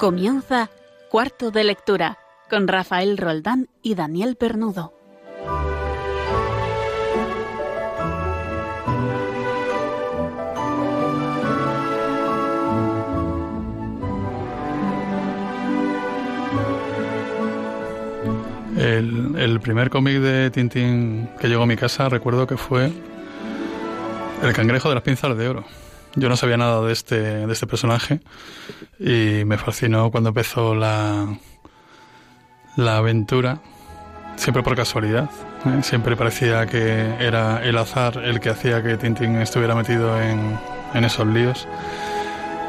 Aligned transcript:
Comienza 0.00 0.70
Cuarto 1.10 1.50
de 1.50 1.62
Lectura 1.62 2.16
con 2.48 2.66
Rafael 2.68 3.18
Roldán 3.18 3.68
y 3.82 3.94
Daniel 3.96 4.34
Pernudo. 4.34 4.94
El, 18.78 19.60
primer 19.60 19.90
cómic 19.90 20.14
de 20.20 20.50
Tintín 20.50 21.28
que 21.38 21.48
llegó 21.48 21.64
a 21.64 21.66
mi 21.66 21.76
casa 21.76 22.08
recuerdo 22.08 22.46
que 22.46 22.56
fue 22.56 22.90
El 24.42 24.54
cangrejo 24.54 24.88
de 24.88 24.94
las 24.94 25.04
pinzas 25.04 25.36
de 25.36 25.46
oro. 25.46 25.64
Yo 26.16 26.28
no 26.28 26.36
sabía 26.36 26.56
nada 26.56 26.82
de 26.82 26.92
este, 26.92 27.46
de 27.46 27.52
este 27.52 27.66
personaje 27.66 28.20
y 28.98 29.44
me 29.44 29.58
fascinó 29.58 30.10
cuando 30.10 30.30
empezó 30.30 30.74
la, 30.74 31.38
la 32.76 32.96
aventura, 32.96 33.60
siempre 34.36 34.62
por 34.62 34.74
casualidad. 34.74 35.30
¿eh? 35.66 35.82
Siempre 35.82 36.16
parecía 36.16 36.66
que 36.66 37.14
era 37.20 37.64
el 37.64 37.78
azar 37.78 38.18
el 38.24 38.40
que 38.40 38.50
hacía 38.50 38.82
que 38.82 38.96
Tintín 38.96 39.36
estuviera 39.36 39.74
metido 39.74 40.20
en, 40.20 40.58
en 40.94 41.04
esos 41.04 41.26
líos. 41.26 41.68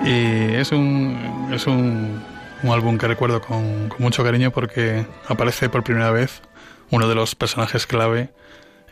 Y 0.05 0.54
es 0.55 0.71
un, 0.71 1.49
es 1.52 1.66
un, 1.66 2.21
un 2.63 2.70
álbum 2.70 2.98
que 2.98 3.08
recuerdo 3.08 3.41
con, 3.41 3.90
con, 3.90 4.02
mucho 4.02 4.23
cariño 4.23 4.52
porque 4.52 5.05
aparece 5.27 5.70
por 5.70 5.84
primera 5.84 6.12
vez 6.12 6.41
uno 6.90 7.08
de 7.08 7.15
los 7.15 7.35
personajes 7.35 7.87
clave 7.87 8.32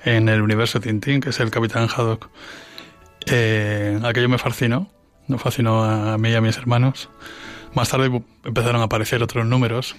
en 0.06 0.30
el 0.30 0.42
universo 0.42 0.80
Tintín, 0.80 1.20
que 1.20 1.30
es 1.30 1.40
el 1.40 1.52
Capitán 1.52 1.88
Haddock. 1.88 2.30
Eh, 3.26 4.00
aquello 4.04 4.30
me 4.30 4.38
fascinó, 4.38 4.90
me 5.28 5.38
fascinó 5.38 5.84
a 5.84 6.18
mí 6.18 6.30
y 6.30 6.36
a 6.36 6.42
mis 6.42 6.58
hermanos. 6.58 7.10
Más 7.74 7.90
tarde 7.90 8.24
empezaron 8.44 8.82
a 8.82 8.86
aparecer 8.86 9.22
otros 9.22 9.46
números. 9.46 9.96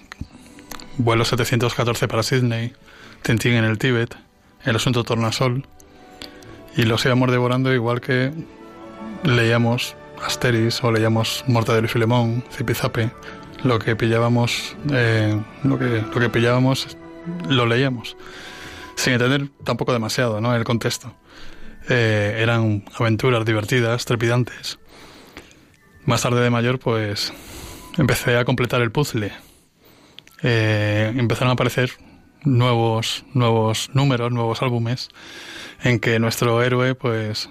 Vuelo 0.97 1.23
714 1.23 2.07
para 2.07 2.23
Sydney, 2.23 2.73
Tintín 3.21 3.53
en 3.53 3.63
el 3.63 3.77
Tíbet, 3.77 4.15
El 4.63 4.75
asunto 4.75 5.03
Tornasol. 5.03 5.65
Y 6.75 6.83
los 6.83 7.05
íbamos 7.05 7.31
devorando 7.31 7.73
igual 7.73 8.01
que 8.01 8.31
leíamos 9.23 9.95
Asteris 10.25 10.83
o 10.83 10.91
leíamos 10.91 11.43
Mortadelo 11.47 11.85
y 11.85 11.89
Filemón, 11.89 12.43
Zipizape. 12.51 13.11
Lo 13.63 13.79
que 13.79 13.95
pillábamos, 13.95 14.75
eh, 14.91 15.39
lo, 15.63 15.77
que, 15.77 16.03
lo 16.13 16.19
que 16.19 16.29
pillábamos 16.29 16.97
lo 17.47 17.65
leíamos. 17.65 18.17
Sin 18.95 19.13
entender 19.13 19.49
tampoco 19.63 19.93
demasiado 19.93 20.41
¿no? 20.41 20.55
el 20.55 20.63
contexto. 20.63 21.13
Eh, 21.93 22.37
eran 22.41 22.85
aventuras 22.97 23.43
divertidas, 23.43 24.05
trepidantes. 24.05 24.79
Más 26.05 26.21
tarde 26.21 26.39
de 26.39 26.49
mayor, 26.49 26.79
pues 26.79 27.33
empecé 27.97 28.37
a 28.37 28.45
completar 28.45 28.81
el 28.81 28.93
puzzle. 28.93 29.33
Eh, 30.41 31.11
empezaron 31.13 31.49
a 31.49 31.53
aparecer 31.55 31.91
nuevos, 32.45 33.25
nuevos 33.33 33.89
números, 33.93 34.31
nuevos 34.31 34.61
álbumes, 34.61 35.09
en 35.83 35.99
que 35.99 36.17
nuestro 36.19 36.63
héroe, 36.63 36.95
pues, 36.95 37.49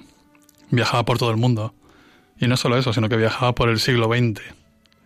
viajaba 0.71 1.05
por 1.05 1.19
todo 1.19 1.31
el 1.31 1.37
mundo. 1.37 1.75
Y 2.39 2.47
no 2.47 2.57
solo 2.57 2.79
eso, 2.79 2.95
sino 2.95 3.11
que 3.11 3.19
viajaba 3.19 3.55
por 3.55 3.69
el 3.69 3.79
siglo 3.79 4.07
XX. 4.07 4.41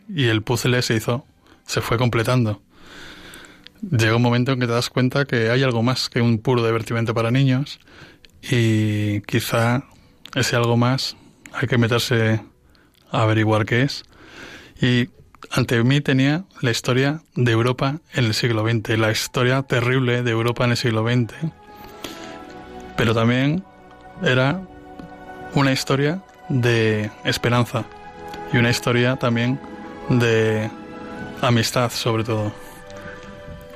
Y 0.09 0.27
el 0.27 0.43
puzzle 0.43 0.81
se 0.83 0.95
hizo, 0.95 1.27
se 1.67 1.81
fue 1.81 1.99
completando. 1.99 2.63
Llega 3.83 4.15
un 4.15 4.23
momento 4.23 4.53
en 4.53 4.61
que 4.61 4.67
te 4.69 4.73
das 4.73 4.91
cuenta 4.91 5.25
que 5.25 5.51
hay 5.51 5.65
algo 5.65 5.83
más 5.83 6.09
que 6.09 6.21
un 6.21 6.39
puro 6.39 6.65
divertimento 6.65 7.15
para 7.15 7.33
niños 7.33 7.81
y 8.51 9.21
quizá 9.23 9.85
ese 10.35 10.57
algo 10.57 10.77
más 10.77 11.17
hay 11.53 11.69
que 11.69 11.79
meterse 11.79 12.41
a 13.11 13.23
averiguar 13.23 13.65
qué 13.65 13.83
es. 13.83 14.05
Y 14.81 15.09
ante 15.51 15.83
mí 15.85 16.01
tenía 16.01 16.45
la 16.61 16.71
historia 16.71 17.23
de 17.37 17.53
Europa 17.53 18.01
en 18.13 18.25
el 18.25 18.35
siglo 18.35 18.69
XX, 18.69 18.99
la 18.99 19.11
historia 19.11 19.63
terrible 19.63 20.23
de 20.23 20.31
Europa 20.31 20.65
en 20.65 20.73
el 20.73 20.77
siglo 20.77 21.05
XX. 21.09 21.33
Pero 22.97 23.15
también 23.15 23.65
era 24.23 24.61
una 25.55 25.73
historia 25.73 26.23
de 26.49 27.11
esperanza 27.25 27.85
y 28.53 28.57
una 28.57 28.71
historia 28.71 29.17
también 29.17 29.61
de 30.09 30.71
amistad 31.41 31.91
sobre 31.91 32.25
todo. 32.25 32.64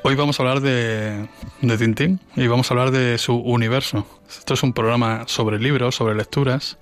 Hoy 0.04 0.14
vamos 0.14 0.38
a 0.38 0.42
hablar 0.42 0.60
de, 0.60 1.28
de 1.60 1.78
Tintín 1.78 2.20
y 2.36 2.46
vamos 2.46 2.70
a 2.70 2.74
hablar 2.74 2.92
de 2.92 3.18
su 3.18 3.34
universo. 3.34 4.06
Esto 4.28 4.54
es 4.54 4.62
un 4.62 4.72
programa 4.72 5.24
sobre 5.26 5.58
libros, 5.58 5.96
sobre 5.96 6.14
lecturas. 6.14 6.78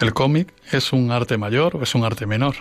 ¿El 0.00 0.14
cómic 0.14 0.52
es 0.72 0.92
un 0.92 1.12
arte 1.12 1.36
mayor 1.36 1.76
o 1.76 1.82
es 1.82 1.94
un 1.94 2.04
arte 2.04 2.26
menor? 2.26 2.56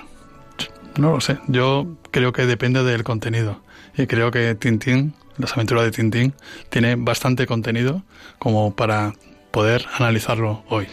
No 0.97 1.11
lo 1.11 1.21
sé. 1.21 1.37
Yo 1.47 1.87
creo 2.11 2.33
que 2.33 2.45
depende 2.45 2.83
del 2.83 3.03
contenido. 3.03 3.61
Y 3.97 4.07
creo 4.07 4.29
que 4.29 4.55
Tintín, 4.55 5.13
las 5.37 5.53
aventuras 5.53 5.85
de 5.85 5.91
Tintín, 5.91 6.33
tiene 6.69 6.95
bastante 6.95 7.47
contenido 7.47 8.03
como 8.39 8.75
para 8.75 9.13
poder 9.51 9.85
analizarlo 9.97 10.63
hoy. 10.67 10.87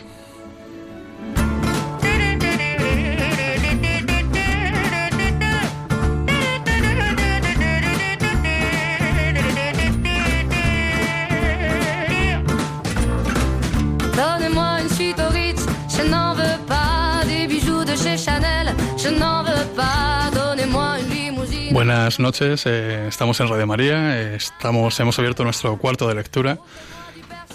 Buenas 21.92 22.20
noches, 22.20 22.64
eh, 22.64 23.06
estamos 23.06 23.38
en 23.40 23.48
Radio 23.48 23.66
María, 23.66 24.18
eh, 24.18 24.36
estamos, 24.36 24.98
hemos 24.98 25.18
abierto 25.18 25.44
nuestro 25.44 25.76
cuarto 25.76 26.08
de 26.08 26.14
lectura 26.14 26.56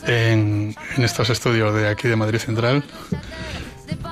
en, 0.05 0.75
estos 0.99 1.31
estudios 1.31 1.73
de 1.73 1.87
aquí 1.87 2.07
de 2.07 2.15
Madrid 2.15 2.37
Central 2.37 2.83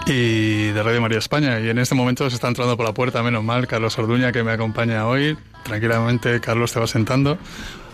y 0.07 0.69
de 0.69 0.81
Radio 0.81 0.99
María 0.99 1.19
España. 1.19 1.59
Y 1.59 1.69
en 1.69 1.77
este 1.77 1.93
momento 1.93 2.27
se 2.27 2.37
está 2.37 2.47
entrando 2.47 2.75
por 2.75 2.87
la 2.87 2.93
puerta, 2.95 3.21
menos 3.21 3.43
mal, 3.43 3.67
Carlos 3.67 3.99
Orduña 3.99 4.31
que 4.31 4.41
me 4.41 4.51
acompaña 4.51 5.05
hoy. 5.05 5.37
Tranquilamente, 5.63 6.41
Carlos, 6.41 6.73
te 6.73 6.79
va 6.79 6.87
sentando. 6.87 7.37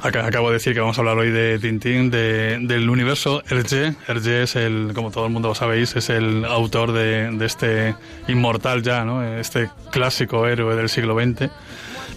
Acabo 0.01 0.47
de 0.47 0.53
decir 0.53 0.73
que 0.73 0.79
vamos 0.79 0.97
a 0.97 1.01
hablar 1.01 1.17
hoy 1.17 1.31
de 1.31 1.59
Tintín, 1.59 2.11
de, 2.11 2.59
del 2.61 2.89
universo 2.89 3.43
Hergé. 3.49 3.93
Hergé 4.07 4.43
es 4.43 4.55
el, 4.55 4.93
como 4.95 5.11
todo 5.11 5.25
el 5.25 5.33
mundo 5.33 5.49
lo 5.49 5.55
sabéis, 5.55 5.97
es 5.97 6.09
el 6.09 6.45
autor 6.45 6.93
de, 6.93 7.29
de 7.29 7.45
este 7.45 7.93
inmortal 8.29 8.83
ya, 8.83 9.03
¿no? 9.03 9.21
Este 9.21 9.69
clásico 9.91 10.47
héroe 10.47 10.77
del 10.77 10.87
siglo 10.87 11.13
XX. 11.21 11.51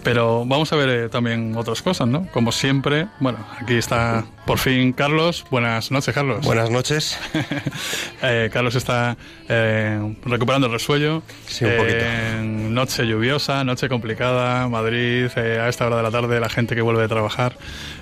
Pero 0.05 0.45
vamos 0.45 0.71
a 0.73 0.77
ver 0.77 0.89
eh, 0.91 1.09
también 1.09 1.57
otras 1.57 1.81
cosas, 1.81 2.07
¿no? 2.07 2.29
Como 2.31 2.53
siempre, 2.53 3.09
bueno, 3.21 3.39
aquí 3.59 3.75
está 3.75 4.27
por 4.45 4.59
fin 4.59 4.93
Carlos. 4.93 5.47
Buenas 5.51 5.91
noches, 5.91 6.15
Carlos. 6.15 6.45
Buenas 6.45 6.71
noches. 6.71 7.19
eh, 8.23 8.51
Carlos 8.53 8.75
está 8.75 9.17
eh, 9.49 10.15
recuperando 10.27 10.67
el 10.67 10.75
resuello. 10.75 11.23
Sí, 11.47 11.65
un 11.65 11.77
poquito. 11.79 12.05
Noche 12.75 13.07
lluviosa, 13.07 13.65
noche 13.65 13.89
complicada, 13.89 14.69
Madrid, 14.69 15.31
eh, 15.37 15.59
a 15.61 15.69
esta 15.69 15.87
hora 15.87 15.97
de 15.97 16.03
la 16.03 16.11
tarde, 16.11 16.39
la 16.41 16.49
gente 16.49 16.75
que 16.75 16.83
vuelve 16.83 17.03
de 17.03 17.09
trabajar. 17.09 17.57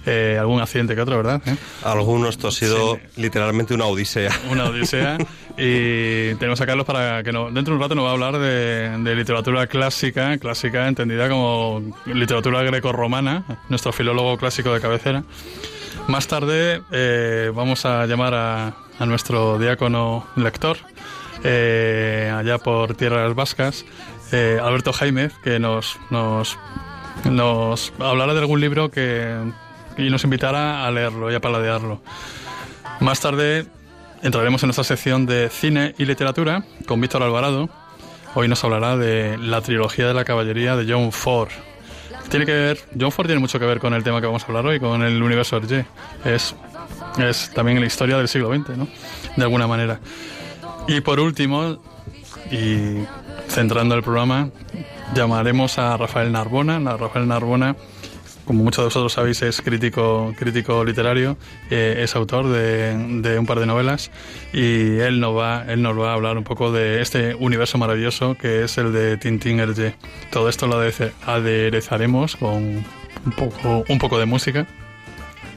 Eh, 0.07 0.37
algún 0.41 0.61
accidente 0.61 0.95
que 0.95 1.01
otro, 1.01 1.17
¿verdad? 1.17 1.41
Algunos, 1.85 2.31
esto 2.31 2.49
ha 2.49 2.53
sido 2.53 2.97
sí. 2.97 3.21
literalmente 3.21 3.75
una 3.75 3.87
odisea. 3.87 4.33
Una 4.51 4.65
odisea. 4.65 5.19
y 5.57 6.35
tenemos 6.37 6.61
a 6.61 6.67
Carlos 6.67 6.87
para 6.87 7.23
que 7.23 7.33
no, 7.33 7.51
dentro 7.51 7.75
de 7.75 7.77
un 7.77 7.83
rato 7.83 7.95
nos 7.95 8.05
va 8.05 8.09
a 8.09 8.13
hablar 8.13 8.39
de, 8.39 8.99
de 8.99 9.15
literatura 9.15 9.67
clásica, 9.67 10.37
clásica 10.39 10.89
entendida 10.89 11.29
como 11.29 11.83
literatura 12.07 12.63
greco-romana, 12.63 13.45
nuestro 13.69 13.93
filólogo 13.93 14.37
clásico 14.39 14.73
de 14.73 14.81
cabecera. 14.81 15.23
Más 16.09 16.27
tarde 16.27 16.83
eh, 16.91 17.53
vamos 17.55 17.85
a 17.87 18.07
llamar 18.07 18.35
a, 18.35 18.75
a, 18.99 19.07
nuestro 19.07 19.59
diácono 19.59 20.27
lector, 20.37 20.79
eh, 21.45 22.33
allá 22.35 22.59
por 22.59 22.95
Tierras 22.95 23.35
Vascas, 23.35 23.85
eh, 24.33 24.59
Alberto 24.63 24.93
Jaimez, 24.93 25.33
que 25.43 25.59
nos, 25.59 25.99
nos, 26.11 26.59
nos 27.25 27.93
hablará 27.99 28.35
de 28.35 28.41
algún 28.41 28.61
libro 28.61 28.91
que, 28.91 29.37
y 29.97 30.11
nos 30.11 30.25
invitará 30.25 30.87
a 30.87 30.91
leerlo 30.91 31.31
y 31.31 31.35
a 31.35 31.41
paladearlo. 31.41 32.03
Más 33.01 33.21
tarde 33.21 33.67
entraremos 34.23 34.63
en 34.63 34.69
nuestra 34.69 34.85
sección 34.85 35.27
de 35.27 35.49
cine 35.49 35.95
y 35.99 36.05
literatura 36.05 36.65
con 36.87 37.01
Víctor 37.01 37.23
Alvarado. 37.23 37.69
Hoy 38.35 38.49
nos 38.49 38.65
hablará 38.65 38.97
de 38.97 39.37
la 39.39 39.61
trilogía 39.61 40.09
de 40.09 40.15
la 40.15 40.25
caballería 40.25 40.77
de 40.77 40.91
John 40.91 41.13
Ford, 41.13 41.51
tiene 42.33 42.47
que 42.47 42.53
ver, 42.53 42.79
John 42.99 43.13
Ford 43.13 43.27
tiene 43.27 43.41
mucho 43.41 43.59
que 43.59 43.67
ver 43.67 43.79
con 43.79 43.93
el 43.93 44.03
tema 44.03 44.21
que 44.21 44.27
vamos 44.27 44.43
a 44.43 44.47
hablar 44.47 44.65
hoy, 44.65 44.81
con 44.81 45.03
el 45.03 45.23
universo 45.23 45.59
Hergé. 45.59 45.85
Es, 46.25 46.55
es 47.19 47.51
también 47.53 47.79
la 47.79 47.87
historia 47.87 48.17
del 48.17 48.27
siglo 48.27 48.49
XX, 48.49 48.71
¿no? 48.71 48.89
De 49.37 49.43
alguna 49.43 49.67
manera. 49.67 50.01
Y 50.89 51.03
por 51.03 51.21
último, 51.21 51.79
y 52.51 53.05
centrando 53.53 53.95
el 53.95 54.03
programa, 54.03 54.49
llamaremos 55.15 55.79
a 55.79 55.97
Rafael 55.99 56.33
Narbona. 56.33 56.79
Rafael 56.97 57.29
Narbona, 57.29 57.77
como 58.47 58.65
muchos 58.65 58.79
de 58.79 58.85
vosotros 58.85 59.13
sabéis, 59.13 59.43
es 59.43 59.61
crítico, 59.61 60.33
crítico 60.39 60.83
literario, 60.85 61.37
eh, 61.71 61.97
es 61.99 62.17
autor 62.17 62.49
de, 62.49 62.97
de, 63.21 63.39
un 63.39 63.45
par 63.45 63.61
de 63.61 63.67
novelas 63.67 64.11
y 64.55 64.97
él 64.99 65.21
nos, 65.21 65.37
va, 65.37 65.65
él 65.69 65.83
nos 65.83 65.99
va 65.99 66.13
a 66.13 66.15
hablar 66.15 66.39
un 66.39 66.45
poco 66.45 66.73
de 66.73 67.03
este 67.03 67.35
universo 67.35 67.77
maravilloso 67.77 68.37
que 68.37 68.65
es 68.65 68.79
el 68.79 68.93
de 68.93 69.19
Tintín 69.19 69.61
Hergé. 69.61 69.97
Todo 70.31 70.49
esto 70.49 70.67
lo 70.67 70.81
aderezaremos 71.27 72.37
con 72.37 72.63
un 73.27 73.33
poco, 73.37 73.85
un 73.87 73.99
poco 73.99 74.19
de 74.19 74.25
música 74.25 74.67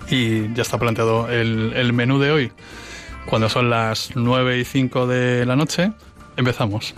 y 0.10 0.54
ya 0.54 0.64
está 0.64 0.78
planteado 0.78 1.30
el, 1.30 1.72
el 1.74 1.94
menú 1.94 2.20
de 2.20 2.32
hoy. 2.32 2.52
Cuando 3.26 3.48
son 3.48 3.70
las 3.70 4.12
9 4.16 4.60
y 4.60 4.66
5 4.66 5.08
de 5.08 5.46
la 5.46 5.56
noche, 5.56 5.92
empezamos. 6.36 6.94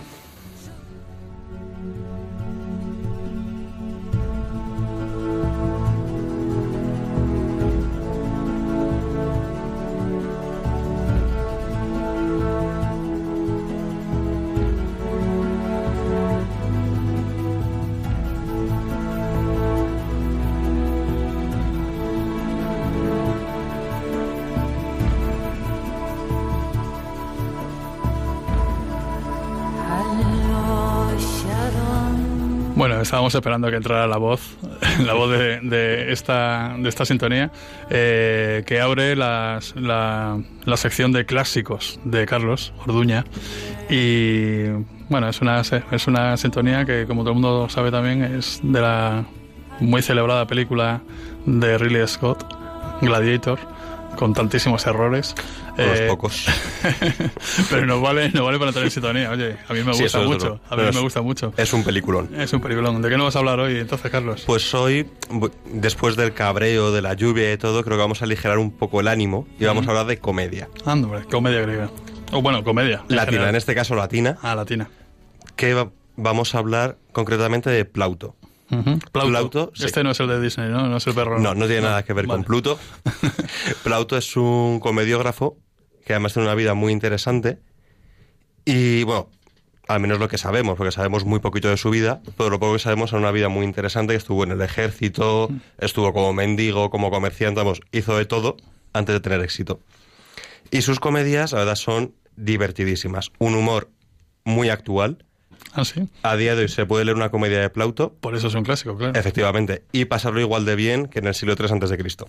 Estábamos 33.18 33.34
esperando 33.34 33.68
que 33.68 33.74
entrara 33.74 34.06
la 34.06 34.16
voz, 34.16 34.56
la 35.04 35.12
voz 35.14 35.28
de, 35.32 36.12
esta, 36.12 36.76
de 36.78 36.88
esta 36.88 37.04
sintonía, 37.04 37.50
eh, 37.90 38.62
que 38.64 38.80
abre 38.80 39.16
la, 39.16 39.58
la, 39.74 40.76
sección 40.76 41.10
de 41.10 41.26
clásicos 41.26 41.98
de 42.04 42.26
Carlos 42.26 42.72
Orduña. 42.86 43.24
Y 43.90 44.68
bueno, 45.08 45.28
es 45.28 45.40
una, 45.40 45.62
es 45.90 46.06
una 46.06 46.36
sintonía 46.36 46.84
que, 46.84 47.06
como 47.08 47.22
todo 47.22 47.30
el 47.30 47.40
mundo 47.40 47.68
sabe 47.68 47.90
también, 47.90 48.22
es 48.22 48.60
de 48.62 48.80
la 48.80 49.24
muy 49.80 50.00
celebrada 50.00 50.46
película 50.46 51.00
de 51.44 51.76
Ridley 51.76 52.06
Scott, 52.06 52.44
Gladiator 53.02 53.58
con 54.18 54.34
tantísimos 54.34 54.84
errores. 54.84 55.32
Eh, 55.76 56.06
pocos. 56.08 56.46
pero 57.70 57.86
no 57.86 58.00
vale, 58.00 58.30
no 58.30 58.44
vale 58.44 58.58
para 58.58 58.70
entrar 58.70 58.84
en 58.84 58.90
sintonía. 58.90 59.30
Oye, 59.30 59.56
a 59.68 59.72
mí 59.72 59.84
me 59.84 59.92
gusta 59.92 60.20
mucho. 60.20 60.60
A 60.68 60.76
mí 60.76 60.82
me 60.92 61.00
gusta 61.00 61.22
mucho. 61.22 61.54
Es 61.56 61.72
un 61.72 61.84
peliculón. 61.84 62.28
Es 62.34 62.52
un 62.52 62.60
peliculón. 62.60 63.00
¿De 63.00 63.08
qué 63.08 63.16
nos 63.16 63.26
vas 63.26 63.36
a 63.36 63.38
hablar 63.38 63.60
hoy 63.60 63.78
entonces, 63.78 64.10
Carlos? 64.10 64.42
Pues 64.44 64.74
hoy, 64.74 65.08
después 65.72 66.16
del 66.16 66.34
cabreo, 66.34 66.90
de 66.90 67.00
la 67.00 67.14
lluvia 67.14 67.52
y 67.52 67.58
todo, 67.58 67.84
creo 67.84 67.96
que 67.96 68.02
vamos 68.02 68.20
a 68.20 68.24
aligerar 68.24 68.58
un 68.58 68.72
poco 68.72 69.00
el 69.00 69.06
ánimo 69.06 69.46
y 69.60 69.66
vamos 69.66 69.86
a 69.86 69.90
hablar 69.90 70.06
de 70.06 70.18
comedia. 70.18 70.68
Anda, 70.84 71.06
hombre, 71.06 71.24
comedia 71.30 71.60
griega. 71.60 71.88
O 72.32 72.42
bueno, 72.42 72.64
comedia. 72.64 73.04
Latina, 73.06 73.48
en 73.48 73.54
este 73.54 73.76
caso 73.76 73.94
latina. 73.94 74.36
Ah, 74.42 74.56
latina. 74.56 74.90
Que 75.54 75.86
vamos 76.16 76.56
a 76.56 76.58
hablar 76.58 76.98
concretamente 77.12 77.70
de 77.70 77.84
Plauto. 77.84 78.34
Plauto. 79.12 79.72
Este 79.78 80.04
no 80.04 80.10
es 80.10 80.20
el 80.20 80.28
de 80.28 80.40
Disney, 80.40 80.70
¿no? 80.70 80.88
No 80.88 80.98
es 80.98 81.06
el 81.06 81.14
perro. 81.14 81.38
No, 81.38 81.54
no 81.54 81.66
tiene 81.66 81.82
nada 81.82 82.02
que 82.02 82.12
ver 82.12 82.26
con 82.26 82.44
Pluto. 82.44 82.78
Plauto 83.82 84.16
es 84.16 84.36
un 84.36 84.80
comediógrafo 84.80 85.56
que 86.04 86.12
además 86.12 86.32
tiene 86.32 86.48
una 86.48 86.54
vida 86.54 86.74
muy 86.74 86.92
interesante. 86.92 87.58
Y 88.64 89.04
bueno, 89.04 89.30
al 89.88 90.00
menos 90.00 90.18
lo 90.18 90.28
que 90.28 90.38
sabemos, 90.38 90.76
porque 90.76 90.92
sabemos 90.92 91.24
muy 91.24 91.40
poquito 91.40 91.68
de 91.68 91.78
su 91.78 91.90
vida, 91.90 92.20
pero 92.36 92.50
lo 92.50 92.60
poco 92.60 92.74
que 92.74 92.78
sabemos 92.78 93.10
es 93.10 93.18
una 93.18 93.30
vida 93.30 93.48
muy 93.48 93.64
interesante, 93.64 94.12
que 94.12 94.18
estuvo 94.18 94.44
en 94.44 94.52
el 94.52 94.60
ejército, 94.60 95.50
estuvo 95.78 96.12
como 96.12 96.32
mendigo, 96.34 96.90
como 96.90 97.10
comerciante, 97.10 97.60
vamos, 97.60 97.80
hizo 97.92 98.16
de 98.16 98.26
todo 98.26 98.56
antes 98.92 99.14
de 99.14 99.20
tener 99.20 99.40
éxito. 99.40 99.80
Y 100.70 100.82
sus 100.82 101.00
comedias, 101.00 101.52
la 101.52 101.60
verdad, 101.60 101.76
son 101.76 102.14
divertidísimas. 102.36 103.32
Un 103.38 103.54
humor 103.54 103.90
muy 104.44 104.68
actual, 104.68 105.24
¿Ah, 105.72 105.84
sí? 105.84 106.08
A 106.22 106.36
día 106.36 106.54
de 106.54 106.62
hoy 106.62 106.68
se 106.68 106.86
puede 106.86 107.04
leer 107.04 107.16
una 107.16 107.30
comedia 107.30 107.60
de 107.60 107.70
Plauto. 107.70 108.14
Por 108.20 108.34
eso 108.34 108.48
es 108.48 108.54
un 108.54 108.64
clásico, 108.64 108.96
claro. 108.96 109.18
Efectivamente. 109.18 109.82
Y 109.92 110.06
pasarlo 110.06 110.40
igual 110.40 110.64
de 110.64 110.76
bien 110.76 111.06
que 111.06 111.18
en 111.18 111.26
el 111.26 111.34
siglo 111.34 111.54
III 111.58 111.72
antes 111.72 111.90
de 111.90 111.98
Cristo. 111.98 112.28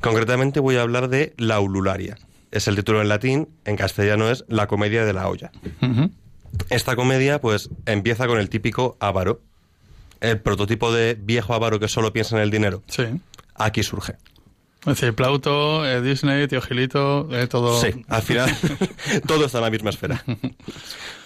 Concretamente 0.00 0.60
voy 0.60 0.76
a 0.76 0.82
hablar 0.82 1.08
de 1.08 1.34
La 1.36 1.60
Ulularia. 1.60 2.16
Es 2.50 2.68
el 2.68 2.76
título 2.76 3.00
en 3.00 3.08
latín, 3.08 3.48
en 3.64 3.76
castellano 3.76 4.30
es 4.30 4.44
La 4.48 4.66
comedia 4.66 5.04
de 5.04 5.12
la 5.12 5.28
olla. 5.28 5.50
Esta 6.68 6.96
comedia, 6.96 7.40
pues, 7.40 7.70
empieza 7.86 8.26
con 8.26 8.38
el 8.38 8.48
típico 8.48 8.96
avaro. 9.00 9.40
El 10.20 10.40
prototipo 10.40 10.92
de 10.92 11.16
viejo 11.20 11.54
avaro 11.54 11.80
que 11.80 11.88
solo 11.88 12.12
piensa 12.12 12.36
en 12.36 12.42
el 12.42 12.50
dinero. 12.50 12.82
Sí. 12.86 13.04
Aquí 13.54 13.82
surge. 13.82 14.14
Es 14.82 14.98
decir, 14.98 15.14
Plauto, 15.14 15.86
eh, 15.86 16.02
Disney, 16.02 16.48
Tío 16.48 16.60
Gilito, 16.60 17.28
eh, 17.30 17.46
todo. 17.46 17.80
Sí, 17.80 18.04
al 18.08 18.22
final 18.22 18.50
todo 19.26 19.46
está 19.46 19.58
en 19.58 19.64
la 19.64 19.70
misma 19.70 19.90
esfera. 19.90 20.24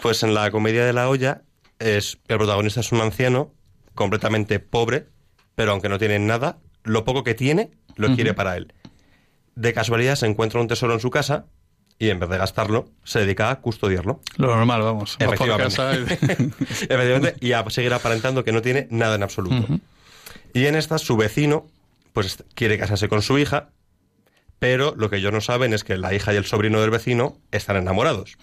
Pues 0.03 0.23
en 0.23 0.35
la 0.35 0.51
comedia 0.51 0.85
de 0.85 0.93
la 0.93 1.09
olla, 1.09 1.43
es, 1.79 2.19
el 2.29 2.37
protagonista 2.37 2.81
es 2.81 2.93
un 2.93 3.01
anciano 3.01 3.55
completamente 3.95 4.61
pobre, 4.61 5.07
pero 5.55 5.73
aunque 5.73 5.89
no 5.89 5.99
tiene 5.99 6.19
nada, 6.19 6.59
lo 6.85 7.05
poco 7.05 7.25
que 7.25 7.35
tiene 7.35 7.71
lo 7.97 8.15
quiere 8.15 8.35
para 8.35 8.57
él. 8.59 8.75
De 9.55 9.73
casualidad 9.73 10.17
se 10.17 10.27
encuentra 10.27 10.61
un 10.61 10.69
tesoro 10.69 10.93
en 10.93 11.01
su 11.01 11.11
casa 11.11 11.47
y 11.99 12.11
en 12.11 12.21
vez 12.21 12.29
de 12.29 12.37
gastarlo, 12.37 12.91
se 13.05 13.21
dedica 13.21 13.51
a 13.51 13.61
custodiarlo. 13.61 14.21
Lo 14.37 14.49
normal, 14.49 14.83
vamos. 14.83 15.17
Efectivamente. 15.19 15.83
y... 15.83 16.63
Efectivamente, 16.63 17.37
y 17.41 17.53
a 17.53 17.69
seguir 17.71 17.95
aparentando 17.95 18.45
que 18.45 18.53
no 18.53 18.61
tiene 18.61 18.87
nada 18.91 19.15
en 19.15 19.23
absoluto. 19.23 19.67
Y 20.53 20.67
en 20.67 20.75
esta, 20.75 20.99
su 20.99 21.17
vecino, 21.17 21.69
pues 22.17 22.43
quiere 22.55 22.79
casarse 22.79 23.11
con 23.11 23.21
su 23.21 23.37
hija, 23.37 23.69
pero 24.59 24.95
lo 24.97 25.11
que 25.11 25.17
ellos 25.17 25.35
no 25.35 25.43
saben 25.43 25.75
es 25.75 25.85
que 25.85 25.99
la 25.99 26.15
hija 26.15 26.33
y 26.33 26.37
el 26.37 26.47
sobrino 26.47 26.81
del 26.81 26.89
vecino 26.89 27.37
están 27.53 27.77
enamorados. 27.77 28.39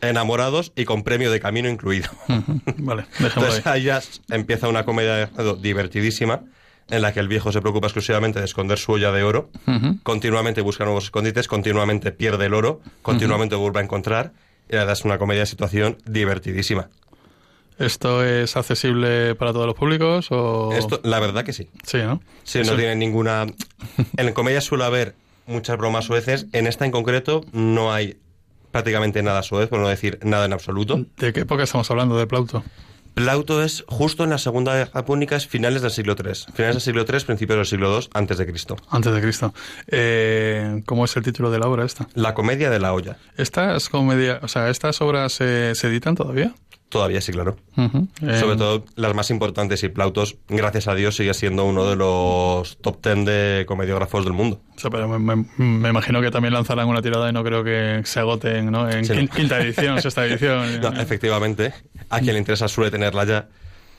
Enamorados 0.00 0.72
y 0.74 0.86
con 0.86 1.04
premio 1.04 1.30
de 1.30 1.38
camino 1.38 1.68
incluido. 1.68 2.10
Vale, 2.78 3.06
Entonces 3.20 3.64
ahí. 3.64 3.84
ya 3.84 4.02
empieza 4.28 4.66
una 4.66 4.84
comedia 4.84 5.30
divertidísima 5.60 6.46
en 6.90 7.00
la 7.00 7.12
que 7.12 7.20
el 7.20 7.28
viejo 7.28 7.52
se 7.52 7.60
preocupa 7.60 7.86
exclusivamente 7.86 8.40
de 8.40 8.44
esconder 8.44 8.76
su 8.76 8.90
olla 8.90 9.12
de 9.12 9.22
oro, 9.22 9.50
continuamente 10.02 10.60
busca 10.60 10.82
nuevos 10.82 11.04
escondites, 11.04 11.46
continuamente 11.46 12.10
pierde 12.10 12.46
el 12.46 12.54
oro, 12.54 12.80
continuamente 13.02 13.54
vuelve 13.54 13.78
a 13.78 13.82
encontrar, 13.84 14.32
y 14.68 14.72
la 14.72 14.80
verdad 14.80 14.94
es 14.94 15.04
una 15.04 15.18
comedia 15.18 15.42
de 15.42 15.46
situación 15.46 15.98
divertidísima. 16.06 16.90
¿Esto 17.78 18.24
es 18.24 18.56
accesible 18.56 19.34
para 19.34 19.52
todos 19.52 19.66
los 19.66 19.74
públicos? 19.74 20.28
O... 20.30 20.72
Esto, 20.72 21.00
la 21.04 21.20
verdad 21.20 21.44
que 21.44 21.52
sí. 21.52 21.68
Sí, 21.84 21.98
¿no? 21.98 22.20
Sí, 22.44 22.60
no 22.64 22.74
tiene 22.74 22.96
ninguna... 22.96 23.46
En 24.16 24.32
comedia 24.32 24.60
suele 24.60 24.84
haber 24.84 25.14
muchas 25.46 25.76
bromas 25.76 26.06
sueces. 26.06 26.46
En 26.52 26.66
esta 26.66 26.84
en 26.84 26.90
concreto 26.90 27.44
no 27.52 27.92
hay 27.92 28.18
prácticamente 28.70 29.22
nada 29.22 29.42
suez, 29.42 29.68
por 29.68 29.78
no 29.78 29.88
decir 29.88 30.18
nada 30.22 30.46
en 30.46 30.52
absoluto. 30.52 31.04
¿De 31.18 31.32
qué 31.32 31.40
época 31.40 31.64
estamos 31.64 31.90
hablando 31.90 32.16
de 32.18 32.26
Plauto? 32.26 32.64
Plauto 33.14 33.62
es 33.62 33.82
justo 33.88 34.24
en 34.24 34.30
la 34.30 34.36
Segunda 34.36 34.74
Guerra 34.74 35.06
Púnica, 35.06 35.36
es 35.36 35.46
finales 35.46 35.80
del 35.80 35.90
siglo 35.90 36.14
III. 36.18 36.52
Finales 36.52 36.74
del 36.76 36.82
siglo 36.82 37.06
III, 37.08 37.24
principios 37.24 37.56
del 37.56 37.66
siglo 37.66 37.98
II, 37.98 38.08
antes 38.12 38.36
de 38.36 38.46
Cristo. 38.46 38.76
Antes 38.90 39.14
de 39.14 39.22
Cristo. 39.22 39.54
Eh, 39.86 40.82
¿Cómo 40.84 41.06
es 41.06 41.16
el 41.16 41.22
título 41.22 41.50
de 41.50 41.58
la 41.58 41.66
obra 41.66 41.86
esta? 41.86 42.08
La 42.12 42.34
comedia 42.34 42.68
de 42.68 42.78
la 42.78 42.92
olla. 42.92 43.16
¿Estas, 43.38 43.88
comedia, 43.88 44.40
o 44.42 44.48
sea, 44.48 44.68
¿estas 44.68 45.00
obras 45.00 45.32
se 45.32 45.70
editan 45.70 46.14
todavía? 46.14 46.54
Todavía 46.88 47.20
sí, 47.20 47.32
claro. 47.32 47.56
Sobre 47.74 48.54
eh, 48.54 48.56
todo 48.56 48.84
las 48.94 49.12
más 49.14 49.30
importantes 49.30 49.82
y 49.82 49.88
Plautos, 49.88 50.36
gracias 50.48 50.86
a 50.86 50.94
Dios, 50.94 51.16
sigue 51.16 51.34
siendo 51.34 51.64
uno 51.64 51.84
de 51.84 51.96
los 51.96 52.78
top 52.78 53.00
ten 53.00 53.24
de 53.24 53.64
comediógrafos 53.66 54.24
del 54.24 54.34
mundo. 54.34 54.60
pero 54.90 55.18
me, 55.18 55.88
imagino 55.88 56.20
que 56.20 56.30
también 56.30 56.54
lanzarán 56.54 56.86
una 56.86 57.02
tirada 57.02 57.28
y 57.28 57.32
no 57.32 57.42
creo 57.42 57.64
que 57.64 58.02
se 58.04 58.20
agoten 58.20 58.70
¿no? 58.70 58.88
en 58.88 59.28
quinta 59.28 59.60
edición, 59.60 60.00
sexta 60.02 60.24
edición. 60.26 60.80
efectivamente, 61.00 61.74
a 62.08 62.20
quien 62.20 62.34
le 62.34 62.38
interesa 62.38 62.68
suele 62.68 62.92
tenerla 62.92 63.24
ya, 63.24 63.48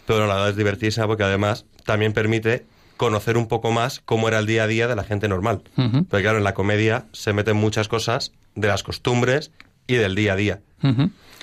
pero 0.05 0.25
la 0.25 0.35
verdad 0.35 0.49
es 0.51 0.55
divertirse 0.55 1.05
porque 1.05 1.23
además 1.23 1.65
también 1.85 2.13
permite 2.13 2.65
conocer 2.95 3.37
un 3.37 3.47
poco 3.47 3.71
más 3.71 4.01
cómo 4.05 4.29
era 4.29 4.39
el 4.39 4.45
día 4.45 4.63
a 4.63 4.67
día 4.67 4.87
de 4.87 4.95
la 4.95 5.03
gente 5.03 5.27
normal. 5.27 5.61
Porque 5.75 6.23
claro, 6.23 6.37
en 6.37 6.43
la 6.45 6.53
comedia 6.53 7.05
se 7.11 7.33
meten 7.33 7.57
muchas 7.57 7.89
cosas 7.89 8.31
de 8.55 8.67
las 8.69 8.83
costumbres 8.83 9.51
y 9.87 9.95
del 9.95 10.15
día 10.15 10.33
a 10.33 10.35
día. 10.35 10.61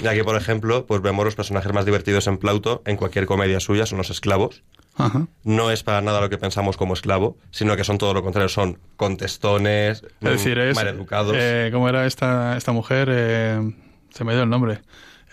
Y 0.02 0.06
aquí, 0.06 0.22
por 0.22 0.36
ejemplo, 0.36 0.86
pues 0.86 1.00
vemos 1.02 1.24
los 1.24 1.34
personajes 1.34 1.72
más 1.72 1.84
divertidos 1.84 2.26
en 2.26 2.38
Plauto, 2.38 2.82
en 2.84 2.96
cualquier 2.96 3.26
comedia 3.26 3.60
suya, 3.60 3.86
son 3.86 3.98
los 3.98 4.10
esclavos. 4.10 4.62
No 5.42 5.70
es 5.70 5.82
para 5.82 6.00
nada 6.02 6.20
lo 6.20 6.30
que 6.30 6.38
pensamos 6.38 6.76
como 6.76 6.94
esclavo, 6.94 7.36
sino 7.50 7.76
que 7.76 7.82
son 7.82 7.98
todo 7.98 8.14
lo 8.14 8.22
contrario, 8.22 8.48
son 8.48 8.78
contestones, 8.96 10.04
es 10.20 10.30
decir, 10.30 10.58
es, 10.58 10.76
maleducados. 10.76 11.34
Eh, 11.36 11.70
¿Cómo 11.72 11.88
era 11.88 12.06
esta, 12.06 12.56
esta 12.56 12.70
mujer? 12.70 13.08
Eh, 13.10 13.74
se 14.10 14.24
me 14.24 14.34
dio 14.34 14.44
el 14.44 14.50
nombre. 14.50 14.82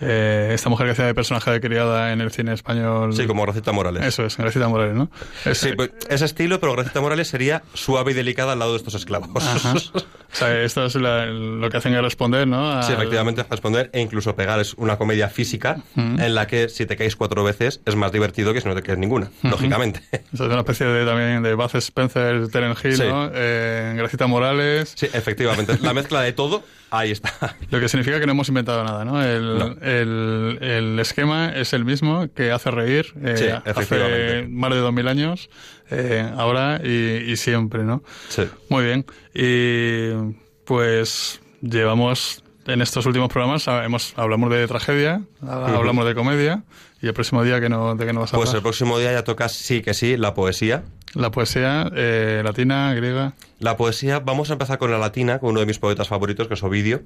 Eh, 0.01 0.51
esta 0.53 0.70
mujer 0.70 0.88
que 0.88 0.91
hacía 0.93 1.05
de 1.05 1.13
personaje 1.13 1.51
de 1.51 1.62
criada 1.62 2.12
en 2.12 2.22
el 2.22 2.31
cine 2.31 2.53
español. 2.53 3.13
Sí, 3.13 3.27
como 3.27 3.46
Recita 3.46 3.72
Morales. 3.72 4.03
Eso 4.03 4.25
es, 4.25 4.38
Recita 4.38 4.67
Morales, 4.67 4.96
¿no? 4.96 5.10
sí, 5.53 5.74
pues, 5.75 5.91
ese 6.10 6.25
estilo, 6.25 6.60
pero 6.60 6.75
Recita 6.75 7.01
Morales 7.01 7.27
sería 7.27 7.63
suave 7.74 8.12
y 8.12 8.15
delicada 8.15 8.53
al 8.53 8.60
lado 8.60 8.72
de 8.72 8.77
estos 8.77 8.96
esclavos. 8.96 9.31
O 10.31 10.36
sea, 10.38 10.62
esto 10.62 10.86
es 10.86 10.96
lo 10.96 11.70
que 11.70 11.77
hacen 11.77 11.93
es 11.93 12.01
responder, 12.01 12.48
¿no? 12.48 12.81
Sí, 12.84 12.93
efectivamente, 12.93 13.46
responder 13.50 13.89
e 13.91 14.00
incluso 14.00 14.34
pegar 14.34 14.60
es 14.62 14.74
una 14.75 14.98
comedia 14.98 15.27
física 15.27 15.84
en 15.96 16.36
la 16.36 16.48
que 16.48 16.70
si 16.70 16.86
te 16.86 16.96
caes 16.96 17.15
cuatro 17.15 17.43
veces 17.43 17.81
es 17.86 17.96
más 17.96 18.12
divertido 18.12 18.53
que 18.53 18.62
si 18.62 18.67
no 18.67 18.75
te 18.75 18.81
caes 18.81 18.98
ninguna, 18.98 19.29
lógicamente. 19.43 20.01
es 20.34 20.39
una 20.39 20.60
especie 20.60 20.86
de 20.86 21.05
también 21.05 21.43
de 21.43 21.53
Buzz 21.53 21.75
Spencer, 21.75 22.48
Terence 22.48 22.88
Hill, 22.88 23.10
¿no? 23.10 23.29
Eh, 23.34 23.96
Recita 23.98 24.27
Morales. 24.27 24.93
Sí, 24.96 25.08
efectivamente. 25.12 25.77
La 25.81 25.93
mezcla 25.93 26.22
de 26.22 26.31
todo 26.31 26.63
Ahí 26.93 27.12
está. 27.12 27.55
Lo 27.70 27.79
que 27.79 27.88
significa 27.88 28.20
que 28.20 28.25
no 28.25 28.34
hemos 28.34 28.50
inventado 28.50 28.84
nada, 28.84 29.05
¿no? 29.05 29.24
El, 29.24 29.77
el, 30.00 30.98
esquema 31.00 31.51
es 31.55 31.74
el 31.74 31.86
mismo 31.86 32.27
que 32.33 32.51
hace 32.51 32.71
reír 32.71 33.13
eh, 33.24 33.60
hace 33.65 34.48
más 34.50 34.71
de 34.71 34.77
dos 34.77 34.93
mil 34.93 35.07
años, 35.07 35.50
eh, 35.89 36.29
ahora 36.38 36.81
y, 36.83 37.36
siempre, 37.38 37.83
¿no? 37.83 38.03
Sí. 38.29 38.43
Muy 38.69 38.86
bien. 38.86 39.05
Y 39.33 40.36
pues 40.65 41.41
llevamos 41.62 42.43
en 42.67 42.81
estos 42.81 43.05
últimos 43.05 43.29
programas 43.29 43.67
hemos, 43.67 44.13
hablamos 44.17 44.50
de 44.51 44.67
tragedia, 44.67 45.24
hablamos 45.41 46.05
de 46.05 46.15
comedia 46.15 46.63
y 47.01 47.07
el 47.07 47.13
próximo 47.13 47.43
día 47.43 47.60
que 47.60 47.69
no, 47.69 47.95
de 47.95 48.05
qué 48.05 48.13
nos 48.13 48.21
vas 48.21 48.33
a 48.33 48.38
Pues 48.38 48.53
el 48.53 48.62
próximo 48.62 49.00
día 49.00 49.12
ya 49.12 49.24
toca 49.24 49.50
sí 49.50 49.81
que 49.81 49.93
sí 49.93 50.17
la 50.17 50.33
poesía. 50.33 50.83
La 51.13 51.31
poesía 51.31 51.91
eh, 51.95 52.41
latina, 52.43 52.93
griega. 52.93 53.33
La 53.60 53.75
poesía, 53.75 54.19
vamos 54.19 54.50
a 54.50 54.53
empezar 54.53 54.77
con 54.77 54.91
la 54.91 54.98
latina, 54.98 55.39
con 55.39 55.50
uno 55.50 55.60
de 55.60 55.65
mis 55.65 55.79
poetas 55.79 56.07
favoritos, 56.07 56.48
que 56.48 56.53
es 56.53 56.63
Ovidio. 56.63 57.01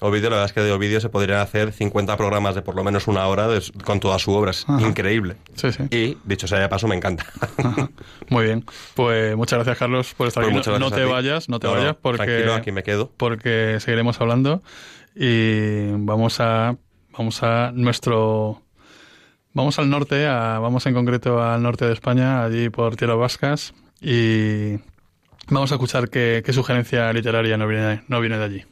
Ovidio, 0.00 0.30
la 0.30 0.36
verdad 0.36 0.46
es 0.46 0.52
que 0.52 0.60
de 0.60 0.72
Ovidio 0.72 1.00
se 1.00 1.08
podrían 1.08 1.40
hacer 1.40 1.72
50 1.72 2.16
programas 2.16 2.54
de 2.54 2.62
por 2.62 2.74
lo 2.74 2.84
menos 2.84 3.06
una 3.06 3.26
hora 3.26 3.48
con 3.84 4.00
toda 4.00 4.18
su 4.18 4.32
obra. 4.32 4.52
Es 4.52 4.66
increíble. 4.80 5.36
Sí, 5.54 5.72
sí. 5.72 5.82
Y, 5.90 6.16
dicho 6.24 6.46
sea 6.46 6.58
de 6.58 6.68
paso, 6.68 6.88
me 6.88 6.96
encanta. 6.96 7.26
Muy 8.28 8.44
bien. 8.44 8.64
Pues 8.94 9.36
muchas 9.36 9.58
gracias, 9.58 9.78
Carlos, 9.78 10.14
por 10.14 10.28
estar 10.28 10.42
pues 10.42 10.68
aquí. 10.68 10.78
No, 10.78 10.90
te 10.90 11.04
vayas, 11.04 11.48
no 11.48 11.60
te 11.60 11.66
vayas, 11.66 11.96
porque... 12.00 12.24
Tranquilo, 12.24 12.54
aquí 12.54 12.72
me 12.72 12.82
quedo. 12.82 13.10
Porque 13.16 13.78
seguiremos 13.80 14.20
hablando 14.20 14.62
y 15.14 15.90
vamos 15.92 16.40
a... 16.40 16.76
Vamos 17.12 17.42
a 17.42 17.72
nuestro 17.74 18.62
Vamos 19.52 19.80
al 19.80 19.90
norte, 19.90 20.26
vamos 20.26 20.86
en 20.86 20.94
concreto 20.94 21.42
al 21.42 21.60
norte 21.60 21.84
de 21.84 21.92
España, 21.92 22.44
allí 22.44 22.70
por 22.70 22.94
Tierras 22.94 23.18
Vascas, 23.18 23.74
y 24.00 24.76
vamos 25.48 25.72
a 25.72 25.74
escuchar 25.74 26.08
qué, 26.08 26.42
qué 26.46 26.52
sugerencia 26.52 27.12
literaria 27.12 27.56
no 27.56 27.66
viene, 27.66 28.04
no 28.06 28.20
viene 28.20 28.38
de 28.38 28.44
allí. 28.44 28.64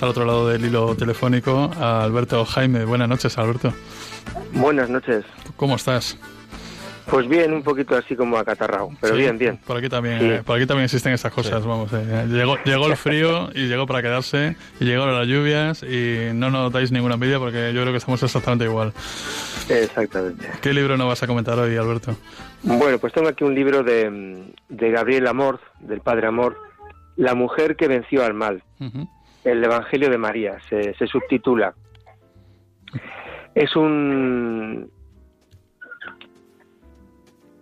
Tenemos 0.00 0.02
al 0.02 0.08
otro 0.08 0.24
lado 0.24 0.48
del 0.48 0.64
hilo 0.64 0.94
telefónico 0.94 1.70
a 1.78 2.02
Alberto 2.04 2.44
Jaime. 2.44 2.84
Buenas 2.84 3.08
noches, 3.08 3.36
Alberto. 3.38 3.72
Buenas 4.52 4.88
noches. 4.88 5.24
¿Cómo 5.56 5.76
estás? 5.76 6.18
Pues 7.06 7.28
bien, 7.28 7.52
un 7.52 7.62
poquito 7.62 7.96
así 7.96 8.14
como 8.14 8.38
acatarrado, 8.38 8.90
pero 9.00 9.16
bien, 9.16 9.36
bien. 9.36 9.58
Por 9.66 9.76
aquí 9.76 9.88
también, 9.88 10.18
eh, 10.20 10.42
por 10.44 10.56
aquí 10.56 10.66
también 10.66 10.84
existen 10.84 11.12
estas 11.12 11.32
cosas, 11.32 11.64
vamos. 11.64 11.92
Eh. 11.92 12.26
Llegó, 12.28 12.56
llegó 12.64 12.86
el 12.86 12.96
frío 12.96 13.50
y 13.52 13.66
llegó 13.66 13.86
para 13.86 14.00
quedarse, 14.00 14.56
y 14.78 14.84
llegaron 14.84 15.18
las 15.18 15.26
lluvias 15.26 15.82
y 15.82 16.32
no 16.34 16.50
nos 16.50 16.72
dais 16.72 16.92
ninguna 16.92 17.14
envidia 17.14 17.40
porque 17.40 17.72
yo 17.74 17.80
creo 17.80 17.92
que 17.92 17.98
estamos 17.98 18.22
exactamente 18.22 18.66
igual. 18.66 18.92
Exactamente. 19.68 20.48
¿Qué 20.62 20.72
libro 20.72 20.96
nos 20.96 21.08
vas 21.08 21.22
a 21.22 21.26
comentar 21.26 21.58
hoy, 21.58 21.76
Alberto? 21.76 22.14
Bueno, 22.62 22.98
pues 22.98 23.12
tengo 23.12 23.28
aquí 23.28 23.42
un 23.42 23.56
libro 23.56 23.82
de, 23.82 24.52
de 24.68 24.90
Gabriel 24.90 25.26
Amor, 25.26 25.58
del 25.80 26.00
padre 26.00 26.28
Amor, 26.28 26.56
La 27.16 27.34
mujer 27.34 27.74
que 27.74 27.88
venció 27.88 28.24
al 28.24 28.34
mal 28.34 28.62
el 29.44 29.64
Evangelio 29.64 30.10
de 30.10 30.18
María, 30.18 30.58
se, 30.68 30.94
subtitula. 31.06 31.74
Es 33.54 33.74
un 33.76 34.90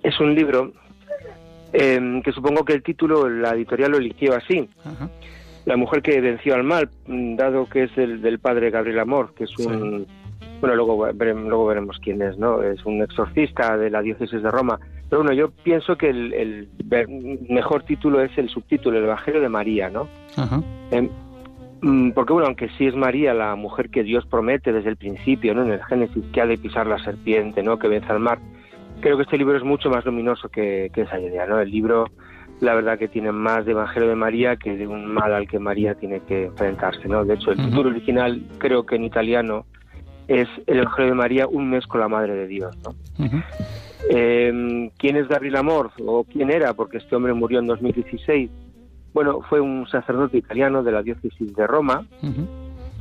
es 0.03 0.21
un 0.21 0.35
libro 0.35 0.73
em, 1.73 2.23
que 2.23 2.33
supongo 2.33 2.65
que 2.65 2.73
el 2.73 2.83
título 2.83 3.29
la 3.29 3.51
editorial 3.51 3.93
lo 3.93 3.99
eligió 3.99 4.35
así. 4.35 4.69
La 5.65 5.77
mujer 5.77 6.03
que 6.03 6.21
venció 6.21 6.55
al 6.55 6.65
mal, 6.65 6.89
dado 7.07 7.69
que 7.69 7.85
es 7.85 7.99
el 7.99 8.23
del 8.23 8.39
padre 8.39 8.71
Gabriel 8.71 9.01
Amor, 9.01 9.35
que 9.35 9.45
es 9.45 9.59
un 9.59 10.07
bueno 10.61 10.75
luego 10.75 11.09
veremos, 11.15 11.45
luego 11.45 11.67
veremos 11.67 11.99
quién 12.03 12.21
es, 12.23 12.37
¿no? 12.39 12.63
Es 12.63 12.85
un 12.85 13.03
exorcista 13.03 13.77
de 13.77 13.91
la 13.91 14.03
diócesis 14.03 14.43
de 14.43 14.51
Roma. 14.51 14.81
Pero 15.09 15.23
bueno, 15.23 15.35
yo 15.35 15.51
pienso 15.51 15.97
que 15.97 16.11
el, 16.11 16.69
mejor 17.49 17.85
título 17.85 18.21
es 18.21 18.37
el 18.37 18.49
subtítulo, 18.49 18.99
el 18.99 19.05
Evangelio 19.05 19.41
de 19.41 19.49
María, 19.49 19.89
¿no? 19.89 20.09
Em, 20.91 21.09
Mm, 21.09 21.28
porque 22.15 22.33
bueno, 22.33 22.49
aunque 22.49 22.69
sí 22.77 22.87
es 22.87 22.97
María 22.97 23.35
la 23.35 23.55
mujer 23.55 23.91
que 23.91 24.03
Dios 24.03 24.27
promete 24.27 24.73
desde 24.73 24.91
el 24.91 24.97
principio, 24.97 25.55
¿no? 25.55 25.63
En 25.63 25.73
el 25.73 25.85
Génesis, 25.85 26.25
que 26.33 26.41
ha 26.41 26.47
de 26.47 26.59
pisar 26.59 26.87
la 26.87 26.99
serpiente, 26.99 27.63
¿no? 27.63 27.79
Que 27.79 27.89
vence 27.89 28.11
al 28.11 28.21
mar. 28.21 28.39
Creo 29.01 29.17
que 29.17 29.23
este 29.23 29.39
libro 29.39 29.57
es 29.57 29.63
mucho 29.63 29.89
más 29.89 30.05
luminoso 30.05 30.49
que, 30.49 30.91
esa 30.95 31.21
idea, 31.21 31.47
¿no? 31.47 31.61
El 31.61 31.71
libro, 31.71 32.07
la 32.61 32.75
verdad 32.75 32.99
que 32.99 33.07
tiene 33.07 33.31
más 33.31 33.65
de 33.65 33.73
Evangelio 33.73 34.09
de 34.09 34.17
María 34.17 34.57
que 34.57 34.77
de 34.77 34.89
un 34.89 35.07
mal 35.07 35.33
al 35.33 35.47
que 35.47 35.61
María 35.61 35.95
tiene 35.95 36.21
que 36.21 36.47
enfrentarse, 36.47 37.07
¿no? 37.07 37.25
De 37.25 37.35
hecho, 37.35 37.53
el 37.53 37.59
título 37.59 37.91
original, 37.91 38.43
creo 38.59 38.85
que 38.85 38.97
en 38.97 39.05
italiano, 39.05 39.65
es 40.27 40.49
El 40.67 40.79
Evangelio 40.79 41.11
de 41.11 41.17
María, 41.17 41.47
un 41.47 41.71
mes 41.71 41.87
con 41.87 42.01
la 42.01 42.09
Madre 42.09 42.35
de 42.35 42.47
Dios, 42.49 42.77
¿no? 42.85 42.95
Eh, 44.11 44.91
¿Quién 44.99 45.17
es 45.17 45.29
Gabriel 45.29 45.57
Amor? 45.57 45.93
¿O 46.05 46.25
quién 46.25 46.51
era? 46.51 46.75
Porque 46.75 46.99
este 46.99 47.15
hombre 47.15 47.35
murió 47.35 47.61
en 47.61 47.67
2016 47.67 48.51
bueno, 49.19 49.41
fue 49.49 49.61
un 49.61 49.85
sacerdote 49.89 50.37
italiano 50.37 50.85
de 50.85 50.93
la 50.93 51.03
diócesis 51.03 51.53
de 51.57 51.67
Roma, 51.67 52.05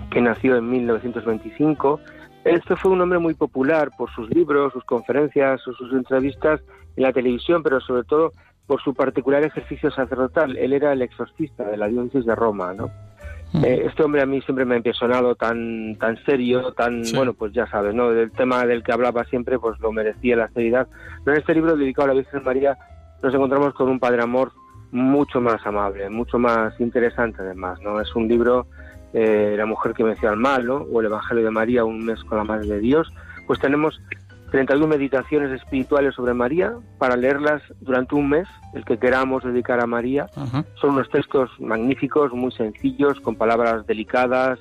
que 0.09 0.19
nació 0.19 0.57
en 0.57 0.67
1925. 0.67 1.99
Este 2.43 2.75
fue 2.75 2.89
un 2.89 3.01
hombre 3.01 3.19
muy 3.19 3.35
popular 3.35 3.91
por 3.95 4.09
sus 4.15 4.27
libros, 4.31 4.73
sus 4.73 4.83
conferencias, 4.83 5.61
sus 5.61 5.93
entrevistas 5.93 6.59
en 6.95 7.03
la 7.03 7.13
televisión, 7.13 7.61
pero 7.61 7.79
sobre 7.81 8.03
todo 8.03 8.31
por 8.65 8.81
su 8.81 8.95
particular 8.95 9.43
ejercicio 9.43 9.91
sacerdotal. 9.91 10.57
Él 10.57 10.73
era 10.73 10.91
el 10.91 11.03
exorcista 11.03 11.65
de 11.65 11.77
la 11.77 11.87
diócesis 11.87 12.25
de 12.25 12.33
Roma, 12.33 12.73
¿no? 12.73 12.89
Eh, 13.63 13.83
este 13.85 14.01
hombre 14.01 14.23
a 14.23 14.25
mí 14.25 14.41
siempre 14.41 14.65
me 14.65 14.73
ha 14.73 14.77
impresionado 14.77 15.35
tan 15.35 15.97
tan 15.99 16.17
serio, 16.25 16.71
tan 16.71 17.03
bueno, 17.13 17.33
pues 17.33 17.53
ya 17.53 17.67
sabes, 17.67 17.93
¿no? 17.93 18.09
Del 18.09 18.31
tema 18.31 18.65
del 18.65 18.81
que 18.81 18.91
hablaba 18.91 19.23
siempre, 19.25 19.59
pues 19.59 19.79
lo 19.81 19.91
merecía 19.91 20.35
la 20.35 20.49
seriedad. 20.49 20.87
Pero 21.23 21.35
en 21.35 21.41
este 21.41 21.53
libro 21.53 21.77
dedicado 21.77 22.05
a 22.05 22.15
la 22.15 22.21
Virgen 22.21 22.43
María 22.43 22.75
nos 23.21 23.35
encontramos 23.35 23.75
con 23.75 23.87
un 23.87 23.99
Padre 23.99 24.23
Amor 24.23 24.51
mucho 24.91 25.41
más 25.41 25.65
amable, 25.65 26.09
mucho 26.09 26.39
más 26.39 26.79
interesante 26.79 27.41
además, 27.41 27.79
¿no? 27.81 27.99
Es 27.99 28.15
un 28.15 28.27
libro, 28.27 28.67
eh, 29.13 29.55
La 29.57 29.65
mujer 29.65 29.93
que 29.93 30.03
venció 30.03 30.29
al 30.29 30.37
mal, 30.37 30.69
O 30.69 30.99
el 30.99 31.07
Evangelio 31.07 31.43
de 31.43 31.51
María, 31.51 31.85
un 31.85 32.05
mes 32.05 32.23
con 32.23 32.37
la 32.37 32.43
Madre 32.43 32.67
de 32.67 32.79
Dios. 32.79 33.11
Pues 33.45 33.59
tenemos 33.59 33.99
31 34.51 34.87
meditaciones 34.87 35.51
espirituales 35.51 36.15
sobre 36.15 36.33
María 36.33 36.73
para 36.97 37.17
leerlas 37.17 37.61
durante 37.81 38.15
un 38.15 38.29
mes, 38.29 38.47
el 38.73 38.85
que 38.85 38.97
queramos 38.97 39.43
dedicar 39.43 39.81
a 39.81 39.87
María. 39.87 40.27
Son 40.79 40.91
unos 40.91 41.09
textos 41.09 41.49
magníficos, 41.59 42.31
muy 42.33 42.51
sencillos, 42.51 43.19
con 43.19 43.35
palabras 43.35 43.85
delicadas, 43.85 44.59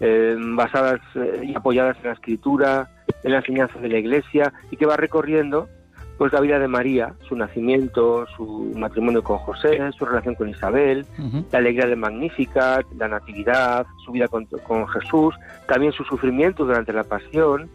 eh, 0.00 0.36
basadas 0.38 1.00
eh, 1.14 1.42
y 1.44 1.54
apoyadas 1.54 1.96
en 1.98 2.04
la 2.04 2.12
escritura, 2.12 2.90
en 3.22 3.32
la 3.32 3.38
enseñanza 3.38 3.78
de 3.78 3.88
la 3.88 3.98
Iglesia, 3.98 4.52
y 4.70 4.76
que 4.76 4.86
va 4.86 4.96
recorriendo 4.96 5.68
pues 6.18 6.32
la 6.32 6.40
vida 6.40 6.58
de 6.58 6.68
María, 6.68 7.14
su 7.28 7.34
nacimiento, 7.34 8.26
su 8.36 8.72
matrimonio 8.76 9.22
con 9.22 9.38
José, 9.38 9.80
su 9.98 10.04
relación 10.04 10.34
con 10.36 10.48
Isabel, 10.48 11.06
la 11.50 11.58
alegría 11.58 11.86
de 11.86 11.96
Magnífica, 11.96 12.82
la 12.96 13.08
natividad, 13.08 13.86
su 14.04 14.12
vida 14.12 14.28
con, 14.28 14.46
Jesús, 14.88 15.34
también 15.66 15.92
su 15.92 16.04
sufrimiento 16.04 16.64
durante 16.64 16.92
la 16.92 17.04
pasión, 17.04 17.68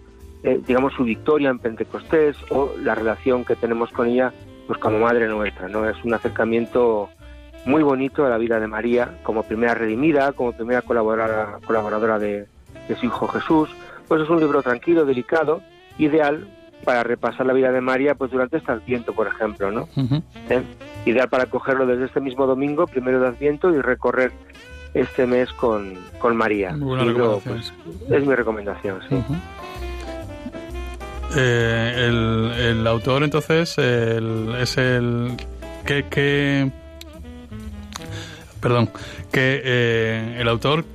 eh, 0.43 0.59
digamos 0.65 0.93
su 0.93 1.03
victoria 1.03 1.49
en 1.49 1.59
Pentecostés 1.59 2.37
o 2.49 2.73
la 2.81 2.95
relación 2.95 3.43
que 3.43 3.57
tenemos 3.57 3.91
con 3.91 4.07
ella 4.07 4.31
pues 4.67 4.79
como 4.79 4.99
madre 4.99 5.27
nuestra, 5.27 5.67
¿no? 5.67 5.89
Es 5.89 5.97
un 6.05 6.13
acercamiento 6.13 7.09
muy 7.65 7.83
bonito 7.83 8.25
a 8.25 8.29
la 8.29 8.37
vida 8.37 8.59
de 8.59 8.67
María 8.67 9.17
como 9.23 9.43
primera 9.43 9.73
redimida, 9.73 10.31
como 10.31 10.53
primera 10.53 10.81
colaboradora, 10.81 11.59
colaboradora 11.65 12.19
de, 12.19 12.47
de 12.87 12.95
su 12.95 13.07
hijo 13.07 13.27
Jesús. 13.27 13.69
Pues 14.07 14.21
es 14.21 14.29
un 14.29 14.39
libro 14.39 14.61
tranquilo, 14.61 15.05
delicado, 15.05 15.61
ideal 15.97 16.47
para 16.83 17.03
repasar 17.03 17.45
la 17.45 17.53
vida 17.53 17.71
de 17.71 17.81
María 17.81 18.15
pues 18.15 18.31
durante 18.31 18.57
este 18.57 18.71
Adviento, 18.71 19.13
por 19.13 19.27
ejemplo, 19.27 19.71
¿no? 19.71 19.87
¿Eh? 20.49 20.63
Ideal 21.05 21.29
para 21.29 21.45
cogerlo 21.47 21.85
desde 21.85 22.05
este 22.05 22.21
mismo 22.21 22.45
domingo, 22.45 22.87
primero 22.87 23.19
de 23.19 23.27
Adviento, 23.27 23.69
y 23.71 23.81
recorrer 23.81 24.31
este 24.93 25.25
mes 25.25 25.51
con, 25.53 25.95
con 26.19 26.35
María. 26.35 26.75
Pues, 27.43 27.73
es 28.09 28.25
mi 28.25 28.35
recomendación, 28.35 28.99
sí. 29.07 29.23
Eh, 31.37 32.07
el, 32.07 32.51
el, 32.57 32.87
autor 32.87 33.23
entonces 33.23 33.77
es 33.77 34.77
el 34.77 35.37
que, 35.85 36.05
que 36.09 36.71
perdón 38.59 38.89
que 39.31 39.61
eh, 39.63 40.37
el 40.39 40.47
autor 40.47 40.85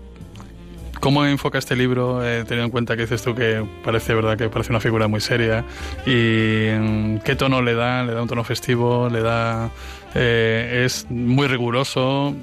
¿Cómo 1.04 1.22
enfoca 1.26 1.58
este 1.58 1.76
libro, 1.76 2.24
eh, 2.24 2.44
teniendo 2.44 2.64
en 2.64 2.70
cuenta 2.70 2.96
que 2.96 3.02
dices 3.02 3.22
tú 3.22 3.34
que 3.34 3.62
parece 3.84 4.14
verdad 4.14 4.38
que 4.38 4.48
parece 4.48 4.72
una 4.72 4.80
figura 4.80 5.06
muy 5.06 5.20
seria? 5.20 5.62
¿Y 6.06 6.70
mm, 6.70 7.18
qué 7.18 7.36
tono 7.36 7.60
le 7.60 7.74
da? 7.74 8.02
¿Le 8.04 8.14
da 8.14 8.22
un 8.22 8.28
tono 8.28 8.42
festivo? 8.42 9.10
¿Le 9.10 9.20
da... 9.20 9.68
es 10.14 11.06
muy 11.10 11.46
riguroso? 11.46 12.34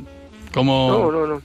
¿Cómo...? 0.54 0.92
No, 0.92 1.12
no, 1.12 1.26
no. 1.26 1.42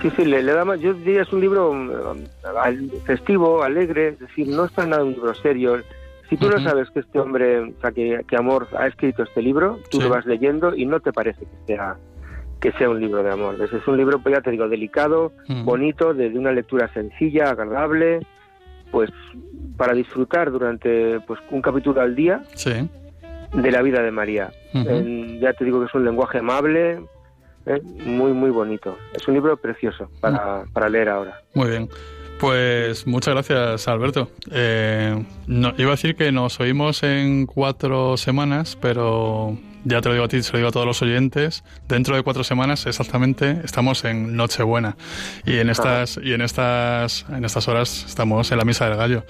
Sí, 0.00 0.10
sí, 0.16 0.24
le, 0.24 0.42
da 0.42 0.64
más. 0.64 0.80
Yo 0.80 0.94
diría 0.94 1.20
es 1.20 1.32
un 1.34 1.42
libro 1.42 1.74
mm, 1.74 3.04
festivo, 3.04 3.62
alegre, 3.62 4.08
es 4.08 4.20
decir, 4.20 4.48
no 4.48 4.64
es 4.64 4.72
para 4.72 4.88
nada 4.88 5.04
un 5.04 5.12
libro 5.12 5.34
serio. 5.34 5.82
Si 6.30 6.38
tú 6.38 6.48
no 6.48 6.58
sabes 6.58 6.88
que 6.88 7.00
este 7.00 7.20
hombre, 7.20 7.60
o 7.60 7.80
sea, 7.82 7.92
que, 7.92 8.24
Amor 8.38 8.66
ha 8.78 8.86
escrito 8.86 9.24
este 9.24 9.42
libro, 9.42 9.78
tú 9.90 10.00
lo 10.00 10.08
vas 10.08 10.24
leyendo 10.24 10.74
y 10.74 10.86
no 10.86 11.00
te 11.00 11.12
parece 11.12 11.40
que 11.40 11.66
sea 11.66 11.98
que 12.64 12.72
sea 12.78 12.88
un 12.88 12.98
libro 12.98 13.22
de 13.22 13.30
amor. 13.30 13.56
Es 13.60 13.86
un 13.86 13.98
libro, 13.98 14.20
pues 14.20 14.34
ya 14.34 14.40
te 14.40 14.50
digo, 14.50 14.66
delicado, 14.66 15.32
bonito, 15.64 16.14
de, 16.14 16.28
una 16.28 16.50
lectura 16.50 16.90
sencilla, 16.94 17.50
agradable, 17.50 18.20
pues 18.90 19.10
para 19.76 19.92
disfrutar 19.92 20.50
durante 20.50 21.20
pues 21.26 21.38
un 21.50 21.60
capítulo 21.60 22.00
al 22.00 22.16
día 22.16 22.42
de 23.52 23.70
la 23.70 23.82
vida 23.82 24.00
de 24.00 24.10
María. 24.10 24.50
ya 24.72 25.52
te 25.52 25.64
digo 25.66 25.80
que 25.80 25.86
es 25.88 25.94
un 25.94 26.06
lenguaje 26.06 26.38
amable, 26.38 27.02
¿eh? 27.66 27.82
muy, 28.06 28.32
muy 28.32 28.48
bonito. 28.48 28.96
Es 29.12 29.28
un 29.28 29.34
libro 29.34 29.58
precioso 29.58 30.08
para, 30.22 30.64
para 30.72 30.88
leer 30.88 31.10
ahora. 31.10 31.42
Muy 31.52 31.68
bien. 31.68 31.90
Pues 32.40 33.06
muchas 33.06 33.34
gracias, 33.34 33.88
Alberto. 33.88 34.30
Eh, 34.50 35.22
no, 35.46 35.74
iba 35.76 35.88
a 35.88 35.96
decir 35.96 36.16
que 36.16 36.32
nos 36.32 36.58
oímos 36.60 37.02
en 37.02 37.44
cuatro 37.44 38.16
semanas, 38.16 38.78
pero 38.80 39.58
ya 39.84 40.00
te 40.00 40.08
lo 40.08 40.14
digo 40.14 40.24
a 40.24 40.28
ti, 40.28 40.42
se 40.42 40.52
lo 40.52 40.58
digo 40.58 40.68
a 40.68 40.72
todos 40.72 40.86
los 40.86 41.02
oyentes, 41.02 41.64
dentro 41.88 42.16
de 42.16 42.22
cuatro 42.22 42.44
semanas 42.44 42.86
exactamente 42.86 43.60
estamos 43.64 44.04
en 44.04 44.36
Nochebuena 44.36 44.96
y 45.44 45.58
en 45.58 45.70
estas 45.70 46.18
y 46.22 46.32
en 46.32 46.40
estas 46.40 47.26
en 47.28 47.44
estas 47.44 47.68
horas 47.68 48.04
estamos 48.06 48.50
en 48.52 48.58
la 48.58 48.64
misa 48.64 48.88
del 48.88 48.96
gallo, 48.96 49.24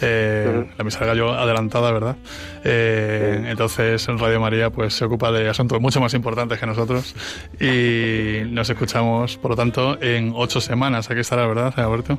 eh, 0.00 0.66
la 0.76 0.84
misa 0.84 1.00
del 1.00 1.08
gallo 1.08 1.32
adelantada, 1.32 1.92
¿verdad? 1.92 2.16
Eh, 2.64 3.46
entonces 3.48 4.06
Radio 4.06 4.40
María 4.40 4.70
pues 4.70 4.94
se 4.94 5.04
ocupa 5.04 5.32
de 5.32 5.48
asuntos 5.48 5.80
mucho 5.80 6.00
más 6.00 6.14
importantes 6.14 6.58
que 6.58 6.66
nosotros 6.66 7.14
y 7.60 8.42
nos 8.50 8.68
escuchamos, 8.70 9.36
por 9.36 9.52
lo 9.52 9.56
tanto, 9.56 10.00
en 10.00 10.32
ocho 10.34 10.60
semanas. 10.60 11.10
Aquí 11.10 11.20
estará, 11.20 11.46
¿verdad, 11.46 11.72
Alberto? 11.78 12.18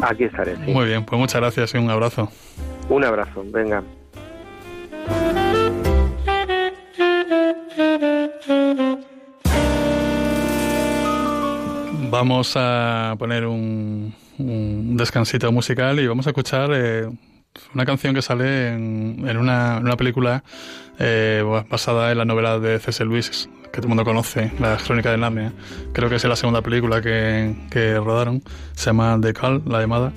Aquí 0.00 0.24
estaré. 0.24 0.56
Muy 0.56 0.86
bien, 0.86 1.04
pues 1.04 1.18
muchas 1.18 1.40
gracias 1.40 1.74
y 1.74 1.78
un 1.78 1.90
abrazo. 1.90 2.30
Un 2.88 3.04
abrazo, 3.04 3.44
venga. 3.46 3.82
Vamos 12.20 12.54
a 12.56 13.14
poner 13.16 13.46
un, 13.46 14.12
descansito 14.96 15.52
musical 15.52 16.00
y 16.00 16.08
vamos 16.08 16.26
a 16.26 16.30
escuchar 16.30 16.68
eh, 16.74 17.08
una 17.74 17.86
canción 17.86 18.12
que 18.12 18.22
sale 18.22 18.70
en, 18.70 19.36
una, 19.36 19.80
película 19.96 20.42
eh, 20.98 21.44
basada 21.70 22.10
en 22.10 22.18
la 22.18 22.24
novela 22.24 22.58
de 22.58 22.80
C.S. 22.80 23.04
Lewis, 23.04 23.48
que 23.66 23.80
todo 23.80 23.82
el 23.82 23.88
mundo 23.90 24.04
conoce, 24.04 24.50
La 24.58 24.78
Crónica 24.78 25.12
de 25.12 25.18
Narnia. 25.18 25.52
Creo 25.92 26.08
que 26.08 26.16
es 26.16 26.24
la 26.24 26.34
segunda 26.34 26.60
película 26.60 27.00
que, 27.00 28.00
rodaron. 28.04 28.42
Se 28.72 28.86
llama 28.86 29.16
The 29.22 29.32
Call, 29.32 29.62
la 29.64 29.80
llamada. 29.80 30.12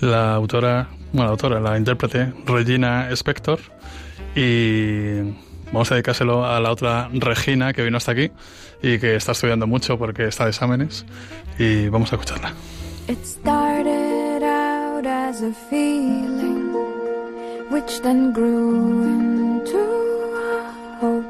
La 0.00 0.34
autora, 0.34 0.90
bueno, 1.12 1.24
la 1.24 1.30
autora, 1.30 1.60
la 1.60 1.78
intérprete, 1.78 2.34
Regina 2.44 3.08
Spector. 3.10 3.58
Y 4.34 5.32
Vamos 5.72 5.90
a 5.90 5.96
dedicárselo 5.96 6.46
a 6.46 6.60
la 6.60 6.70
otra 6.70 7.08
Regina 7.12 7.72
que 7.72 7.82
vino 7.82 7.96
hasta 7.96 8.12
aquí 8.12 8.30
y 8.82 8.98
que 8.98 9.16
está 9.16 9.32
estudiando 9.32 9.66
mucho 9.66 9.98
porque 9.98 10.26
está 10.26 10.44
de 10.44 10.50
exámenes 10.50 11.04
y 11.58 11.88
vamos 11.88 12.12
a 12.12 12.16
escucharla. 12.16 12.52
It 13.08 13.24
started 13.24 14.42
out 14.42 15.06
as 15.06 15.42
a 15.42 15.52
feeling 15.70 16.72
which 17.70 18.00
then 18.02 18.32
grew 18.32 19.04
into 19.04 19.78
a 20.34 20.72
hope 21.00 21.24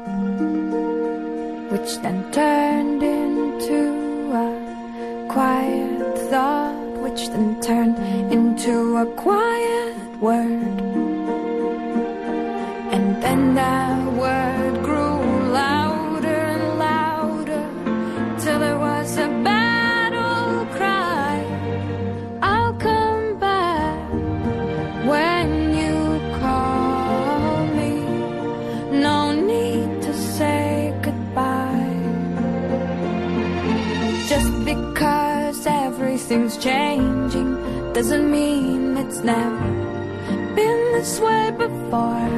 which 1.71 2.01
then 2.01 2.23
turned 2.31 3.03
into 3.03 4.31
a 4.33 5.27
quiet 5.29 6.17
thought 6.29 6.75
which 7.03 7.29
then 7.29 7.59
turned 7.61 7.97
into 8.31 8.97
a 8.97 9.05
quiet 9.15 9.95
word 10.19 10.81
and 12.91 13.21
then 13.21 13.53
that 13.55 14.06
everything's 36.29 36.57
changing 36.61 37.55
doesn't 37.93 38.29
mean 38.29 38.97
it's 38.97 39.19
never 39.19 39.67
been 40.55 40.91
this 40.91 41.21
way 41.21 41.51
before. 41.51 42.31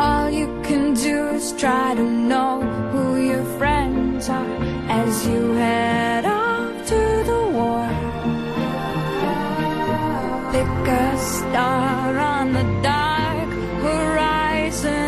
All 0.00 0.28
you 0.30 0.46
can 0.64 0.94
do 0.94 1.28
is 1.28 1.52
try 1.52 1.94
to 1.94 2.02
know 2.02 2.60
who 2.90 3.22
your 3.22 3.44
friends 3.56 4.28
are 4.28 4.56
as 4.90 5.26
you 5.28 5.52
head 5.52 6.24
off 6.24 6.74
to 6.88 7.00
the 7.30 7.42
war. 7.58 7.88
Pick 10.50 10.88
a 10.88 11.18
star 11.18 12.18
on 12.18 12.52
the 12.52 12.66
dark 12.82 13.50
horizon 13.86 15.07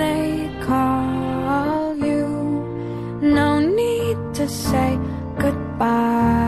they 0.00 0.50
call 0.62 1.94
you. 1.94 2.26
No 3.20 3.60
need 3.60 4.16
to 4.34 4.48
say 4.48 4.98
goodbye. 5.38 6.39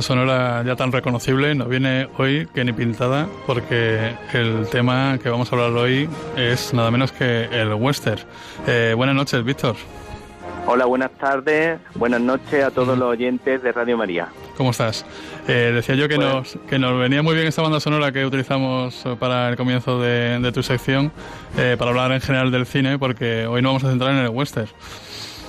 Banda 0.00 0.06
sonora 0.06 0.62
ya 0.64 0.76
tan 0.76 0.92
reconocible 0.92 1.54
nos 1.54 1.68
viene 1.68 2.08
hoy 2.16 2.48
que 2.54 2.64
ni 2.64 2.72
pintada 2.72 3.28
porque 3.46 4.14
el 4.32 4.66
tema 4.70 5.18
que 5.22 5.28
vamos 5.28 5.52
a 5.52 5.56
hablar 5.56 5.72
hoy 5.72 6.08
es 6.38 6.72
nada 6.72 6.90
menos 6.90 7.12
que 7.12 7.44
el 7.52 7.74
western. 7.74 8.18
Eh, 8.66 8.94
buenas 8.96 9.14
noches, 9.14 9.44
Víctor. 9.44 9.76
Hola, 10.66 10.86
buenas 10.86 11.10
tardes, 11.18 11.80
buenas 11.96 12.20
noches 12.22 12.64
a 12.64 12.70
todos 12.70 12.96
los 12.96 13.08
oyentes 13.10 13.62
de 13.62 13.72
Radio 13.72 13.98
María. 13.98 14.28
¿Cómo 14.56 14.70
estás? 14.70 15.04
Eh, 15.46 15.72
decía 15.74 15.94
yo 15.96 16.08
que, 16.08 16.16
Pues- 16.16 16.28
nos, 16.28 16.56
que 16.68 16.78
nos 16.78 16.98
venía 16.98 17.22
muy 17.22 17.34
bien 17.34 17.46
esta 17.46 17.60
banda 17.60 17.78
sonora 17.80 18.10
que 18.10 18.24
utilizamos 18.24 19.04
para 19.18 19.50
el 19.50 19.56
comienzo 19.56 20.00
de, 20.00 20.38
de 20.38 20.52
tu 20.52 20.62
sección, 20.62 21.12
eh, 21.58 21.76
para 21.78 21.90
hablar 21.90 22.12
en 22.12 22.20
general 22.22 22.50
del 22.50 22.64
cine, 22.64 22.98
porque 22.98 23.46
hoy 23.46 23.60
nos 23.60 23.70
vamos 23.70 23.84
a 23.84 23.90
centrar 23.90 24.12
en 24.12 24.18
el 24.18 24.28
western. 24.30 24.68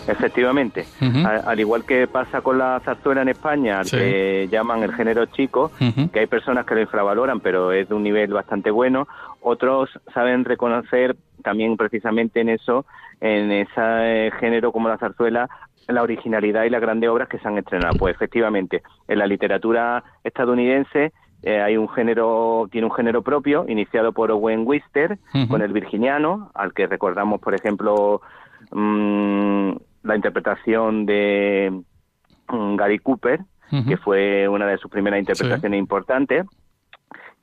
Efectivamente, 0.08 0.86
al 1.24 1.60
igual 1.60 1.86
que 1.86 2.08
pasa 2.08 2.42
con 2.42 2.58
la 2.58 2.80
zarzuela 2.84 3.22
en 3.22 3.30
España, 3.30 3.84
Sí. 3.84 3.98
que 3.98 4.48
llaman 4.52 4.84
el 4.84 4.94
género 4.94 5.26
chico, 5.28 5.72
que 6.12 6.20
hay 6.20 6.28
personas 6.28 6.66
que 6.66 6.76
lo 6.76 6.82
infravaloran, 6.82 7.40
pero 7.40 7.72
es 7.72 7.88
de 7.90 7.96
un 7.96 8.04
nivel 8.04 8.34
bastante 8.34 8.72
bueno, 8.72 9.08
otros 9.42 9.90
saben 10.14 10.46
reconocer 10.46 11.16
también 11.44 11.78
precisamente 11.78 12.42
en 12.42 12.50
eso, 12.50 12.86
en 13.20 13.52
ese 13.52 14.32
género 14.40 14.72
como 14.72 14.90
la 14.90 14.98
zarzuela, 14.98 15.50
la 15.88 16.04
originalidad 16.04 16.64
y 16.64 16.70
las 16.70 16.82
grandes 16.82 17.10
obras 17.10 17.28
que 17.28 17.40
se 17.40 17.48
han 17.48 17.58
estrenado. 17.58 17.96
Pues 17.98 18.16
efectivamente, 18.16 18.82
en 19.08 19.20
la 19.20 19.28
literatura 19.28 20.04
estadounidense 20.24 21.12
eh, 21.44 21.60
hay 21.60 21.76
un 21.76 21.90
género, 21.90 22.68
tiene 22.72 22.86
un 22.86 22.94
género 22.94 23.24
propio, 23.24 23.66
iniciado 23.68 24.12
por 24.12 24.30
Owen 24.32 24.62
Wister, 24.66 25.18
con 25.50 25.62
el 25.64 25.74
virginiano, 25.74 26.52
al 26.54 26.72
que 26.74 26.86
recordamos, 26.86 27.42
por 27.42 27.56
ejemplo, 27.56 28.22
mm, 28.72 29.72
la 30.04 30.16
interpretación 30.16 31.06
de 31.06 31.82
mm, 32.50 32.76
Gary 32.76 33.00
Cooper, 33.00 33.42
que 33.88 33.96
fue 33.96 34.50
una 34.50 34.68
de 34.68 34.78
sus 34.78 34.92
primeras 34.92 35.20
interpretaciones 35.20 35.80
importantes. 35.80 36.46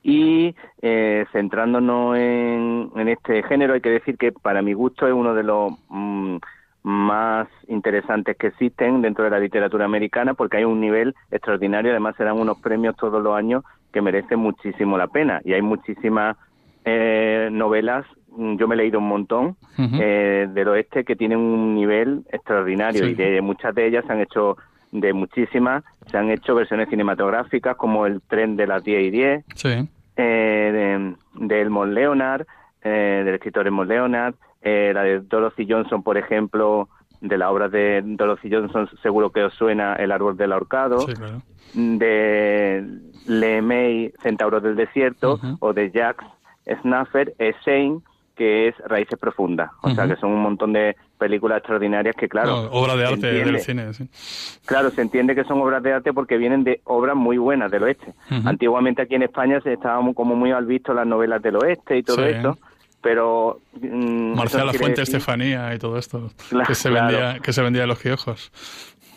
Y 0.03 0.55
eh, 0.81 1.25
centrándonos 1.31 2.17
en, 2.17 2.91
en 2.95 3.07
este 3.09 3.41
género, 3.43 3.73
hay 3.73 3.81
que 3.81 3.89
decir 3.89 4.17
que 4.17 4.31
para 4.31 4.61
mi 4.61 4.73
gusto 4.73 5.07
es 5.07 5.13
uno 5.13 5.33
de 5.33 5.43
los 5.43 5.73
mm, 5.89 6.37
más 6.83 7.47
interesantes 7.67 8.37
que 8.37 8.47
existen 8.47 9.01
dentro 9.01 9.23
de 9.23 9.31
la 9.31 9.39
literatura 9.39 9.85
americana 9.85 10.33
porque 10.33 10.57
hay 10.57 10.63
un 10.63 10.79
nivel 10.79 11.13
extraordinario, 11.31 11.91
además 11.91 12.15
se 12.15 12.23
dan 12.23 12.39
unos 12.39 12.59
premios 12.59 12.95
todos 12.95 13.21
los 13.21 13.35
años 13.35 13.63
que 13.91 14.01
merecen 14.01 14.39
muchísimo 14.39 14.97
la 14.97 15.07
pena. 15.07 15.41
Y 15.43 15.53
hay 15.53 15.61
muchísimas 15.61 16.37
eh, 16.85 17.49
novelas, 17.51 18.05
yo 18.37 18.67
me 18.67 18.75
he 18.75 18.77
leído 18.77 18.99
un 18.99 19.07
montón 19.07 19.57
Ujú. 19.77 19.97
eh, 19.99 20.47
del 20.53 20.67
oeste 20.69 21.03
que 21.03 21.15
tienen 21.15 21.39
un 21.39 21.75
nivel 21.75 22.23
extraordinario 22.31 23.03
Sí. 23.05 23.11
y 23.11 23.13
de 23.15 23.41
muchas 23.41 23.73
de 23.75 23.87
ellas 23.87 24.05
se 24.05 24.13
han 24.13 24.21
hecho 24.21 24.57
de 24.91 25.13
muchísimas, 25.13 25.83
se 26.07 26.17
han 26.17 26.29
hecho 26.31 26.55
versiones 26.55 26.89
cinematográficas 26.89 27.75
como 27.75 28.05
el 28.07 28.21
tren 28.21 28.55
de 28.55 28.65
las 28.67 28.83
10 28.83 29.03
y 29.03 29.09
10, 29.11 29.45
Sí. 29.55 29.87
eh, 30.15 31.13
de, 31.37 31.45
de 31.47 31.69
Leonard, 31.93 32.45
eh, 32.83 33.21
del 33.25 33.35
escritor 33.35 33.67
Elmond 33.67 33.89
Leonard, 33.89 34.33
eh, 34.61 34.91
la 34.93 35.03
de 35.03 35.19
Dorothy 35.19 35.67
Johnson, 35.69 36.01
por 36.03 36.17
ejemplo, 36.17 36.89
de 37.21 37.37
la 37.37 37.51
obra 37.51 37.67
de 37.69 38.01
Dorothy 38.03 38.49
Johnson, 38.51 38.89
seguro 39.03 39.29
que 39.31 39.43
os 39.43 39.53
suena 39.53 39.93
El 39.95 40.11
árbol 40.11 40.37
del 40.37 40.53
ahorcado, 40.53 40.99
Sí, 41.01 41.13
claro. 41.13 41.41
de 41.75 42.83
Le 43.27 43.61
May, 43.61 44.11
Centauros 44.23 44.63
del 44.63 44.75
Desierto, 44.75 45.39
o 45.59 45.73
de 45.73 45.91
Jacques 45.91 46.27
Snaffer, 46.81 47.33
Shane, 47.65 47.99
que 48.39 48.69
es 48.69 48.75
Raíces 48.85 49.19
Profundas. 49.19 49.69
O 49.81 49.91
sea, 49.91 50.07
que 50.07 50.15
son 50.15 50.31
un 50.31 50.41
montón 50.41 50.71
de 50.71 50.95
películas 51.17 51.57
extraordinarias 51.57 52.15
que, 52.15 52.29
claro, 52.29 52.63
No, 52.63 52.69
obra 52.71 52.95
de 52.95 53.03
arte 53.03 53.15
entiende. 53.15 53.51
del 53.51 53.59
cine, 53.59 53.93
sí. 53.93 54.07
Claro, 54.65 54.89
se 54.91 55.01
entiende 55.01 55.35
que 55.35 55.43
son 55.43 55.59
obras 55.61 55.83
de 55.83 55.91
arte 55.91 56.13
porque 56.13 56.37
vienen 56.37 56.63
de 56.63 56.79
obras 56.85 57.17
muy 57.17 57.37
buenas 57.37 57.69
del 57.69 57.83
oeste. 57.83 58.13
Antiguamente 58.45 59.01
aquí 59.01 59.15
en 59.15 59.23
España 59.23 59.59
se 59.61 59.73
estaban 59.73 60.13
como 60.13 60.35
muy 60.35 60.51
al 60.51 60.65
visto 60.65 60.93
las 60.93 61.05
novelas 61.05 61.41
del 61.41 61.57
oeste 61.57 61.97
y 61.97 62.03
todo 62.03 62.25
Sí. 62.25 62.31
eso, 62.33 62.57
pero... 63.01 63.59
mm, 63.81 64.35
Marcial 64.35 64.67
La 64.67 64.73
Fuente 64.73 65.01
decir- 65.01 65.15
Estefanía 65.17 65.73
y 65.75 65.77
todo 65.79 65.97
esto, 65.97 66.31
Claro, 66.49 66.65
que 66.67 66.75
se 66.75 66.89
claro. 66.89 67.07
vendía 67.07 67.39
que 67.41 67.51
se 67.53 67.61
vendía 67.61 67.83
en 67.83 67.89
los 67.89 67.99
kioscos. 67.99 68.51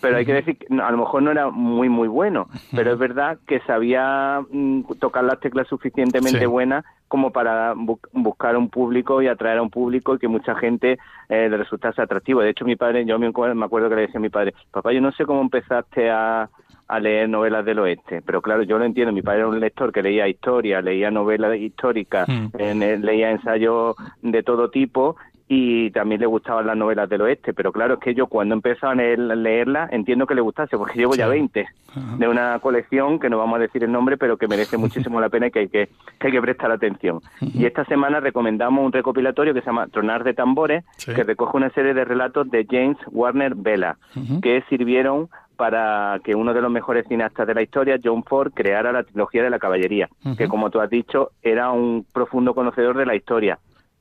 Pero 0.02 0.16
hay 0.18 0.26
que 0.26 0.34
decir 0.34 0.58
que 0.58 0.66
a 0.74 0.90
lo 0.90 0.98
mejor 0.98 1.22
no 1.22 1.30
era 1.30 1.48
muy 1.50 1.88
muy 1.88 2.08
bueno, 2.08 2.48
pero 2.76 2.92
es 2.92 2.98
verdad 2.98 3.38
que 3.46 3.60
sabía 3.60 4.40
mm, 4.50 4.82
tocar 5.00 5.24
las 5.24 5.40
teclas 5.40 5.66
suficientemente 5.68 6.40
Sí. 6.40 6.46
buenas 6.46 6.84
como 7.08 7.30
para 7.30 7.74
bu- 7.74 7.98
buscar 8.12 8.56
un 8.56 8.68
público 8.70 9.20
y 9.22 9.28
atraer 9.28 9.58
a 9.58 9.62
un 9.62 9.70
público 9.70 10.14
y 10.14 10.18
que 10.18 10.28
mucha 10.28 10.54
gente 10.54 10.98
eh, 11.28 11.48
le 11.48 11.56
resultase 11.58 12.00
atractivo. 12.02 12.40
De 12.40 12.50
hecho, 12.50 12.64
mi 12.64 12.74
padre, 12.76 13.04
yo 13.04 13.18
me 13.18 13.26
acuerdo, 13.28 13.88
que 13.88 13.94
le 13.96 14.00
decía 14.02 14.18
a 14.18 14.20
mi 14.20 14.30
padre, 14.30 14.54
papá, 14.70 14.92
yo 14.92 15.00
no 15.00 15.12
sé 15.12 15.24
cómo 15.26 15.40
empezaste 15.42 16.10
a, 16.10 16.48
a 16.88 17.00
leer 17.00 17.28
novelas 17.28 17.64
del 17.66 17.78
oeste, 17.80 18.22
pero 18.22 18.40
claro, 18.40 18.62
yo 18.62 18.78
lo 18.78 18.84
entiendo, 18.86 19.12
mi 19.12 19.20
padre 19.22 19.40
era 19.40 19.48
un 19.48 19.60
lector 19.60 19.92
que 19.92 20.02
leía 20.02 20.26
historia, 20.26 20.80
leía 20.80 21.10
novelas 21.10 21.56
históricas, 21.58 22.26
Mm. 22.28 22.46
eh, 22.58 22.98
leía 22.98 23.30
ensayos 23.30 23.94
de 24.22 24.42
todo 24.42 24.70
tipo 24.70 25.16
y 25.54 25.90
también 25.90 26.18
le 26.18 26.26
gustaban 26.26 26.66
las 26.66 26.76
novelas 26.78 27.10
del 27.10 27.20
oeste, 27.20 27.52
pero 27.52 27.72
claro, 27.72 27.94
es 27.94 28.00
que 28.00 28.14
yo 28.14 28.26
cuando 28.26 28.54
empecé 28.54 28.86
a 28.86 28.94
leer- 28.94 29.18
leerlas 29.36 29.92
entiendo 29.92 30.26
que 30.26 30.34
le 30.34 30.40
gustase, 30.40 30.78
porque 30.78 30.98
llevo 30.98 31.14
ya 31.14 31.26
Sí. 31.26 31.30
20 31.32 31.66
Ajá. 31.94 32.16
de 32.16 32.26
una 32.26 32.58
colección 32.60 33.18
que 33.20 33.28
no 33.28 33.36
vamos 33.36 33.56
a 33.56 33.62
decir 33.62 33.84
el 33.84 33.92
nombre, 33.92 34.16
pero 34.16 34.38
que 34.38 34.48
merece 34.48 34.78
muchísimo 34.78 35.20
la 35.20 35.28
pena 35.28 35.48
y 35.48 35.50
que 35.50 35.58
hay 35.58 35.68
que, 35.68 35.88
que 36.18 36.26
hay 36.28 36.32
que 36.32 36.40
prestar 36.40 36.70
atención. 36.70 37.20
Y 37.42 37.66
esta 37.66 37.84
semana 37.84 38.20
recomendamos 38.20 38.82
un 38.82 38.92
recopilatorio 38.92 39.52
que 39.52 39.60
se 39.60 39.66
llama 39.66 39.88
Tronar 39.88 40.24
de 40.24 40.32
Tambores, 40.32 40.84
Sí. 40.96 41.12
que 41.12 41.22
recoge 41.22 41.54
una 41.58 41.68
serie 41.70 41.92
de 41.92 42.06
relatos 42.06 42.50
de 42.50 42.66
James 42.70 42.96
Warner 43.10 43.54
Vela, 43.54 43.98
que 44.40 44.62
sirvieron 44.70 45.28
para 45.58 46.18
que 46.24 46.34
uno 46.34 46.54
de 46.54 46.62
los 46.62 46.70
mejores 46.70 47.06
cineastas 47.08 47.46
de 47.46 47.54
la 47.54 47.60
historia, 47.62 47.98
John 48.02 48.24
Ford, 48.24 48.52
creara 48.54 48.90
la 48.90 49.02
trilogía 49.02 49.42
de 49.42 49.50
la 49.50 49.58
caballería, 49.58 50.08
que 50.38 50.48
como 50.48 50.70
tú 50.70 50.80
has 50.80 50.88
dicho, 50.88 51.32
era 51.42 51.70
un 51.72 52.06
profundo 52.10 52.54
conocedor 52.54 52.96
de 52.96 53.04
la 53.04 53.14
historia, 53.14 53.58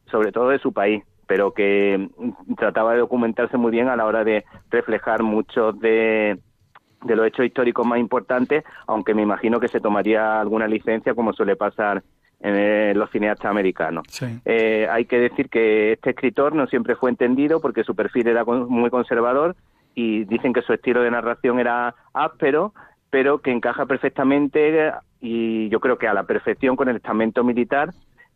sobre 0.10 0.32
todo 0.32 0.50
de 0.50 0.60
su 0.60 0.72
país, 0.74 1.04
pero 1.32 1.54
que 1.54 2.10
mm, 2.18 2.56
trataba 2.56 2.92
de 2.92 3.00
documentarse 3.00 3.56
muy 3.56 3.72
bien 3.72 3.88
a 3.88 3.96
la 3.96 4.06
hora 4.06 4.26
de 4.26 4.44
reflejar 4.70 5.24
muchos 5.24 5.80
de, 5.80 6.38
de 7.06 7.16
los 7.16 7.26
hechos 7.26 7.46
históricos 7.46 7.88
más 7.88 8.00
importantes, 8.00 8.66
aunque 8.86 9.14
me 9.14 9.22
imagino 9.22 9.58
que 9.58 9.70
se 9.70 9.80
tomaría 9.80 10.42
alguna 10.42 10.68
licencia 10.68 11.14
como 11.14 11.32
suele 11.32 11.56
pasar 11.56 12.04
en 12.42 12.56
eh, 12.58 12.94
los 12.96 13.10
cineastas 13.12 13.50
americanos. 13.50 14.04
Sí. 14.10 14.26
Eh, 14.44 14.90
hay 14.92 15.06
que 15.06 15.20
decir 15.20 15.48
que 15.48 15.94
este 15.94 16.10
escritor 16.10 16.54
no 16.54 16.68
siempre 16.68 16.98
fue 16.98 17.10
entendido 17.10 17.62
porque 17.62 17.86
su 17.86 17.96
perfil 17.96 18.28
era 18.28 18.44
muy 18.44 18.90
conservador 18.90 19.56
y 19.96 20.26
dicen 20.26 20.52
que 20.52 20.64
su 20.64 20.74
estilo 20.74 21.02
de 21.02 21.12
narración 21.12 21.62
era 21.62 21.96
áspero, 22.12 22.74
pero 23.10 23.38
que 23.38 23.52
encaja 23.52 23.86
perfectamente 23.86 24.92
y 25.22 25.70
yo 25.70 25.80
creo 25.80 25.98
que 25.98 26.10
a 26.10 26.14
la 26.14 26.24
perfección 26.24 26.76
con 26.76 26.90
el 26.90 26.98
estamento 26.98 27.46
militar 27.46 27.92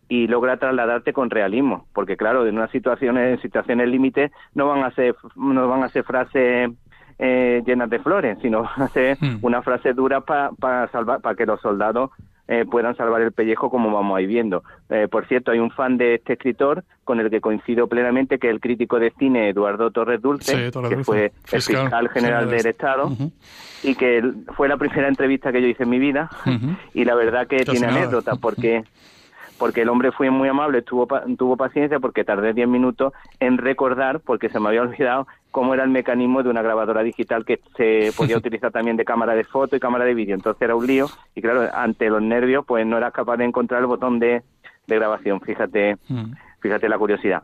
y 0.08 0.28
logra 0.28 0.58
trasladarte 0.58 1.13
con 1.13 1.30
realismo, 1.30 1.88
porque 1.94 2.15
claro, 2.18 2.46
en 2.46 2.56
unas 2.58 2.72
situaciones, 2.72 3.36
en 3.36 3.41
situaciones 3.41 3.88
límite 3.89 4.32
no 4.54 4.68
van 4.68 4.84
a 4.84 4.91
ser 4.91 5.15
no 5.36 5.68
van 5.68 5.84
a 5.84 5.89
ser 5.89 6.04
frases 6.04 6.70
eh, 7.18 7.63
llenas 7.65 7.89
de 7.89 8.00
flores, 8.00 8.38
sino 8.41 8.63
van 8.78 8.82
a 8.84 8.88
ser 8.89 9.18
Hmm. 9.20 9.38
unas 9.41 9.63
frases 9.63 9.96
duras 9.96 10.24
para 10.26 10.88
salvar 10.91 11.22
para 11.22 11.36
que 11.36 11.46
los 11.46 11.60
soldados 11.62 12.12
eh, 12.48 12.63
puedan 12.70 12.96
salvar 12.96 13.24
el 13.24 13.32
pellejo 13.32 13.72
como 13.72 13.91
vamos 13.91 14.15
a 14.15 14.22
ir 14.22 14.28
viendo. 14.28 14.63
Eh, 14.89 15.08
por 15.10 15.26
cierto, 15.28 15.50
hay 15.50 15.58
un 15.58 15.72
fan 15.72 15.98
de 15.98 16.13
este 16.15 16.34
escritor 16.34 16.84
con 17.04 17.20
el 17.20 17.32
que 17.32 17.41
coincido 17.41 17.88
plenamente, 17.88 18.38
que 18.38 18.48
es 18.50 18.54
el 18.54 18.60
crítico 18.60 19.00
de 19.00 19.12
cine 19.18 19.50
Eduardo 19.50 19.89
Torres 19.89 20.22
Dulce, 20.22 20.65
Sí, 20.65 20.72
Torres 20.72 20.89
que 20.89 20.96
Dulce. 20.98 21.06
fue 21.12 21.24
el 21.26 21.32
Fiscal 21.62 21.82
fiscal 21.86 22.10
general 22.10 22.50
del 22.52 22.62
de- 22.62 22.70
Estado 22.70 23.10
y 23.82 23.96
que 23.96 24.22
fue 24.56 24.68
la 24.68 24.78
primera 24.78 25.08
entrevista 25.08 25.52
que 25.52 25.60
yo 25.62 25.68
hice 25.68 25.84
en 25.84 25.89
mi 25.89 25.98
vida 25.98 26.30
y 26.94 27.04
la 27.06 27.15
verdad 27.15 27.48
que 27.48 27.58
Casi 27.58 27.72
tiene 27.72 27.88
nada. 27.88 28.00
anécdotas 28.02 28.38
porque 28.38 28.84
porque 29.58 29.82
el 29.82 29.89
hombre 29.89 30.12
fue 30.12 30.30
muy 30.30 30.50
amable, 30.50 30.82
tuvo 30.82 31.08
tuvo 31.38 31.58
paciencia 31.58 32.00
porque 32.00 32.24
tardé 32.24 32.54
10 32.54 32.68
minutos 32.68 33.13
en 33.39 33.58
recordar 33.58 34.20
porque 34.20 34.50
se 34.50 34.60
me 34.60 34.70
había 34.70 34.82
olvidado 34.88 35.28
cómo 35.52 35.74
era 35.74 35.84
el 35.84 35.89
mecanismo 35.89 36.44
de 36.44 36.50
una 36.50 36.62
grabadora 36.62 37.04
digital 37.04 37.46
que 37.46 37.60
se 37.78 38.12
podía 38.18 38.38
utilizar 38.38 38.72
también 38.72 38.98
de 38.98 39.06
cámara 39.06 39.36
de 39.36 39.44
foto 39.44 39.76
y 39.76 39.80
cámara 39.80 40.06
de 40.06 40.13
vídeo, 40.13 40.36
entonces 40.36 40.62
era 40.62 40.76
un 40.76 40.86
lío 40.86 41.08
y 41.36 41.41
claro, 41.41 41.70
ante 41.74 42.10
los 42.10 42.22
nervios 42.22 42.65
pues 42.65 42.86
no 42.86 42.98
era 42.98 43.12
capaz 43.12 43.38
de 43.38 43.46
encontrar 43.46 43.82
el 43.82 43.88
botón 43.88 44.20
de, 44.20 44.44
de 44.88 44.96
grabación, 44.96 45.41
fíjate 45.41 45.96
Mm. 46.10 46.34
fíjate 46.60 46.89
la 46.89 46.98
curiosidad. 46.98 47.44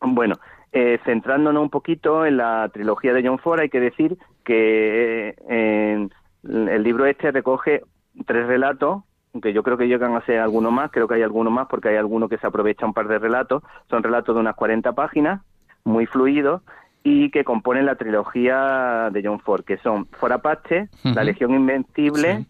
Bueno, 0.00 0.36
eh, 0.72 0.98
centrándonos 1.04 1.62
un 1.62 1.70
poquito 1.70 2.26
en 2.26 2.36
la 2.36 2.68
trilogía 2.72 3.12
de 3.12 3.26
John 3.26 3.38
Ford, 3.38 3.60
hay 3.60 3.68
que 3.68 3.80
decir 3.80 4.18
que 4.44 5.34
eh, 5.48 6.08
el 6.44 6.82
libro 6.82 7.06
este 7.06 7.30
recoge 7.30 7.82
tres 8.26 8.46
relatos, 8.46 9.02
que 9.40 9.52
yo 9.52 9.62
creo 9.62 9.76
que 9.76 9.88
llegan 9.88 10.14
a 10.14 10.24
ser 10.24 10.40
algunos 10.40 10.72
más, 10.72 10.90
creo 10.90 11.08
que 11.08 11.14
hay 11.14 11.22
algunos 11.22 11.52
más 11.52 11.68
porque 11.68 11.88
hay 11.88 11.96
alguno 11.96 12.28
que 12.28 12.38
se 12.38 12.46
aprovecha 12.46 12.86
un 12.86 12.94
par 12.94 13.08
de 13.08 13.18
relatos, 13.18 13.62
son 13.88 14.02
relatos 14.02 14.34
de 14.34 14.40
unas 14.40 14.54
40 14.54 14.92
páginas, 14.92 15.42
muy 15.84 16.06
fluidos, 16.06 16.62
y 17.02 17.30
que 17.30 17.44
componen 17.44 17.86
la 17.86 17.94
trilogía 17.94 19.10
de 19.12 19.22
John 19.24 19.38
Ford, 19.40 19.64
que 19.64 19.78
son 19.78 20.06
For 20.06 20.32
Apache, 20.32 20.88
La 21.04 21.22
Legión 21.22 21.52
Invencible 21.52 22.46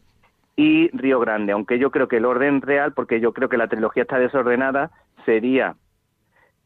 y 0.57 0.89
Río 0.97 1.21
Grande, 1.21 1.53
aunque 1.53 1.79
yo 1.79 1.91
creo 1.91 2.09
que 2.09 2.17
el 2.17 2.25
orden 2.25 2.63
real, 2.63 2.93
porque 2.95 3.21
yo 3.21 3.33
creo 3.33 3.51
que 3.51 3.59
la 3.59 3.69
trilogía 3.69 4.05
está 4.05 4.19
desordenada, 4.19 4.91
sería, 5.27 5.77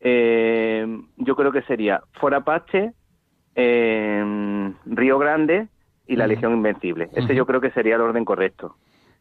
eh, 0.01 0.87
yo 1.17 1.35
creo 1.35 1.51
que 1.51 1.63
sería 1.63 2.03
For 2.13 2.33
Apache, 2.33 2.93
eh, 3.57 4.73
Río 4.87 5.19
Grande 5.19 5.67
y 6.07 6.15
La 6.15 6.29
Legión 6.29 6.53
Invencible. 6.53 7.09
Ese 7.13 7.35
yo 7.35 7.45
creo 7.45 7.61
que 7.61 7.73
sería 7.73 7.97
el 7.97 8.03
orden 8.03 8.25
correcto 8.25 8.77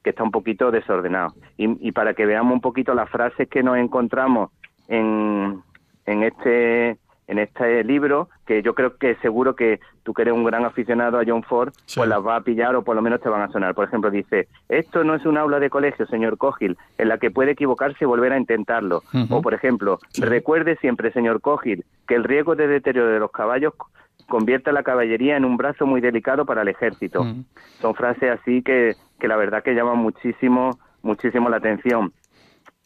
que 0.10 0.12
está 0.12 0.24
un 0.24 0.32
poquito 0.32 0.72
desordenado. 0.72 1.36
Y, 1.56 1.88
y, 1.88 1.92
para 1.92 2.16
que 2.16 2.26
veamos 2.26 2.52
un 2.52 2.62
poquito 2.62 2.96
las 2.96 3.10
frases 3.12 3.48
que 3.48 3.62
nos 3.62 3.78
encontramos 3.78 4.50
en, 4.88 5.62
en 6.08 6.24
este 6.24 6.98
en 7.28 7.38
este 7.38 7.84
libro, 7.84 8.28
que 8.48 8.64
yo 8.64 8.74
creo 8.74 8.98
que 8.98 9.14
seguro 9.18 9.56
que 9.56 9.80
tú 10.02 10.16
que 10.16 10.24
eres 10.24 10.34
un 10.34 10.44
gran 10.44 10.66
aficionado 10.66 11.20
a 11.20 11.24
John 11.28 11.44
Ford, 11.44 11.72
pues 11.96 12.10
las 12.10 12.26
va 12.26 12.38
a 12.38 12.42
pillar 12.42 12.76
o 12.76 12.84
por 12.84 12.96
lo 12.96 13.04
menos 13.04 13.22
te 13.22 13.30
van 13.30 13.44
a 13.44 13.52
sonar. 13.52 13.76
Por 13.76 13.86
ejemplo, 13.86 14.10
dice, 14.10 14.48
esto 14.68 15.04
no 15.04 15.14
es 15.14 15.24
un 15.28 15.38
aula 15.38 15.60
de 15.60 15.70
colegio, 15.70 16.08
señor 16.08 16.40
Cogil, 16.40 16.76
en 16.98 17.08
la 17.08 17.20
que 17.20 17.30
puede 17.30 17.52
equivocarse 17.52 17.98
y 18.02 18.08
volver 18.08 18.34
a 18.34 18.40
intentarlo. 18.40 19.04
O, 19.30 19.44
por 19.44 19.54
ejemplo, 19.54 20.00
recuerde 20.18 20.76
siempre, 20.78 21.12
señor 21.12 21.40
Cogil, 21.40 21.86
que 22.08 22.16
el 22.16 22.24
riesgo 22.24 22.56
de 22.56 22.68
deterioro 22.68 23.10
de 23.10 23.20
los 23.20 23.30
caballos 23.30 23.74
convierte 24.28 24.72
a 24.72 24.74
la 24.74 24.82
caballería 24.82 25.38
en 25.38 25.46
un 25.46 25.58
brazo 25.58 25.86
muy 25.86 26.02
delicado 26.02 26.46
para 26.46 26.64
el 26.64 26.70
ejército. 26.70 27.26
Son 27.80 27.94
frases 27.94 28.40
así 28.40 28.64
que, 28.64 28.96
que 29.20 29.28
la 29.28 29.36
verdad 29.36 29.64
que 29.64 29.74
llaman 29.74 29.98
muchísimo, 29.98 30.80
muchísimo 31.02 31.50
la 31.50 31.58
atención. 31.58 32.14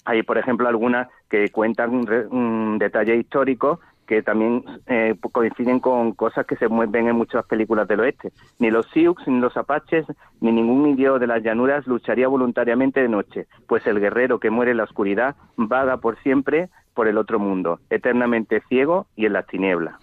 Hay, 0.06 0.24
por 0.24 0.38
ejemplo, 0.38 0.68
algunas 0.68 1.08
que 1.30 1.50
cuentan 1.50 2.06
un 2.32 2.78
detalle 2.78 3.16
histórico 3.16 3.80
que 4.06 4.22
también 4.22 4.64
eh, 4.88 5.16
coinciden 5.32 5.80
con 5.80 6.14
cosas 6.14 6.46
que 6.46 6.56
se 6.58 6.68
ven 6.68 7.08
en 7.08 7.16
muchas 7.16 7.46
películas 7.46 7.88
del 7.88 8.02
oeste. 8.02 8.32
Ni 8.60 8.70
los 8.70 8.86
Sioux, 8.88 9.16
ni 9.28 9.40
los 9.40 9.56
Apaches, 9.58 10.06
ni 10.42 10.52
ningún 10.52 10.88
indio 10.88 11.20
de 11.20 11.28
las 11.28 11.42
llanuras 11.42 11.88
lucharía 11.88 12.28
voluntariamente 12.28 13.02
de 13.02 13.10
noche, 13.10 13.48
pues 13.68 13.86
el 13.88 14.00
guerrero 14.00 14.40
que 14.40 14.50
muere 14.50 14.72
en 14.72 14.78
la 14.78 14.84
oscuridad 14.84 15.36
vaga 15.56 15.98
por 15.98 16.22
siempre 16.22 16.70
por 16.94 17.08
el 17.08 17.18
otro 17.18 17.40
mundo, 17.40 17.80
eternamente 17.90 18.62
ciego 18.70 19.08
y 19.16 19.26
en 19.26 19.34
las 19.34 19.48
tinieblas. 19.48 19.96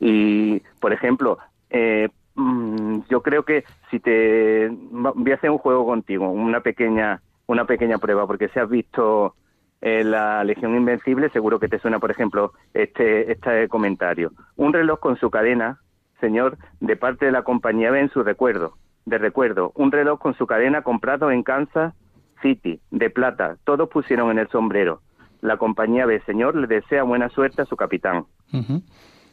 Y, 0.00 0.60
por 0.80 0.92
ejemplo, 0.92 1.38
eh, 1.68 2.08
mm, 2.40 3.02
yo 3.08 3.22
creo 3.22 3.44
que 3.44 3.64
si 3.90 4.00
te 4.00 4.68
voy 4.70 5.32
a 5.32 5.34
hacer 5.34 5.50
un 5.50 5.58
juego 5.58 5.86
contigo, 5.86 6.30
una 6.30 6.60
pequeña 6.60 7.20
una 7.50 7.64
pequeña 7.64 7.98
prueba, 7.98 8.28
porque 8.28 8.48
si 8.48 8.60
has 8.60 8.68
visto 8.68 9.34
en 9.80 10.12
la 10.12 10.44
Legión 10.44 10.76
Invencible, 10.76 11.30
seguro 11.30 11.58
que 11.58 11.68
te 11.68 11.80
suena, 11.80 11.98
por 11.98 12.12
ejemplo, 12.12 12.52
este, 12.74 13.32
este 13.32 13.68
comentario. 13.68 14.30
Un 14.56 14.72
reloj 14.72 15.00
con 15.00 15.16
su 15.16 15.30
cadena, 15.30 15.80
señor, 16.20 16.58
de 16.78 16.96
parte 16.96 17.26
de 17.26 17.32
la 17.32 17.42
compañía 17.42 17.88
en 17.98 18.08
su 18.10 18.22
recuerdo. 18.22 18.74
De 19.04 19.18
recuerdo, 19.18 19.72
un 19.74 19.90
reloj 19.90 20.20
con 20.20 20.34
su 20.34 20.46
cadena 20.46 20.82
comprado 20.82 21.32
en 21.32 21.42
Kansas 21.42 21.92
City, 22.40 22.80
de 22.92 23.10
plata. 23.10 23.56
Todos 23.64 23.88
pusieron 23.88 24.30
en 24.30 24.38
el 24.38 24.48
sombrero. 24.48 25.00
La 25.40 25.56
compañía 25.56 26.06
B, 26.06 26.20
señor, 26.26 26.54
le 26.54 26.68
desea 26.68 27.02
buena 27.02 27.30
suerte 27.30 27.62
a 27.62 27.64
su 27.64 27.74
capitán. 27.74 28.26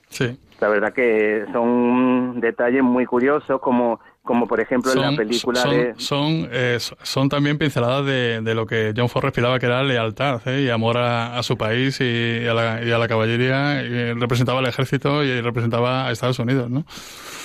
Sí. 0.10 0.38
La 0.60 0.70
verdad 0.70 0.94
que 0.94 1.46
son 1.52 2.40
detalles 2.40 2.84
muy 2.84 3.06
curiosos, 3.06 3.62
como 3.62 4.00
como 4.28 4.46
por 4.46 4.60
ejemplo 4.60 4.92
en 4.92 5.02
la 5.02 5.16
película 5.16 5.62
son, 5.62 5.72
de... 5.72 5.94
Son, 5.98 6.50
eh, 6.52 6.78
son 7.02 7.30
también 7.30 7.58
pinceladas 7.58 8.06
de, 8.06 8.42
de, 8.42 8.54
lo 8.54 8.68
que 8.68 8.94
John 8.96 9.10
Ford 9.10 9.24
respiraba, 9.24 9.58
que 9.58 9.66
era 9.66 9.82
lealtad 9.82 10.42
¿eh? 10.48 10.62
y 10.64 10.70
amor 10.70 10.98
a, 10.98 11.42
su 11.42 11.58
país 11.58 12.00
y, 12.02 12.46
a 12.46 12.54
la, 12.54 12.84
y, 12.84 12.92
a 12.92 12.98
la, 13.00 13.08
caballería. 13.08 13.82
Y 13.82 14.14
representaba 14.14 14.60
al 14.60 14.68
ejército 14.68 15.24
y 15.24 15.42
representaba 15.42 16.08
a 16.08 16.12
Estados 16.12 16.38
Unidos, 16.38 16.70
¿no? 16.70 16.84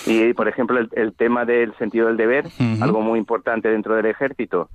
Y, 0.04 0.34
por 0.34 0.48
ejemplo, 0.48 0.78
el, 0.78 1.12
tema 1.14 1.44
del 1.44 1.74
sentido 1.76 2.08
del 2.08 2.16
deber, 2.16 2.46
algo 2.80 3.00
muy 3.00 3.18
importante 3.18 3.68
dentro 3.68 3.94
del 3.94 4.06
ejército. 4.06 4.68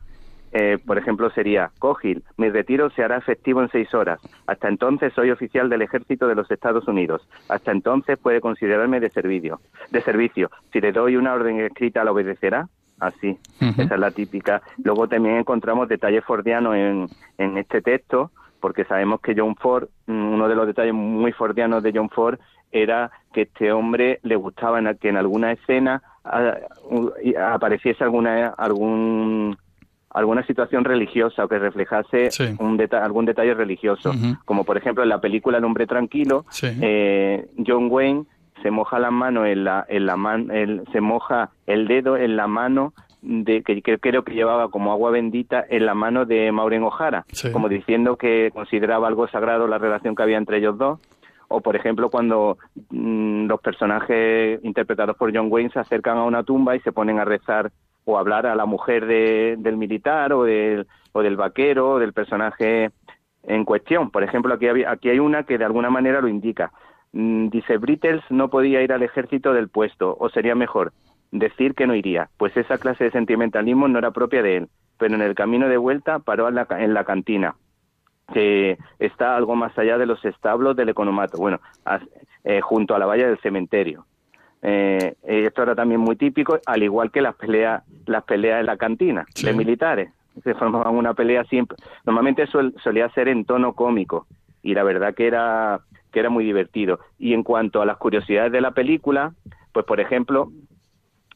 Eh, 0.52 0.78
por 0.86 0.98
ejemplo, 0.98 1.30
sería, 1.32 1.72
Cogil, 1.80 2.24
mi 2.38 2.50
retiro 2.50 2.90
se 2.92 3.04
hará 3.04 3.18
efectivo 3.18 3.62
en 3.62 3.70
seis 3.70 3.94
horas. 3.94 4.20
Hasta 4.48 4.68
entonces 4.68 5.14
soy 5.14 5.32
oficial 5.32 5.70
del 5.70 5.82
ejército 5.82 6.28
de 6.28 6.36
los 6.36 6.50
Estados 6.50 6.88
Unidos. 6.88 7.28
Hasta 7.50 7.72
entonces 7.72 8.18
puede 8.18 8.42
considerarme 8.42 9.00
de 9.00 9.10
servicio. 9.10 9.60
De 9.92 10.02
servicio. 10.02 10.50
Si 10.72 10.80
le 10.80 10.92
doy 10.92 11.16
una 11.16 11.34
orden 11.34 11.60
escrita, 11.60 12.04
¿la 12.04 12.12
obedecerá? 12.12 12.68
Así. 13.00 13.38
Esa 13.60 13.94
es 13.94 14.00
la 14.00 14.12
típica. 14.12 14.62
Luego 14.84 15.08
también 15.08 15.38
encontramos 15.38 15.88
detalles 15.88 16.24
fordianos 16.24 16.76
en, 16.76 17.08
en 17.38 17.58
este 17.58 17.82
texto, 17.82 18.32
porque 18.60 18.86
sabemos 18.86 19.22
que 19.22 19.36
John 19.38 19.56
Ford, 19.56 19.88
mm, 20.08 20.34
uno 20.34 20.48
de 20.48 20.56
los 20.56 20.66
detalles 20.66 20.94
muy 20.94 21.32
fordianos 21.32 21.84
de 21.84 21.92
John 21.94 22.10
Ford 22.10 22.40
era 22.72 23.12
que 23.34 23.44
este 23.44 23.72
hombre 23.72 24.20
le 24.24 24.36
gustaba 24.36 24.82
que 24.96 25.10
en 25.10 25.18
alguna 25.18 25.52
escena 25.52 26.02
ah, 26.24 26.56
apareciese 27.52 28.04
alguna 28.04 28.48
algún 28.50 29.58
alguna 30.18 30.46
situación 30.46 30.84
religiosa 30.84 31.46
o 31.46 31.48
que 31.48 31.60
reflejase 31.60 32.30
un 32.60 32.82
algún 32.92 33.26
detalle 33.26 33.54
religioso. 33.54 34.12
Como 34.46 34.64
por 34.64 34.78
ejemplo 34.78 35.04
en 35.04 35.10
la 35.10 35.22
película 35.22 35.60
El 35.60 35.66
hombre 35.66 35.86
tranquilo, 35.86 36.46
eh, 36.64 37.48
John 37.66 37.88
Wayne 37.92 38.26
se 38.64 38.72
moja 38.72 38.98
la 38.98 39.12
mano 39.12 39.46
en 39.46 39.64
la, 39.64 39.86
en 39.88 40.06
la 40.08 40.18
man, 40.18 40.50
se 40.92 41.02
moja 41.02 41.52
el 41.68 41.88
dedo 41.88 42.18
en 42.18 42.36
la 42.36 42.48
mano 42.48 42.94
de 43.22 43.62
que, 43.62 43.82
creo 44.00 44.24
que 44.24 44.34
llevaba 44.34 44.70
como 44.70 44.92
agua 44.92 45.12
bendita 45.12 45.64
en 45.70 45.86
la 45.86 45.94
mano 45.94 46.26
de 46.26 46.52
Maureen 46.52 46.84
O'Hara, 46.84 47.26
como 47.54 47.70
diciendo 47.70 48.16
que 48.16 48.50
consideraba 48.52 49.08
algo 49.08 49.28
sagrado 49.28 49.68
la 49.68 49.78
relación 49.78 50.16
que 50.16 50.24
había 50.24 50.38
entre 50.38 50.58
ellos 50.58 50.78
dos. 50.78 51.00
O, 51.50 51.62
por 51.62 51.78
ejemplo, 51.78 52.10
cuando 52.10 52.58
mm, 52.90 53.46
los 53.46 53.62
personajes 53.62 54.60
interpretados 54.64 55.16
por 55.16 55.34
John 55.34 55.48
Wayne 55.50 55.70
se 55.70 55.80
acercan 55.80 56.18
a 56.18 56.26
una 56.26 56.44
tumba 56.44 56.76
y 56.76 56.82
se 56.82 56.92
ponen 56.92 57.20
a 57.20 57.26
rezar 57.26 57.72
o 58.08 58.18
hablar 58.18 58.48
a 58.48 58.56
la 58.56 58.66
mujer 58.66 59.06
del 59.06 59.78
militar 59.78 60.32
o 60.32 60.46
del, 60.46 60.88
o 61.12 61.22
del 61.22 61.36
vaquero 61.36 61.92
o 61.92 62.00
del 62.00 62.14
personaje 62.14 62.92
en 63.44 63.66
cuestión. 63.66 64.12
Por 64.12 64.24
ejemplo, 64.24 64.54
aquí, 64.54 64.68
aquí 64.68 65.10
hay 65.10 65.20
una 65.20 65.44
que 65.44 65.58
de 65.58 65.66
alguna 65.66 65.90
manera 65.90 66.22
lo 66.22 66.30
indica. 66.30 66.72
Mm, 67.12 67.50
dice, 67.50 67.78
Brittles 67.78 68.24
no 68.30 68.50
podía 68.50 68.82
ir 68.82 68.94
al 68.94 69.04
ejército 69.04 69.54
del 69.54 69.68
puesto, 69.68 70.16
o 70.20 70.30
sería 70.30 70.56
mejor 70.56 70.94
decir 71.32 71.76
que 71.76 71.86
no 71.86 71.96
iría, 71.96 72.30
pues 72.38 72.56
esa 72.56 72.78
clase 72.78 73.04
de 73.04 73.12
sentimentalismo 73.12 73.90
no 73.90 74.00
era 74.00 74.12
propia 74.12 74.42
de 74.42 74.58
él, 74.58 74.70
pero 74.98 75.16
en 75.16 75.22
el 75.22 75.36
camino 75.36 75.68
de 75.68 75.78
vuelta 75.78 76.20
paró 76.20 76.48
en 76.48 76.56
la, 76.56 76.66
en 76.70 76.94
la 76.94 77.04
cantina, 77.04 77.56
que 78.34 78.78
está 79.00 79.36
algo 79.36 79.56
más 79.56 79.78
allá 79.78 79.98
de 79.98 80.06
los 80.06 80.24
establos 80.24 80.78
del 80.78 80.90
economato, 80.90 81.38
bueno, 81.38 81.60
eh, 82.46 82.62
junto 82.62 82.96
a 82.96 83.00
la 83.00 83.06
valla 83.06 83.28
del 83.28 83.40
cementerio. 83.40 84.06
Eh, 84.70 85.16
esto 85.24 85.64
era 85.64 85.76
también 85.76 86.02
muy 86.02 86.18
típico, 86.18 86.60
al 86.66 86.84
igual 86.84 87.10
que 87.10 87.22
las 87.22 87.36
peleas, 87.36 87.84
las 88.06 88.26
peleas 88.26 88.60
en 88.60 88.66
la 88.66 88.76
cantina 88.76 89.26
de 89.42 89.54
militares. 89.54 90.12
Se 90.44 90.54
formaban 90.56 90.94
una 90.94 91.14
pelea 91.14 91.46
siempre. 91.46 91.78
Normalmente 92.06 92.46
solía 92.48 93.08
ser 93.12 93.30
en 93.30 93.46
tono 93.46 93.72
cómico 93.72 94.28
y 94.62 94.74
la 94.74 94.84
verdad 94.84 95.16
que 95.16 95.26
era 95.26 95.80
que 96.12 96.20
era 96.20 96.30
muy 96.30 96.44
divertido. 96.44 97.00
Y 97.18 97.34
en 97.34 97.44
cuanto 97.44 97.82
a 97.82 97.86
las 97.86 97.96
curiosidades 97.96 98.52
de 98.52 98.60
la 98.60 98.72
película, 98.72 99.34
pues 99.72 99.86
por 99.86 100.02
ejemplo, 100.02 100.52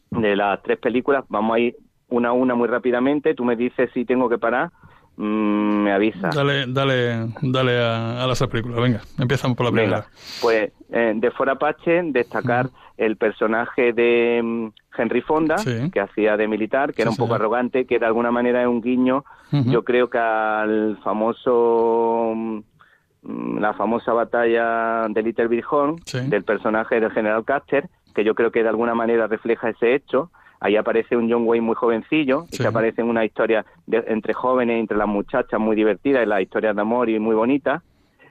de 0.10 0.36
las 0.36 0.62
tres 0.62 0.80
películas, 0.80 1.24
vamos 1.30 1.56
a 1.56 1.60
ir 1.60 1.78
una 2.10 2.30
a 2.30 2.34
una 2.34 2.54
muy 2.54 2.68
rápidamente. 2.68 3.34
Tú 3.34 3.46
me 3.46 3.56
dices 3.56 3.90
si 3.94 4.04
tengo 4.04 4.28
que 4.28 4.40
parar 4.40 4.72
Mm, 5.18 5.84
me 5.84 5.92
avisa. 5.92 6.30
Dale, 6.34 6.66
dale, 6.68 7.28
dale 7.42 7.80
a, 7.84 8.26
las 8.28 8.42
películas. 8.48 8.82
Venga, 8.82 9.02
empezamos 9.20 9.58
por 9.58 9.68
la 9.68 9.72
primera. 9.72 10.06
pues 10.42 10.72
eh, 10.92 11.14
de 11.16 11.32
Fuera 11.32 11.54
Apache, 11.54 12.02
destacar 12.06 12.70
el 12.98 13.18
personaje 13.18 13.94
de 13.94 14.42
mm, 14.44 14.68
Henry 14.98 15.22
Fonda, 15.22 15.56
que 15.92 16.00
hacía 16.00 16.38
de 16.38 16.48
militar, 16.48 16.94
que 16.94 17.02
era 17.02 17.12
un 17.12 17.18
poco 17.18 17.36
arrogante, 17.36 17.86
que 17.86 18.00
de 18.00 18.06
alguna 18.06 18.32
manera 18.32 18.62
es 18.62 18.68
un 18.68 18.82
guiño, 18.82 19.26
yo 19.52 19.84
creo 19.84 20.10
que 20.10 20.18
al 20.18 20.98
famoso 21.04 22.34
mm, 22.36 23.60
la 23.60 23.74
famosa 23.74 24.14
batalla 24.14 25.08
de 25.10 25.24
Little 25.24 25.48
Bighorn, 25.48 25.98
del 26.28 26.44
personaje 26.44 27.00
del 27.00 27.12
general 27.12 27.46
Custer, 27.46 27.90
que 28.14 28.24
yo 28.24 28.36
creo 28.36 28.52
que 28.52 28.64
de 28.64 28.70
alguna 28.70 28.96
manera 28.96 29.28
refleja 29.28 29.70
ese 29.70 29.94
hecho, 29.94 30.32
Ahí 30.62 30.78
aparece 30.78 31.18
un 31.18 31.30
John 31.30 31.44
Wayne 31.46 31.66
muy 31.66 31.76
jovencillo, 31.76 32.46
y 32.52 32.58
que 32.58 32.68
aparece 32.68 33.02
en 33.02 33.10
una 33.10 33.26
historia 33.26 33.66
entre 33.92 34.34
jóvenes, 34.34 34.80
entre 34.80 34.96
las 34.96 35.08
muchachas, 35.08 35.60
muy 35.60 35.76
divertida, 35.76 36.24
y 36.24 36.26
la 36.26 36.42
historia 36.42 36.74
de 36.74 36.80
amor 36.80 37.10
y 37.10 37.20
muy 37.20 37.36
bonita. 37.36 37.84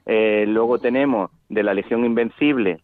Eh, 0.07 0.45
luego 0.49 0.79
tenemos 0.79 1.31
de 1.49 1.62
la 1.62 1.75
Legión 1.75 2.05
Invencible, 2.05 2.81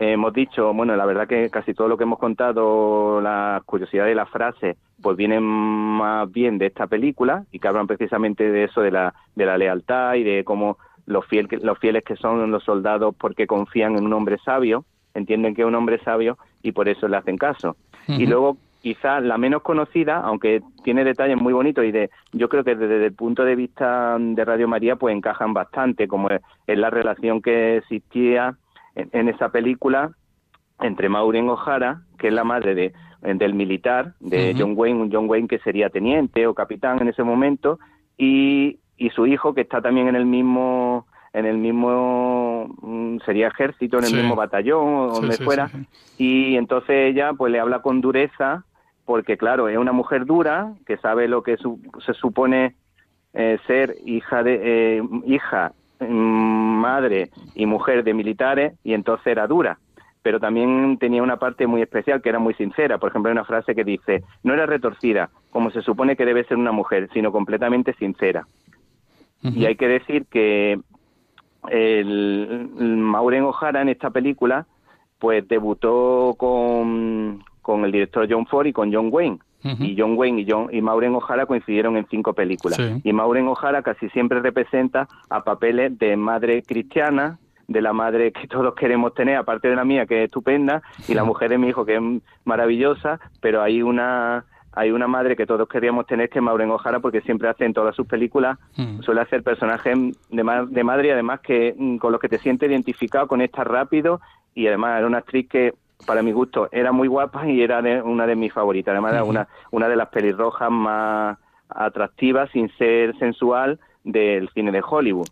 eh, 0.00 0.12
hemos 0.12 0.32
dicho, 0.32 0.72
bueno, 0.72 0.96
la 0.96 1.04
verdad 1.04 1.28
que 1.28 1.50
casi 1.50 1.74
todo 1.74 1.86
lo 1.86 1.98
que 1.98 2.04
hemos 2.04 2.18
contado, 2.18 3.20
las 3.20 3.62
curiosidades 3.64 4.12
y 4.12 4.16
las 4.16 4.30
frases, 4.30 4.78
pues 5.02 5.14
vienen 5.14 5.42
más 5.42 6.30
bien 6.32 6.56
de 6.56 6.66
esta 6.66 6.86
película 6.86 7.44
y 7.52 7.58
que 7.58 7.68
hablan 7.68 7.86
precisamente 7.86 8.50
de 8.50 8.64
eso, 8.64 8.80
de 8.80 8.90
la, 8.90 9.14
de 9.34 9.44
la 9.44 9.58
lealtad 9.58 10.14
y 10.14 10.24
de 10.24 10.42
cómo 10.42 10.78
los, 11.04 11.26
fiel, 11.26 11.48
los 11.62 11.78
fieles 11.78 12.02
que 12.02 12.16
son 12.16 12.50
los 12.50 12.64
soldados 12.64 13.14
porque 13.14 13.46
confían 13.46 13.98
en 13.98 14.06
un 14.06 14.14
hombre 14.14 14.38
sabio, 14.42 14.86
entienden 15.12 15.54
que 15.54 15.60
es 15.62 15.68
un 15.68 15.74
hombre 15.74 15.98
sabio 16.02 16.38
y 16.62 16.72
por 16.72 16.88
eso 16.88 17.06
le 17.06 17.18
hacen 17.18 17.36
caso. 17.36 17.76
Y 18.08 18.26
luego 18.26 18.56
quizás 18.80 19.22
la 19.22 19.38
menos 19.38 19.62
conocida, 19.62 20.20
aunque 20.20 20.62
tiene 20.82 21.04
detalles 21.04 21.40
muy 21.40 21.52
bonitos 21.52 21.84
y 21.84 21.92
de, 21.92 22.10
yo 22.32 22.48
creo 22.48 22.64
que 22.64 22.74
desde 22.74 23.06
el 23.06 23.12
punto 23.12 23.44
de 23.44 23.54
vista 23.54 24.16
de 24.18 24.44
Radio 24.44 24.68
María 24.68 24.96
pues 24.96 25.14
encajan 25.14 25.52
bastante, 25.52 26.08
como 26.08 26.28
es, 26.30 26.40
la 26.66 26.90
relación 26.90 27.42
que 27.42 27.76
existía 27.78 28.56
en, 28.94 29.28
esa 29.28 29.50
película 29.50 30.12
entre 30.80 31.08
Maureen 31.08 31.48
O'Hara, 31.48 32.02
que 32.18 32.28
es 32.28 32.32
la 32.32 32.44
madre 32.44 32.74
de, 32.74 32.92
del 33.22 33.54
militar, 33.54 34.14
de 34.18 34.54
John 34.58 34.72
Wayne, 34.76 35.02
un 35.02 35.12
John 35.12 35.28
Wayne 35.28 35.48
que 35.48 35.58
sería 35.58 35.90
teniente 35.90 36.46
o 36.46 36.54
capitán 36.54 37.00
en 37.02 37.08
ese 37.08 37.22
momento, 37.22 37.78
y, 38.16 38.78
y 38.96 39.10
su 39.10 39.26
hijo 39.26 39.54
que 39.54 39.62
está 39.62 39.82
también 39.82 40.08
en 40.08 40.16
el 40.16 40.26
mismo 40.26 41.06
en 41.32 41.46
el 41.46 41.58
mismo 41.58 42.74
mm, 42.82 43.18
sería 43.24 43.46
ejército 43.48 43.98
en 43.98 44.04
el 44.04 44.14
mismo 44.14 44.34
batallón 44.34 44.94
o 44.96 45.06
donde 45.12 45.36
fuera 45.36 45.70
y 46.18 46.56
entonces 46.56 47.12
ella 47.12 47.32
pues 47.34 47.52
le 47.52 47.60
habla 47.60 47.82
con 47.82 48.00
dureza 48.00 48.64
porque 49.04 49.36
claro, 49.36 49.68
es 49.68 49.76
una 49.76 49.92
mujer 49.92 50.24
dura 50.24 50.72
que 50.86 50.96
sabe 50.98 51.28
lo 51.28 51.42
que 51.42 51.56
se 51.56 52.14
supone 52.14 52.74
eh, 53.32 53.58
ser 53.66 53.96
hija 54.04 54.42
de 54.42 54.98
eh, 54.98 55.02
hija, 55.26 55.72
mm, 56.00 56.06
madre 56.06 57.30
y 57.54 57.66
mujer 57.66 58.02
de 58.04 58.14
militares 58.14 58.74
y 58.84 58.94
entonces 58.94 59.26
era 59.26 59.46
dura. 59.46 59.78
Pero 60.22 60.38
también 60.38 60.98
tenía 60.98 61.22
una 61.22 61.38
parte 61.38 61.66
muy 61.66 61.80
especial 61.80 62.20
que 62.20 62.28
era 62.28 62.38
muy 62.38 62.54
sincera. 62.54 62.98
Por 62.98 63.10
ejemplo, 63.10 63.30
hay 63.30 63.32
una 63.32 63.44
frase 63.44 63.74
que 63.74 63.84
dice, 63.84 64.22
no 64.42 64.52
era 64.52 64.66
retorcida, 64.66 65.30
como 65.50 65.70
se 65.70 65.80
supone 65.80 66.14
que 66.14 66.26
debe 66.26 66.44
ser 66.44 66.58
una 66.58 66.72
mujer, 66.72 67.08
sino 67.14 67.32
completamente 67.32 67.94
sincera. 67.94 68.46
Y 69.42 69.64
hay 69.64 69.76
que 69.76 69.88
decir 69.88 70.26
que 70.26 70.78
el, 71.68 72.68
Maureen 72.78 73.44
O'Hara 73.44 73.82
en 73.82 73.88
esta 73.88 74.10
película 74.10 74.66
pues 75.18 75.46
debutó 75.48 76.34
con, 76.38 77.44
con 77.70 77.84
el 77.84 77.92
director 77.92 78.26
John 78.28 78.46
Ford 78.46 78.66
y 78.66 78.72
con 78.72 78.92
John 78.92 79.10
Wayne. 79.12 79.38
Y 79.62 79.94
John 79.96 80.16
Wayne 80.16 80.40
y, 80.40 80.46
John, 80.50 80.68
y 80.72 80.80
Maureen 80.80 81.14
O'Hara 81.14 81.46
coincidieron 81.46 81.96
en 81.96 82.06
cinco 82.10 82.32
películas. 82.32 82.80
Y 83.04 83.12
Maureen 83.12 83.46
O'Hara 83.46 83.82
casi 83.82 84.08
siempre 84.08 84.40
representa 84.40 85.06
a 85.28 85.44
papeles 85.44 85.96
de 85.98 86.16
madre 86.16 86.62
cristiana, 86.62 87.38
de 87.68 87.80
la 87.80 87.92
madre 87.92 88.32
que 88.32 88.48
todos 88.48 88.74
queremos 88.74 89.14
tener, 89.14 89.36
aparte 89.36 89.68
de 89.68 89.76
la 89.76 89.84
mía, 89.84 90.06
que 90.06 90.24
es 90.24 90.24
estupenda, 90.24 90.82
y 91.06 91.14
la 91.14 91.24
mujer 91.24 91.50
de 91.50 91.58
mi 91.58 91.68
hijo, 91.68 91.84
que 91.84 91.96
es 91.96 92.02
maravillosa, 92.44 93.20
pero 93.40 93.62
hay 93.62 93.82
una 93.82 94.44
hay 94.72 94.92
una 94.92 95.08
madre 95.08 95.34
que 95.34 95.46
todos 95.46 95.68
queríamos 95.68 96.06
tener, 96.06 96.28
que 96.30 96.38
es 96.38 96.44
Maureen 96.44 96.70
O'Hara, 96.70 97.00
porque 97.00 97.20
siempre 97.20 97.48
hace 97.48 97.64
en 97.64 97.74
todas 97.74 97.94
sus 97.94 98.06
películas, 98.06 98.58
suele 99.00 99.20
hacer 99.20 99.42
personajes 99.42 99.96
de, 100.30 100.66
de 100.70 100.84
madre 100.84 101.08
y 101.08 101.10
además 101.10 101.40
que 101.40 101.74
mm, 101.76 101.96
con 101.96 102.12
los 102.12 102.20
que 102.20 102.28
te 102.28 102.38
sientes 102.38 102.70
identificado, 102.70 103.26
conectas 103.26 103.66
rápido, 103.66 104.20
y 104.54 104.66
además 104.66 104.98
era 104.98 105.06
una 105.06 105.18
actriz 105.18 105.48
que 105.48 105.74
para 106.06 106.22
mi 106.22 106.32
gusto, 106.32 106.68
era 106.72 106.92
muy 106.92 107.08
guapa 107.08 107.48
y 107.48 107.62
era 107.62 107.80
una 108.02 108.26
de 108.26 108.36
mis 108.36 108.52
favoritas. 108.52 108.92
Además, 108.92 109.12
era 109.12 109.24
una, 109.24 109.48
una 109.70 109.88
de 109.88 109.96
las 109.96 110.08
pelirrojas 110.08 110.70
más 110.70 111.38
atractivas, 111.68 112.50
sin 112.50 112.70
ser 112.76 113.16
sensual, 113.18 113.78
del 114.04 114.48
cine 114.54 114.72
de 114.72 114.82
Hollywood. 114.86 115.28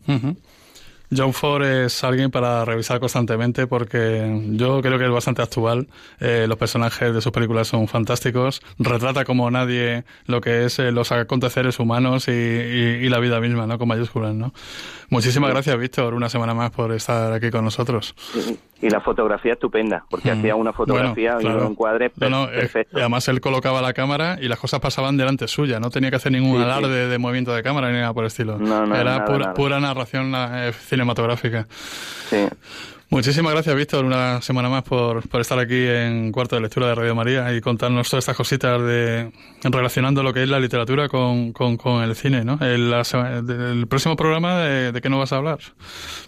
John 1.17 1.33
Ford 1.33 1.65
es 1.65 2.05
alguien 2.05 2.31
para 2.31 2.65
revisar 2.67 3.01
constantemente 3.01 3.67
porque 3.67 4.43
yo 4.51 4.83
creo 4.83 4.99
que 4.99 5.07
es 5.07 5.11
bastante 5.11 5.41
actual. 5.41 5.89
Eh, 6.21 6.45
los 6.47 6.59
personajes 6.59 7.15
de 7.15 7.21
sus 7.23 7.33
películas 7.33 7.69
son 7.69 7.89
fantásticos. 7.89 8.61
Retrata 8.79 9.25
como 9.25 9.51
nadie 9.51 10.05
lo 10.27 10.41
que 10.43 10.67
es 10.67 10.79
eh, 10.79 10.93
los 10.93 11.11
aconteceres 11.11 11.79
humanos 11.79 12.29
y, 12.29 13.09
la 13.09 13.19
vida 13.21 13.41
misma, 13.41 13.67
¿no? 13.67 13.79
Con 13.79 13.89
mayúsculas, 13.89 14.35
¿no? 14.35 14.53
Muchísimas 15.09 15.51
gracias, 15.51 15.79
Víctor, 15.79 16.13
una 16.13 16.29
semana 16.29 16.53
más 16.53 16.71
por 16.71 16.93
estar 16.93 17.33
aquí 17.33 17.51
con 17.51 17.65
nosotros. 17.65 18.15
Y 18.81 18.91
la 18.91 19.01
fotografía 19.01 19.55
estupenda, 19.55 20.05
porque 20.09 20.31
hacía 20.31 20.55
una 20.55 20.73
fotografía 20.73 21.39
y 21.41 21.47
un 21.47 21.67
encuadre 21.67 22.11
perfecto. 22.11 22.99
además, 22.99 23.27
él 23.29 23.41
colocaba 23.41 23.83
la 23.83 23.93
cámara 23.93 24.39
y 24.41 24.47
las 24.47 24.59
cosas 24.59 24.79
pasaban 24.79 25.17
delante 25.17 25.49
suya. 25.49 25.81
No 25.81 25.91
tenía 25.91 26.11
que 26.11 26.17
hacer 26.17 26.31
ningún 26.31 26.61
alarde 26.61 27.09
de 27.09 27.19
movimiento 27.19 27.53
de 27.53 27.63
cámara 27.63 27.91
ni 27.91 27.99
nada 27.99 28.15
por 28.15 28.25
el 28.25 28.29
estilo. 28.29 28.59
Era 28.95 29.25
pura, 29.25 29.55
pura 29.55 29.81
narración 29.81 30.33
eh, 30.35 30.73
cinematográfica. 30.73 31.67
Sí. 32.31 32.47
Muchísimas 33.11 33.55
gracias, 33.55 33.75
Víctor, 33.75 34.05
una 34.05 34.43
semana 34.43 34.69
más 34.69 34.83
por, 34.83 35.27
por, 35.31 35.41
estar 35.41 35.59
aquí 35.59 35.87
en 35.87 36.31
Cuarto 36.31 36.57
de 36.57 36.61
Lectura 36.61 36.89
de 36.89 36.95
Radio 36.95 37.15
María 37.15 37.55
y 37.55 37.63
contarnos 37.63 38.11
todas 38.11 38.25
estas 38.25 38.37
cositas 38.37 38.83
de 38.83 39.33
relacionando 39.65 40.23
lo 40.23 40.35
que 40.35 40.43
es 40.43 40.49
la 40.51 40.61
literatura 40.61 41.09
con, 41.09 41.55
con, 41.55 42.03
el 42.03 42.15
cine, 42.15 42.45
¿no? 42.45 42.59
El, 42.61 42.93
el 42.93 43.87
próximo 43.87 44.15
programa, 44.15 44.59
de, 44.59 45.01
qué 45.01 45.09
nos 45.09 45.21
vas 45.21 45.33
a 45.33 45.37
hablar? 45.37 45.59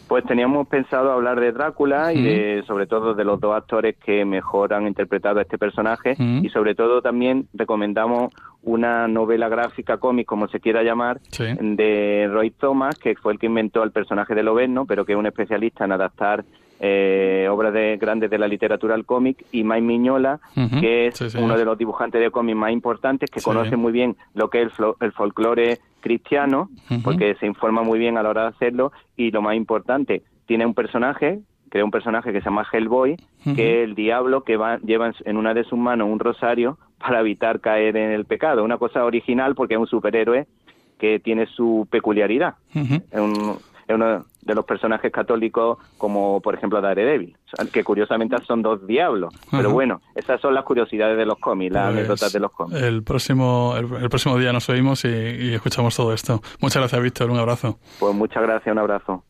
Pues 0.08 0.24
teníamos 0.24 0.68
pensado 0.68 1.12
hablar 1.12 1.38
de 1.38 1.52
Drácula 1.52 2.14
y 2.14 2.22
de, 2.22 2.64
sobre 2.66 2.86
todo 2.86 3.12
de 3.12 3.24
los 3.24 3.38
dos 3.38 3.54
actores 3.54 3.96
que 4.02 4.24
mejor 4.24 4.72
han 4.72 4.86
interpretado 4.86 5.38
a 5.38 5.42
este 5.42 5.58
personaje 5.58 6.16
y 6.18 6.48
sobre 6.48 6.74
todo 6.74 7.02
también 7.02 7.46
recomendamos 7.52 8.32
una 8.62 9.06
novela 9.06 9.50
gráfica 9.50 9.98
cómic, 9.98 10.26
como 10.26 10.48
se 10.48 10.60
quiera 10.60 10.82
llamar, 10.82 11.20
de 11.20 12.26
Roy 12.32 12.52
Thomas, 12.52 12.98
que 12.98 13.14
fue 13.16 13.34
el 13.34 13.38
que 13.38 13.46
inventó 13.46 13.82
el 13.82 13.90
personaje 13.90 14.34
de 14.34 14.42
Loberno, 14.42 14.86
pero 14.86 15.04
que 15.04 15.12
es 15.12 15.18
un 15.18 15.26
especialista 15.26 15.84
en 15.84 15.92
adaptar 15.92 16.42
eh, 16.82 17.46
obras 17.50 17.74
de, 17.74 17.98
grandes 17.98 18.30
de 18.30 18.38
la 18.38 18.48
literatura 18.48 18.94
al 18.94 19.04
cómic, 19.04 19.44
y 19.52 19.64
Mike 19.64 19.82
Miñola, 19.82 20.40
que 20.80 21.08
es 21.08 21.34
uno 21.34 21.58
de 21.58 21.64
los 21.66 21.76
dibujantes 21.76 22.20
de 22.20 22.30
cómics 22.30 22.56
más 22.56 22.72
importantes, 22.72 23.30
que 23.30 23.42
conoce 23.42 23.76
muy 23.76 23.92
bien 23.92 24.16
lo 24.34 24.48
que 24.48 24.62
es 24.62 24.72
el, 25.00 25.12
folclore 25.12 25.78
cristiano, 26.00 26.70
porque 27.04 27.34
se 27.34 27.46
informa 27.46 27.82
muy 27.82 27.98
bien 27.98 28.16
a 28.16 28.22
la 28.22 28.30
hora 28.30 28.42
de 28.42 28.48
hacerlo, 28.48 28.92
y 29.14 29.30
lo 29.30 29.42
más 29.42 29.56
importante, 29.56 30.22
tiene 30.46 30.64
un 30.64 30.72
personaje, 30.72 31.40
crea 31.68 31.84
un 31.84 31.90
personaje 31.90 32.32
que 32.32 32.40
se 32.40 32.46
llama 32.46 32.66
Hellboy, 32.72 33.16
que 33.54 33.82
es 33.82 33.88
el 33.88 33.94
diablo 33.94 34.42
que 34.42 34.56
va, 34.56 34.78
lleva 34.78 35.12
en 35.24 35.36
una 35.36 35.52
de 35.52 35.64
sus 35.64 35.78
manos 35.78 36.08
un 36.10 36.18
rosario 36.18 36.78
para 36.98 37.20
evitar 37.20 37.60
caer 37.60 37.96
en 37.96 38.10
el 38.10 38.24
pecado. 38.24 38.64
Una 38.64 38.78
cosa 38.78 39.04
original 39.04 39.54
porque 39.54 39.74
es 39.74 39.80
un 39.80 39.86
superhéroe 39.86 40.46
que 40.98 41.20
tiene 41.20 41.46
su 41.46 41.86
peculiaridad. 41.90 42.54
es, 42.74 43.20
uno 43.88 44.24
de 44.42 44.54
los 44.54 44.64
personajes 44.64 45.12
católicos 45.12 45.78
como 45.98 46.40
por 46.40 46.54
ejemplo 46.54 46.80
Daredevil, 46.80 47.36
que 47.72 47.84
curiosamente 47.84 48.36
son 48.46 48.62
dos 48.62 48.86
diablos. 48.86 49.34
Pero 49.50 49.70
bueno, 49.70 50.00
esas 50.14 50.40
son 50.40 50.54
las 50.54 50.64
curiosidades 50.64 51.16
de 51.16 51.26
los 51.26 51.38
cómics, 51.38 51.72
las 51.72 51.86
pues 51.86 51.98
anécdotas 51.98 52.32
de 52.32 52.40
los 52.40 52.52
cómics. 52.52 52.80
El 52.80 53.02
próximo, 53.02 53.74
el, 53.76 54.08
próximo 54.08 54.38
día 54.38 54.52
nos 54.52 54.68
oímos 54.68 55.04
y 55.04 55.54
escuchamos 55.54 55.96
todo 55.96 56.12
esto. 56.12 56.40
Muchas 56.60 56.80
gracias, 56.82 57.02
Víctor. 57.02 57.30
Un 57.30 57.38
abrazo. 57.38 57.78
Pues 57.98 58.14
muchas 58.14 58.42
gracias, 58.42 58.72
un 58.72 58.78
abrazo. 58.78 59.24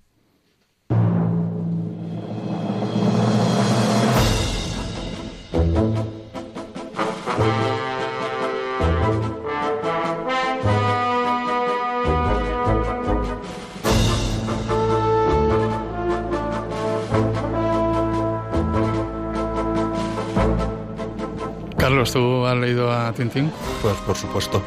Carlos, 22.00 22.12
¿tú 22.14 22.46
has 22.46 22.56
leído 22.56 22.90
a 22.90 23.12
Tintín? 23.12 23.52
Pues 23.82 23.94
por 24.06 24.16
supuesto. 24.16 24.62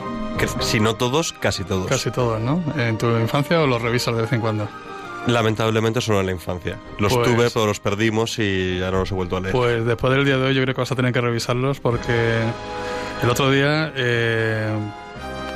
Si 0.59 0.79
no 0.79 0.95
todos, 0.95 1.33
casi 1.33 1.63
todos. 1.63 1.87
Casi 1.87 2.11
todos, 2.11 2.39
¿no? 2.39 2.61
¿En 2.77 2.95
tu 2.99 3.07
infancia 3.17 3.59
o 3.59 3.65
los 3.65 3.81
revisas 3.81 4.15
de 4.15 4.21
vez 4.21 4.33
en 4.33 4.39
cuando? 4.39 4.67
Lamentablemente 5.25 5.99
solo 5.99 6.19
en 6.19 6.27
la 6.27 6.31
infancia. 6.31 6.77
Los 6.99 7.11
pues 7.11 7.27
tuve, 7.27 7.49
pero 7.49 7.65
los 7.65 7.79
perdimos 7.79 8.37
y 8.37 8.77
ya 8.77 8.91
no 8.91 8.99
los 8.99 9.11
he 9.11 9.15
vuelto 9.15 9.37
a 9.37 9.39
leer. 9.39 9.51
Pues 9.51 9.83
después 9.83 10.13
del 10.13 10.25
día 10.25 10.37
de 10.37 10.45
hoy 10.45 10.53
yo 10.53 10.61
creo 10.61 10.75
que 10.75 10.81
vas 10.81 10.91
a 10.91 10.95
tener 10.95 11.11
que 11.11 11.21
revisarlos 11.21 11.79
porque 11.79 12.41
el 13.23 13.29
otro 13.31 13.49
día, 13.49 13.91
eh, 13.95 14.69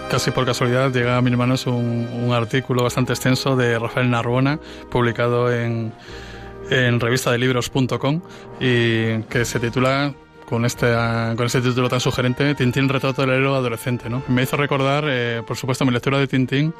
casi 0.10 0.32
por 0.32 0.48
casualidad, 0.48 0.92
llega 0.92 1.18
a 1.18 1.22
mis 1.22 1.38
manos 1.38 1.68
un, 1.68 2.10
un 2.12 2.34
artículo 2.34 2.82
bastante 2.82 3.14
extenso 3.14 3.56
de 3.56 3.78
Rafael 3.78 4.10
Narbona, 4.10 4.60
publicado 4.90 5.54
en, 5.54 5.94
en 6.72 7.00
revistadelibros.com 7.00 8.22
y 8.60 9.22
que 9.24 9.46
se 9.46 9.60
titula 9.60 10.16
con 10.48 10.64
este, 10.64 10.88
con 11.36 11.46
este 11.46 11.60
título 11.60 11.90
tan 11.90 12.00
sugerente, 12.00 12.56
Tintín 12.56 12.88
retrato 12.88 13.22
del 13.22 13.32
héroe 13.32 13.58
adolescente. 13.58 14.10
¿no? 14.10 14.24
Me 14.30 14.44
hizo 14.44 14.56
recordar, 14.56 15.04
eh, 15.06 15.44
por 15.46 15.58
supuesto, 15.58 15.84
mi 15.84 15.92
lectura 15.92 16.20
de 16.20 16.28
Tintín 16.28 16.74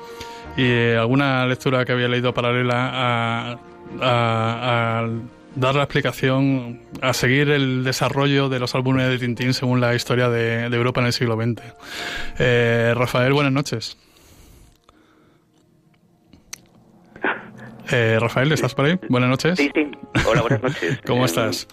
y 0.56 0.64
eh, 0.64 0.96
alguna 0.98 1.46
lectura 1.46 1.84
que 1.84 1.92
había 1.92 2.08
leído 2.08 2.34
paralela 2.34 2.90
a, 2.94 3.60
a, 4.02 5.10
dar 5.56 5.76
la 5.76 5.84
explicación, 5.84 6.80
a 7.02 7.12
seguir 7.12 7.50
el 7.50 7.84
desarrollo 7.84 8.48
de 8.48 8.60
los 8.60 8.74
álbumes 8.74 9.10
de 9.10 9.20
Tintín 9.20 9.54
según 9.54 9.82
la 9.82 9.94
historia 9.96 10.30
de, 10.30 10.64
Europa 10.68 11.02
en 11.02 11.08
el 11.08 11.14
siglo 11.14 11.36
XX. 11.36 11.62
Eh, 12.40 12.94
Rafael, 12.96 13.34
buenas 13.34 13.52
noches. 13.52 13.98
Rafael, 18.20 18.50
¿estás 18.50 18.74
por 18.74 18.86
ahí? 18.86 18.98
Buenas 19.10 19.30
noches. 19.30 19.58
Sí, 19.58 19.70
sí. 19.76 19.92
Hola, 20.26 20.40
buenas 20.40 20.64
noches. 20.64 21.00
¿Cómo 21.06 21.26
estás? 21.26 21.68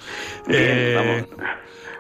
Bien, 0.48 0.96
vamos. 0.96 1.28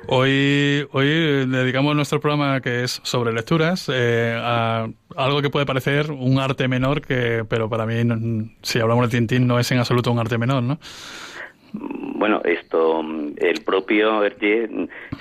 Hoy, 0.06 0.86
hoy 0.92 1.06
dedicamos 1.46 1.96
nuestro 1.96 2.20
programa 2.20 2.60
que 2.60 2.84
es 2.84 3.00
sobre 3.04 3.32
lecturas 3.32 3.90
eh, 3.92 4.38
a 4.38 4.86
algo 5.16 5.42
que 5.42 5.50
puede 5.50 5.66
parecer 5.66 6.10
un 6.10 6.38
arte 6.38 6.68
menor, 6.68 7.00
que, 7.00 7.44
pero 7.48 7.68
para 7.68 7.86
mí, 7.86 7.94
si 8.62 8.80
hablamos 8.80 9.10
de 9.10 9.16
Tintín, 9.16 9.46
no 9.46 9.58
es 9.58 9.70
en 9.72 9.78
absoluto 9.78 10.12
un 10.12 10.18
arte 10.18 10.38
menor, 10.38 10.62
¿no? 10.62 10.78
Bueno, 11.72 12.40
esto, 12.44 13.04
el 13.36 13.64
propio 13.64 14.22
Hergé 14.22 14.68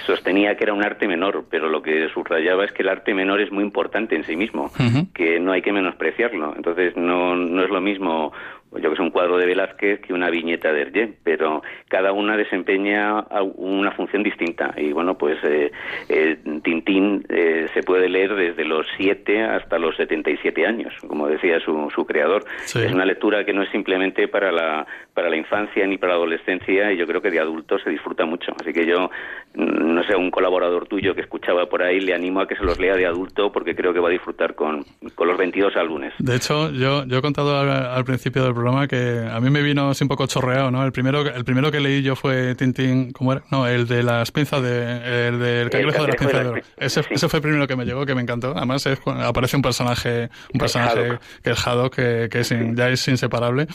sostenía 0.05 0.55
que 0.55 0.65
era 0.65 0.73
un 0.73 0.83
arte 0.83 1.07
menor, 1.07 1.45
pero 1.49 1.67
lo 1.67 1.81
que 1.81 2.07
subrayaba 2.13 2.63
es 2.65 2.71
que 2.71 2.83
el 2.83 2.89
arte 2.89 3.13
menor 3.13 3.41
es 3.41 3.51
muy 3.51 3.63
importante 3.63 4.15
en 4.15 4.23
sí 4.23 4.35
mismo, 4.35 4.71
que 5.13 5.39
no 5.39 5.51
hay 5.51 5.61
que 5.61 5.73
menospreciarlo. 5.73 6.53
Entonces, 6.55 6.95
no, 6.95 7.35
no 7.35 7.63
es 7.63 7.69
lo 7.69 7.81
mismo 7.81 8.31
yo 8.79 8.89
que 8.89 8.93
es 8.93 8.99
un 8.99 9.11
cuadro 9.11 9.37
de 9.37 9.45
Velázquez 9.45 10.01
que 10.01 10.13
una 10.13 10.29
viñeta 10.29 10.71
de 10.71 10.81
Hergé, 10.81 11.13
pero 11.23 11.61
cada 11.87 12.11
una 12.11 12.37
desempeña 12.37 13.25
una 13.55 13.91
función 13.91 14.23
distinta. 14.23 14.73
Y 14.77 14.91
bueno, 14.91 15.17
pues 15.17 15.37
eh, 15.43 15.71
eh 16.09 16.37
Tintín 16.63 17.25
eh, 17.29 17.67
se 17.73 17.83
puede 17.83 18.09
leer 18.09 18.35
desde 18.35 18.65
los 18.65 18.85
7 18.97 19.43
hasta 19.43 19.77
los 19.77 19.95
77 19.97 20.65
años, 20.65 20.93
como 21.07 21.27
decía 21.27 21.59
su, 21.59 21.89
su 21.93 22.05
creador. 22.05 22.45
Es 22.63 22.91
una 22.91 23.05
lectura 23.05 23.45
que 23.45 23.53
no 23.53 23.63
es 23.63 23.69
simplemente 23.69 24.27
para 24.27 24.51
la, 24.51 24.85
para 25.13 25.29
la 25.29 25.37
infancia 25.37 25.85
ni 25.85 25.97
para 25.97 26.13
la 26.13 26.17
adolescencia, 26.17 26.91
y 26.91 26.97
yo 26.97 27.07
creo 27.07 27.21
que 27.21 27.31
de 27.31 27.39
adultos 27.39 27.81
se 27.83 27.89
disfruta 27.89 28.25
mucho. 28.25 28.53
Así 28.59 28.73
que 28.73 28.85
yo, 28.85 29.09
no 29.55 30.03
sé, 30.03 30.15
un 30.15 30.31
colaborador 30.31 30.87
tuyo 30.87 31.13
que 31.13 31.21
escuchaba 31.21 31.67
por 31.67 31.83
ahí, 31.83 31.99
le 31.99 32.13
animo 32.13 32.41
a 32.41 32.47
que 32.47 32.55
se 32.55 32.63
los 32.63 32.79
lea 32.79 32.95
de 32.95 33.05
adulto 33.05 33.51
porque 33.51 33.75
creo 33.75 33.93
que 33.93 33.99
va 33.99 34.09
a 34.09 34.11
disfrutar 34.11 34.55
con, 34.55 34.83
con 35.15 35.27
los 35.27 35.37
22 35.37 35.75
álbumes. 35.75 36.13
De 36.17 36.35
hecho, 36.35 36.71
yo, 36.71 37.05
yo 37.05 37.17
he 37.17 37.21
contado 37.21 37.59
al, 37.59 37.69
al 37.69 38.03
principio 38.03 38.43
del 38.43 38.53
que 38.87 39.27
a 39.29 39.39
mí 39.39 39.49
me 39.49 39.61
vino 39.61 39.89
así 39.89 40.03
un 40.03 40.07
poco 40.07 40.25
chorreado, 40.25 40.71
¿no? 40.71 40.83
El 40.83 40.91
primero, 40.91 41.21
el 41.21 41.45
primero 41.45 41.71
que 41.71 41.79
leí 41.79 42.01
yo 42.01 42.15
fue 42.15 42.55
Tintín, 42.55 43.11
¿cómo 43.11 43.33
era? 43.33 43.43
No, 43.51 43.67
el 43.67 43.87
de 43.87 44.03
las 44.03 44.31
pinzas 44.31 44.61
de, 44.61 45.27
el 45.27 45.39
del 45.39 45.69
cangrejo 45.69 46.01
de 46.01 46.07
las 46.07 46.15
pinzas 46.15 46.43
de 46.43 46.49
oro. 46.49 46.61
Ese, 46.77 47.01
ese, 47.09 47.29
fue 47.29 47.37
el 47.37 47.43
primero 47.43 47.67
que 47.67 47.75
me 47.75 47.85
llegó, 47.85 48.05
que 48.05 48.15
me 48.15 48.21
encantó. 48.21 48.53
Además 48.55 48.87
aparece 49.05 49.55
un 49.55 49.61
personaje, 49.61 50.29
un 50.53 50.59
personaje 50.59 51.19
que 51.43 51.51
es 51.51 51.67
Haddock, 51.67 51.95
que, 51.95 52.29
que 52.31 52.43
ya 52.75 52.89
es 52.89 53.07
inseparable. 53.07 53.67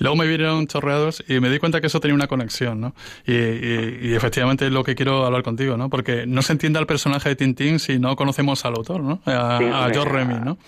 Luego 0.00 0.16
me 0.16 0.26
vinieron 0.26 0.66
chorreados 0.66 1.22
y 1.28 1.40
me 1.40 1.50
di 1.50 1.58
cuenta 1.58 1.80
que 1.80 1.86
eso 1.86 2.00
tenía 2.00 2.14
una 2.14 2.26
conexión, 2.26 2.80
¿no? 2.80 2.94
Y, 3.26 3.34
y, 3.34 4.14
efectivamente 4.14 4.66
es 4.66 4.72
lo 4.72 4.82
que 4.82 4.94
quiero 4.94 5.24
hablar 5.24 5.42
contigo, 5.42 5.76
¿no? 5.76 5.88
Porque 5.88 6.24
no 6.26 6.42
se 6.42 6.52
entiende 6.52 6.78
al 6.78 6.86
personaje 6.86 7.28
de 7.28 7.36
Tintín 7.36 7.78
si 7.78 7.98
no 7.98 8.16
conocemos 8.16 8.64
al 8.64 8.74
autor, 8.74 9.02
¿no? 9.02 9.20
A, 9.26 9.58
a 9.58 9.90
George 9.90 10.12
Remy, 10.12 10.34
¿no? 10.44 10.58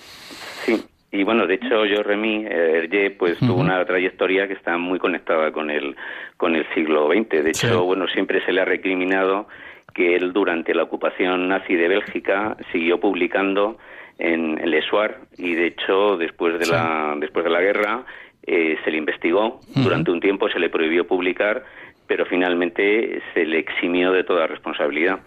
Sí, 0.64 0.82
y 1.12 1.24
bueno, 1.24 1.46
de 1.46 1.54
hecho, 1.54 1.84
yo 1.84 2.02
Remy 2.02 2.46
eh, 2.46 2.78
Hergé, 2.78 3.10
pues 3.10 3.38
tuvo 3.38 3.60
una 3.60 3.84
trayectoria 3.84 4.48
que 4.48 4.54
está 4.54 4.78
muy 4.78 4.98
conectada 4.98 5.52
con 5.52 5.70
el, 5.70 5.94
con 6.38 6.56
el 6.56 6.66
siglo 6.74 7.08
XX. 7.08 7.44
De 7.44 7.50
hecho, 7.50 7.84
bueno, 7.84 8.06
siempre 8.08 8.42
se 8.46 8.52
le 8.52 8.62
ha 8.62 8.64
recriminado 8.64 9.46
que 9.92 10.16
él 10.16 10.32
durante 10.32 10.74
la 10.74 10.84
ocupación 10.84 11.48
nazi 11.48 11.74
de 11.74 11.88
Bélgica 11.88 12.56
siguió 12.72 12.98
publicando 12.98 13.76
en, 14.18 14.58
en 14.58 14.70
Le 14.70 14.80
Soir 14.88 15.16
y 15.36 15.54
de 15.54 15.66
hecho 15.66 16.16
después 16.16 16.58
de 16.58 16.66
la 16.66 17.14
después 17.18 17.44
de 17.44 17.50
la 17.50 17.60
guerra 17.60 18.04
eh, 18.46 18.76
se 18.84 18.90
le 18.90 18.98
investigó. 18.98 19.60
Durante 19.74 20.10
un 20.10 20.20
tiempo 20.20 20.48
se 20.48 20.58
le 20.58 20.68
prohibió 20.68 21.06
publicar 21.06 21.64
pero 22.12 22.26
finalmente 22.26 23.22
se 23.32 23.46
le 23.46 23.58
eximió 23.60 24.12
de 24.12 24.22
toda 24.22 24.46
responsabilidad. 24.46 25.20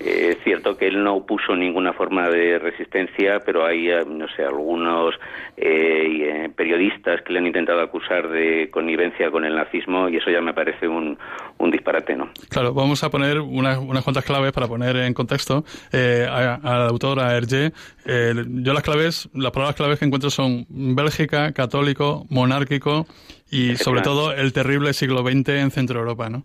Eh, 0.00 0.30
es 0.30 0.38
cierto 0.42 0.78
que 0.78 0.86
él 0.86 1.04
no 1.04 1.26
puso 1.26 1.54
ninguna 1.54 1.92
forma 1.92 2.30
de 2.30 2.58
resistencia, 2.58 3.40
pero 3.44 3.66
hay, 3.66 3.90
eh, 3.90 4.02
no 4.06 4.26
sé, 4.28 4.42
algunos 4.42 5.14
eh, 5.58 6.48
periodistas 6.56 7.20
que 7.20 7.34
le 7.34 7.40
han 7.40 7.46
intentado 7.48 7.82
acusar 7.82 8.30
de 8.30 8.70
connivencia 8.70 9.30
con 9.30 9.44
el 9.44 9.54
nazismo 9.54 10.08
y 10.08 10.16
eso 10.16 10.30
ya 10.30 10.40
me 10.40 10.54
parece 10.54 10.88
un, 10.88 11.18
un 11.58 11.70
disparate, 11.70 12.16
¿no? 12.16 12.30
Claro, 12.48 12.72
vamos 12.72 13.04
a 13.04 13.10
poner 13.10 13.38
unas, 13.38 13.76
unas 13.76 14.02
cuantas 14.02 14.24
claves 14.24 14.52
para 14.52 14.66
poner 14.66 14.96
en 14.96 15.12
contexto 15.12 15.64
al 15.92 16.88
autor, 16.88 17.20
a 17.20 17.36
Hergé. 17.36 17.72
yo 18.06 18.72
las 18.72 18.82
claves, 18.82 19.28
las 19.34 19.52
palabras 19.52 19.76
claves 19.76 19.98
que 19.98 20.06
encuentro 20.06 20.30
son 20.30 20.64
Bélgica, 20.70 21.52
católico, 21.52 22.24
monárquico 22.30 23.06
y 23.52 23.76
sobre 23.76 24.00
todo 24.00 24.32
el 24.32 24.52
terrible 24.52 24.92
siglo 24.94 25.22
XX 25.22 25.50
en 25.50 25.70
Centro 25.70 26.00
Europa, 26.00 26.28
¿no? 26.30 26.42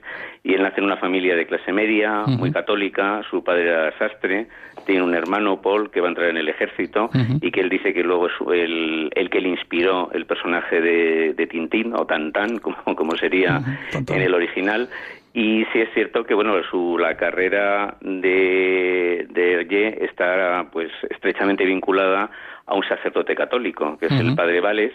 y 0.43 0.53
él 0.53 0.61
nace 0.61 0.81
en 0.81 0.85
una 0.85 0.97
familia 0.97 1.35
de 1.35 1.47
clase 1.47 1.73
media, 1.73 2.25
muy 2.27 2.51
católica, 2.51 3.23
su 3.31 3.43
padre 3.43 3.69
era 3.69 3.97
sastre, 3.97 4.45
tiene 4.85 5.01
un 5.01 5.15
hermano, 5.15 5.61
Paul, 5.61 5.89
que 5.89 5.99
va 5.99 6.05
a 6.07 6.09
entrar 6.09 6.29
en 6.29 6.37
el 6.37 6.49
ejército 6.49 7.09
y 7.41 7.49
que 7.49 7.61
él 7.61 7.69
dice 7.69 7.91
que 7.91 8.03
luego 8.03 8.27
es 8.27 8.33
el, 8.53 9.09
el 9.15 9.31
que 9.31 9.41
le 9.41 9.49
inspiró 9.49 10.11
el 10.13 10.27
personaje 10.27 10.79
de, 10.79 11.33
de 11.33 11.47
Tintín, 11.47 11.95
o 11.95 12.05
Tantan, 12.05 12.57
como, 12.59 12.77
como 12.95 13.17
sería 13.17 13.63
en 13.93 14.21
el 14.21 14.35
original, 14.35 14.89
y 15.33 15.65
sí 15.73 15.79
es 15.79 15.89
cierto 15.93 16.23
que 16.23 16.35
bueno 16.35 16.61
su 16.69 16.97
la 16.97 17.17
carrera 17.17 17.97
de 18.01 19.25
de 19.29 19.53
Hergé 19.53 20.05
está 20.05 20.67
pues 20.71 20.91
estrechamente 21.09 21.65
vinculada 21.65 22.29
a 22.65 22.75
un 22.75 22.83
sacerdote 22.83 23.35
católico 23.35 23.97
que 23.97 24.05
es 24.05 24.11
el 24.13 24.35
padre 24.35 24.61
Vales 24.61 24.93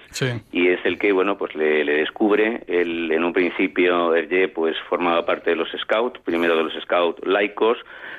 y 0.53 0.69
es 0.69 0.81
el 0.85 0.99
que 0.99 1.13
bueno 1.13 1.37
pues 1.37 1.55
le, 1.55 1.85
le 1.85 1.99
descubre. 1.99 2.63
Él 2.67 3.11
en 3.13 3.25
un 3.25 3.33
principio 3.33 4.15
Hergé 4.15 4.49
pues 4.49 4.77
formaba 4.89 5.27
parte 5.27 5.51
de 5.51 5.57
los 5.57 5.69
scouts 5.83 6.21
primero 6.21 6.57
de 6.57 6.63
los 6.63 6.73
scouts 6.83 7.27
laicos 7.27 7.79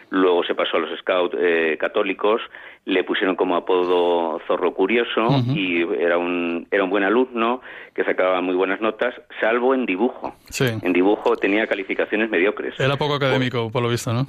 luego 0.09 0.43
se 0.43 0.55
pasó 0.55 0.78
a 0.78 0.82
los 0.82 0.99
scouts 0.99 1.36
eh, 1.39 1.78
católicos 1.80 2.41
le 2.86 3.03
pusieron 3.03 3.36
como 3.36 3.55
apodo 3.55 4.39
Zorro 4.47 4.73
Curioso 4.73 5.27
y 5.53 5.82
era 5.82 6.17
un, 6.17 6.67
era 6.71 6.84
un 6.84 6.89
buen 6.89 7.03
alumno 7.03 7.61
que 7.93 8.03
sacaba 8.03 8.41
muy 8.41 8.55
buenas 8.55 8.82
notas, 8.82 9.13
salvo 9.39 9.75
en 9.75 9.86
dibujo. 9.86 10.34
En 10.59 10.93
dibujo 10.93 11.36
tenía 11.36 11.67
calificaciones 11.67 12.30
mediocres. 12.30 12.80
Era 12.80 12.95
poco 12.97 13.15
académico, 13.15 13.69
por, 13.69 13.84
lo 13.84 13.89
visto, 13.89 14.13
¿no? 14.13 14.25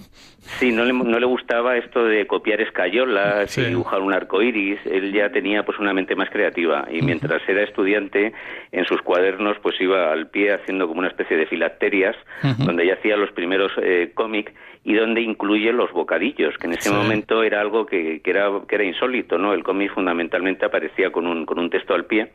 Sí, 0.59 0.73
no 0.73 0.85
le, 0.85 0.93
no 0.93 1.19
le 1.19 1.27
gustaba 1.27 1.77
esto 1.77 2.05
de 2.05 2.27
copiar 2.27 2.61
escayolas 2.61 3.57
y 3.57 3.65
dibujar 3.65 4.01
un 4.01 4.13
arco 4.13 4.43
iris. 4.43 4.81
Él 4.85 5.13
ya 5.13 5.31
tenía 5.31 5.65
pues 5.65 5.79
una 5.79 5.95
mente 5.95 6.15
más 6.17 6.29
creativa 6.31 6.87
y 6.91 7.01
mientras 7.03 7.43
era 7.49 7.63
estudiante, 7.63 8.33
en 8.73 8.85
sus 8.85 9.01
cuadernos 9.03 9.57
pues 9.63 9.81
iba 9.81 10.13
al 10.13 10.29
pie 10.29 10.53
haciendo 10.53 10.87
como 10.87 10.99
una 10.99 11.09
especie 11.09 11.37
de 11.37 11.47
filacterias, 11.47 12.17
donde 12.59 12.87
ya 12.87 12.95
hacía 12.95 13.17
los 13.17 13.31
primeros 13.33 13.73
eh, 13.83 14.11
cómics 14.15 14.53
y 14.83 14.95
donde 14.95 15.21
incluye 15.21 15.73
los 15.73 15.93
bocadillos, 15.93 16.57
que 16.57 16.67
en 16.67 16.73
ese 16.73 16.91
momento 16.91 17.43
era 17.43 17.61
algo 17.61 17.85
que, 17.85 18.21
que, 18.23 18.31
era, 18.31 18.49
que 18.67 18.75
era 18.77 18.85
insólito, 18.85 19.37
¿no? 19.37 19.53
El 19.53 19.63
cómic 19.63 19.93
fundamentalmente 19.93 20.65
aparecía 20.65 21.11
con 21.11 21.27
un, 21.27 21.45
con 21.45 21.59
un 21.59 21.69
texto 21.69 21.95
al 21.95 22.07
pie 22.07 22.33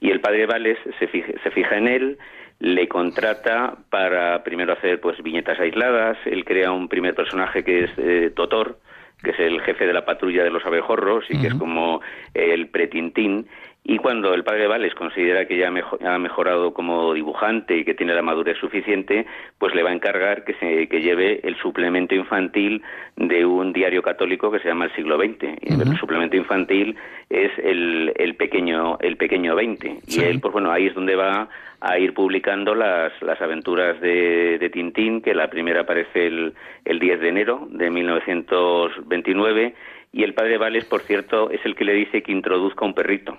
y 0.00 0.10
el 0.10 0.20
padre 0.20 0.46
Vales 0.46 0.78
se 0.98 1.06
fija, 1.08 1.32
se 1.42 1.50
fija 1.50 1.76
en 1.76 1.88
él, 1.88 2.18
le 2.58 2.88
contrata 2.88 3.76
para 3.90 4.42
primero 4.42 4.72
hacer 4.72 5.00
pues 5.00 5.22
viñetas 5.22 5.58
aisladas, 5.60 6.16
él 6.24 6.44
crea 6.44 6.72
un 6.72 6.88
primer 6.88 7.14
personaje 7.14 7.64
que 7.64 7.84
es 7.84 7.90
eh, 7.98 8.32
Totor, 8.34 8.78
que 9.22 9.30
es 9.30 9.40
el 9.40 9.60
jefe 9.60 9.86
de 9.86 9.92
la 9.92 10.04
patrulla 10.04 10.44
de 10.44 10.50
los 10.50 10.64
abejorros 10.64 11.24
y 11.28 11.40
que 11.40 11.48
es 11.48 11.54
como 11.54 12.00
el 12.34 12.68
pretintín 12.68 13.46
y 13.86 13.98
cuando 13.98 14.32
el 14.32 14.44
padre 14.44 14.66
Vales 14.66 14.94
considera 14.94 15.46
que 15.46 15.58
ya 15.58 15.68
ha 15.68 16.18
mejorado 16.18 16.72
como 16.72 17.12
dibujante 17.12 17.76
y 17.76 17.84
que 17.84 17.92
tiene 17.92 18.14
la 18.14 18.22
madurez 18.22 18.56
suficiente, 18.56 19.26
pues 19.58 19.74
le 19.74 19.82
va 19.82 19.90
a 19.90 19.92
encargar 19.92 20.44
que, 20.44 20.54
se, 20.54 20.88
que 20.88 21.02
lleve 21.02 21.40
el 21.44 21.54
suplemento 21.56 22.14
infantil 22.14 22.82
de 23.16 23.44
un 23.44 23.74
diario 23.74 24.00
católico 24.00 24.50
que 24.50 24.60
se 24.60 24.68
llama 24.68 24.86
El 24.86 24.94
Siglo 24.94 25.18
XX. 25.18 25.58
Y 25.60 25.74
el 25.74 25.98
suplemento 25.98 26.34
infantil 26.34 26.96
es 27.28 27.52
el, 27.58 28.14
el 28.16 28.36
pequeño 28.36 28.96
el 29.00 29.18
pequeño 29.18 29.54
20. 29.54 29.98
Y 30.06 30.20
él, 30.22 30.40
pues 30.40 30.54
bueno, 30.54 30.72
ahí 30.72 30.86
es 30.86 30.94
donde 30.94 31.14
va 31.14 31.50
a 31.80 31.98
ir 31.98 32.14
publicando 32.14 32.74
las, 32.74 33.12
las 33.20 33.38
aventuras 33.42 34.00
de, 34.00 34.56
de 34.58 34.70
Tintín, 34.70 35.20
que 35.20 35.34
la 35.34 35.50
primera 35.50 35.82
aparece 35.82 36.26
el, 36.26 36.54
el 36.86 36.98
10 36.98 37.20
de 37.20 37.28
enero 37.28 37.68
de 37.70 37.90
1929 37.90 39.74
y 40.14 40.22
el 40.22 40.32
padre 40.32 40.58
Vales, 40.58 40.84
por 40.84 41.00
cierto, 41.00 41.50
es 41.50 41.60
el 41.64 41.74
que 41.74 41.84
le 41.84 41.92
dice 41.92 42.22
que 42.22 42.30
introduzca 42.30 42.84
un 42.84 42.94
perrito, 42.94 43.36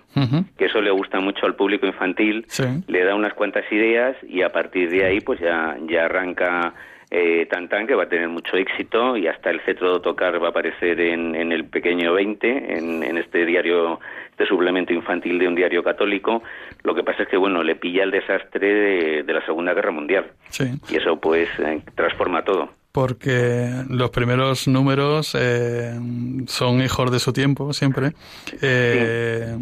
que 0.58 0.66
eso 0.66 0.82
le 0.82 0.92
gusta 0.92 1.22
mucho 1.22 1.46
al 1.46 1.56
público 1.56 1.88
infantil, 1.88 2.46
le 2.88 3.04
da 3.06 3.16
unas 3.16 3.34
cuantas 3.34 3.64
ideas 3.72 4.18
y 4.28 4.42
a 4.42 4.52
partir 4.52 4.90
de 4.90 5.06
ahí 5.06 5.22
pues 5.22 5.40
ya, 5.40 5.78
ya 5.88 6.04
arranca 6.04 6.74
eh, 7.10 7.46
Tantan, 7.50 7.88
que 7.88 7.96
va 7.96 8.04
a 8.04 8.10
tener 8.10 8.28
mucho 8.28 8.58
éxito 8.58 9.16
y 9.16 9.28
hasta 9.28 9.52
el 9.52 9.62
cetro 9.62 9.94
de 9.94 10.00
tocar 10.02 10.42
va 10.44 10.48
a 10.48 10.50
aparecer 10.50 11.00
en, 11.00 11.34
en 11.34 11.54
el 11.54 11.64
pequeño 11.64 12.12
20, 12.12 12.78
en, 12.78 13.04
en, 13.04 13.18
este 13.20 13.46
diario, 13.46 14.02
este 14.32 14.46
suplemento 14.46 14.92
infantil 14.92 15.40
de 15.40 15.48
un 15.48 15.56
diario 15.56 15.82
católico. 15.82 16.44
Lo 16.84 16.94
que 16.94 17.04
pasa 17.04 17.24
es 17.24 17.30
que, 17.30 17.38
bueno, 17.38 17.64
le 17.64 17.76
pilla 17.76 18.04
el 18.04 18.12
desastre 18.12 18.68
de, 18.68 19.24
de 19.24 19.34
la 19.34 19.46
Segunda 19.46 19.74
Guerra 19.74 19.92
Mundial. 19.92 20.26
Y 20.90 20.98
eso, 20.98 21.16
pues, 21.22 21.48
eh, 21.60 21.80
transforma 21.96 22.44
todo 22.44 22.70
porque 22.96 23.70
los 23.90 24.10
primeros 24.10 24.70
números 24.70 25.36
eh, 25.38 26.00
son 26.48 26.82
hijos 26.82 27.12
de 27.12 27.20
su 27.20 27.34
tiempo 27.34 27.74
siempre. 27.74 28.14
Eh, 28.62 29.54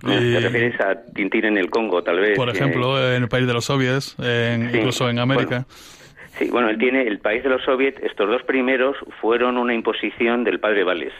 ¿Te 0.00 0.40
refieres 0.40 0.80
a 0.80 0.94
Tintín 1.12 1.46
en 1.46 1.58
el 1.58 1.68
Congo, 1.68 2.04
tal 2.04 2.20
vez? 2.20 2.36
Por 2.36 2.48
ejemplo, 2.48 2.96
en 3.12 3.24
el 3.24 3.28
país 3.28 3.48
de 3.48 3.54
los 3.54 3.64
soviets, 3.64 4.14
incluso 4.72 5.10
en 5.10 5.18
América. 5.18 5.66
Sí, 6.38 6.48
bueno, 6.48 6.70
él 6.70 6.78
tiene 6.78 7.02
el 7.08 7.18
país 7.18 7.42
de 7.42 7.48
los 7.48 7.62
soviets. 7.64 8.00
Estos 8.04 8.28
dos 8.28 8.44
primeros 8.44 8.96
fueron 9.20 9.58
una 9.58 9.74
imposición 9.74 10.44
del 10.44 10.60
padre 10.60 10.84
Vales, 10.84 11.12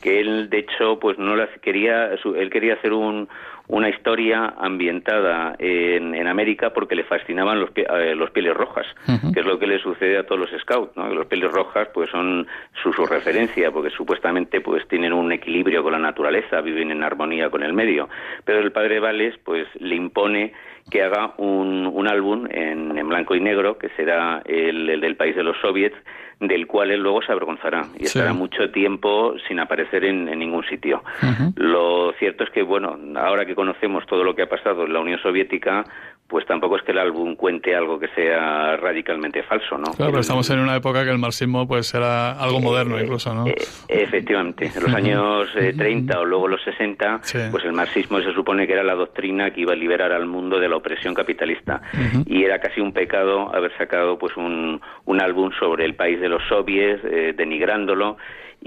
que 0.00 0.20
él, 0.20 0.48
de 0.48 0.60
hecho, 0.60 0.98
pues 0.98 1.18
no 1.18 1.36
las 1.36 1.50
quería. 1.60 2.08
Él 2.24 2.48
quería 2.48 2.72
hacer 2.72 2.94
un, 2.94 3.28
una 3.68 3.88
historia 3.88 4.54
ambientada 4.58 5.56
en, 5.58 6.14
en, 6.14 6.26
América 6.26 6.70
porque 6.70 6.94
le 6.94 7.04
fascinaban 7.04 7.58
los, 7.58 7.70
eh, 7.74 8.14
los 8.14 8.30
pieles 8.30 8.54
rojas, 8.54 8.86
que 9.32 9.40
es 9.40 9.46
lo 9.46 9.58
que 9.58 9.66
le 9.66 9.78
sucede 9.78 10.18
a 10.18 10.24
todos 10.24 10.40
los 10.40 10.60
scouts, 10.60 10.96
¿no? 10.96 11.08
Los 11.08 11.26
pieles 11.26 11.50
rojas, 11.50 11.88
pues 11.92 12.10
son 12.10 12.46
su, 12.82 12.92
su 12.92 13.06
referencia, 13.06 13.70
porque 13.70 13.90
supuestamente, 13.90 14.60
pues 14.60 14.86
tienen 14.88 15.12
un 15.12 15.32
equilibrio 15.32 15.82
con 15.82 15.92
la 15.92 15.98
naturaleza, 15.98 16.60
viven 16.60 16.90
en 16.90 17.02
armonía 17.02 17.50
con 17.50 17.62
el 17.62 17.72
medio. 17.72 18.08
Pero 18.44 18.60
el 18.60 18.72
padre 18.72 19.00
Vales, 19.00 19.34
pues 19.44 19.66
le 19.80 19.96
impone 19.96 20.52
que 20.90 21.02
haga 21.02 21.34
un, 21.38 21.86
un 21.86 22.06
álbum 22.06 22.46
en, 22.50 22.96
en, 22.96 23.08
blanco 23.08 23.34
y 23.34 23.40
negro, 23.40 23.76
que 23.76 23.88
será 23.90 24.42
el, 24.44 24.88
el, 24.88 25.00
del 25.00 25.16
país 25.16 25.34
de 25.34 25.42
los 25.42 25.56
soviets, 25.60 25.96
del 26.40 26.66
cual 26.66 26.90
él 26.90 27.00
luego 27.00 27.22
se 27.22 27.32
avergonzará 27.32 27.86
y 27.98 28.04
estará 28.04 28.34
mucho 28.34 28.70
tiempo 28.70 29.34
sin 29.48 29.58
aparecer 29.58 30.04
en, 30.04 30.28
en 30.28 30.38
ningún 30.38 30.64
sitio. 30.64 31.02
Uh 31.22 31.26
-huh. 31.26 31.52
Lo 31.56 32.12
cierto 32.18 32.44
es 32.44 32.50
que, 32.50 32.62
bueno, 32.62 32.98
ahora 33.16 33.46
que 33.46 33.54
conocemos 33.54 34.04
todo 34.06 34.22
lo 34.22 34.34
que 34.34 34.42
ha 34.42 34.48
pasado 34.48 34.84
en 34.84 34.92
la 34.92 35.00
Unión 35.00 35.18
Soviética, 35.20 35.84
pues 36.28 36.44
tampoco 36.46 36.76
es 36.76 36.82
que 36.82 36.92
el 36.92 36.98
álbum 36.98 37.36
cuente 37.36 37.74
algo 37.74 37.98
que 37.98 38.08
sea 38.08 38.76
radicalmente 38.76 39.42
falso, 39.44 39.78
¿no? 39.78 39.92
Claro, 39.92 40.10
pero 40.12 40.20
estamos 40.20 40.48
en 40.50 40.58
una 40.58 40.74
época 40.76 41.04
que 41.04 41.10
el 41.10 41.18
marxismo 41.18 41.68
pues 41.68 41.94
era 41.94 42.32
algo 42.32 42.60
moderno 42.60 42.98
eh, 42.98 43.02
incluso, 43.04 43.32
¿no? 43.32 43.46
Eh, 43.46 43.54
efectivamente, 43.88 44.70
en 44.74 44.82
los 44.82 44.94
años 44.94 45.48
eh, 45.56 45.72
30 45.76 46.18
o 46.20 46.24
luego 46.24 46.48
los 46.48 46.62
60, 46.64 47.20
sí. 47.22 47.38
pues 47.50 47.64
el 47.64 47.72
marxismo 47.72 48.20
se 48.20 48.32
supone 48.32 48.66
que 48.66 48.72
era 48.72 48.82
la 48.82 48.94
doctrina 48.94 49.50
que 49.52 49.60
iba 49.60 49.72
a 49.72 49.76
liberar 49.76 50.12
al 50.12 50.26
mundo 50.26 50.58
de 50.58 50.68
la 50.68 50.76
opresión 50.76 51.14
capitalista 51.14 51.80
uh 51.92 51.96
-huh. 51.96 52.24
y 52.26 52.44
era 52.44 52.58
casi 52.58 52.80
un 52.80 52.92
pecado 52.92 53.54
haber 53.54 53.76
sacado 53.76 54.18
pues 54.18 54.36
un, 54.36 54.80
un 55.04 55.20
álbum 55.20 55.50
sobre 55.58 55.84
el 55.84 55.94
país 55.94 56.20
de 56.20 56.28
los 56.28 56.42
soviets, 56.48 57.02
eh, 57.04 57.34
denigrándolo 57.36 58.16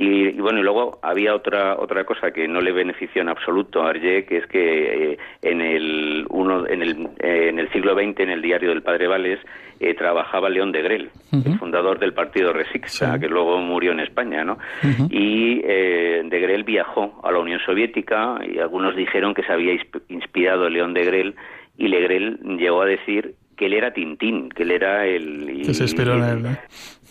y, 0.02 0.30
y, 0.30 0.40
bueno, 0.40 0.60
y 0.60 0.64
luego 0.64 0.98
había 1.02 1.36
otra 1.36 1.76
otra 1.78 2.06
cosa 2.06 2.32
que 2.32 2.48
no 2.48 2.62
le 2.62 2.72
benefició 2.72 3.22
en 3.22 3.28
absoluto 3.28 3.84
a 3.84 3.90
Arge, 3.90 4.24
que 4.24 4.38
es 4.38 4.48
que 4.48 5.12
eh, 5.12 5.18
en 5.42 5.60
el 5.60 6.26
uno 6.30 6.66
en 6.66 6.82
el 6.82 7.10
eh, 7.20 7.50
en 7.50 7.60
el 7.60 7.70
siglo 7.74 7.96
XX 7.96 8.18
en 8.22 8.30
el 8.30 8.42
diario 8.42 8.70
del 8.70 8.82
Padre 8.82 9.08
Vales 9.08 9.40
eh, 9.82 9.94
trabajaba 9.96 10.50
León 10.50 10.72
de 10.72 10.82
Grel, 10.84 11.10
uh 11.34 11.36
-huh. 11.36 11.52
el 11.52 11.60
fundador 11.60 12.00
del 12.00 12.14
partido 12.14 12.54
Resixa, 12.54 13.16
sí. 13.16 13.20
que 13.20 13.28
luego 13.28 13.58
murió 13.58 13.92
en 13.92 14.00
España, 14.00 14.46
¿no? 14.46 14.54
Uh 14.84 14.88
-huh. 14.88 15.08
Y 15.12 15.62
eh, 15.66 16.22
de 16.24 16.40
Grel 16.40 16.64
viajó 16.64 17.20
a 17.22 17.30
la 17.34 17.40
Unión 17.40 17.60
Soviética 17.66 18.40
y 18.50 18.58
algunos 18.60 18.96
dijeron 18.96 19.34
que 19.34 19.44
se 19.44 19.52
había 19.52 19.74
inspirado 20.08 20.70
León 20.70 20.94
de 20.94 21.04
Grel 21.04 21.36
y 21.78 21.90
Legrel 21.90 22.40
llegó 22.58 22.84
a 22.84 22.86
decir 22.86 23.36
que 23.58 23.66
él 23.66 23.74
era 23.74 23.92
Tintín, 23.92 24.48
que 24.50 24.64
él 24.64 24.72
era 24.72 25.06
el... 25.06 25.64
Que 25.66 25.74
se 25.74 25.84
inspiró 25.84 26.14
en 26.14 26.24
él, 26.24 26.44
¿no? 26.44 26.50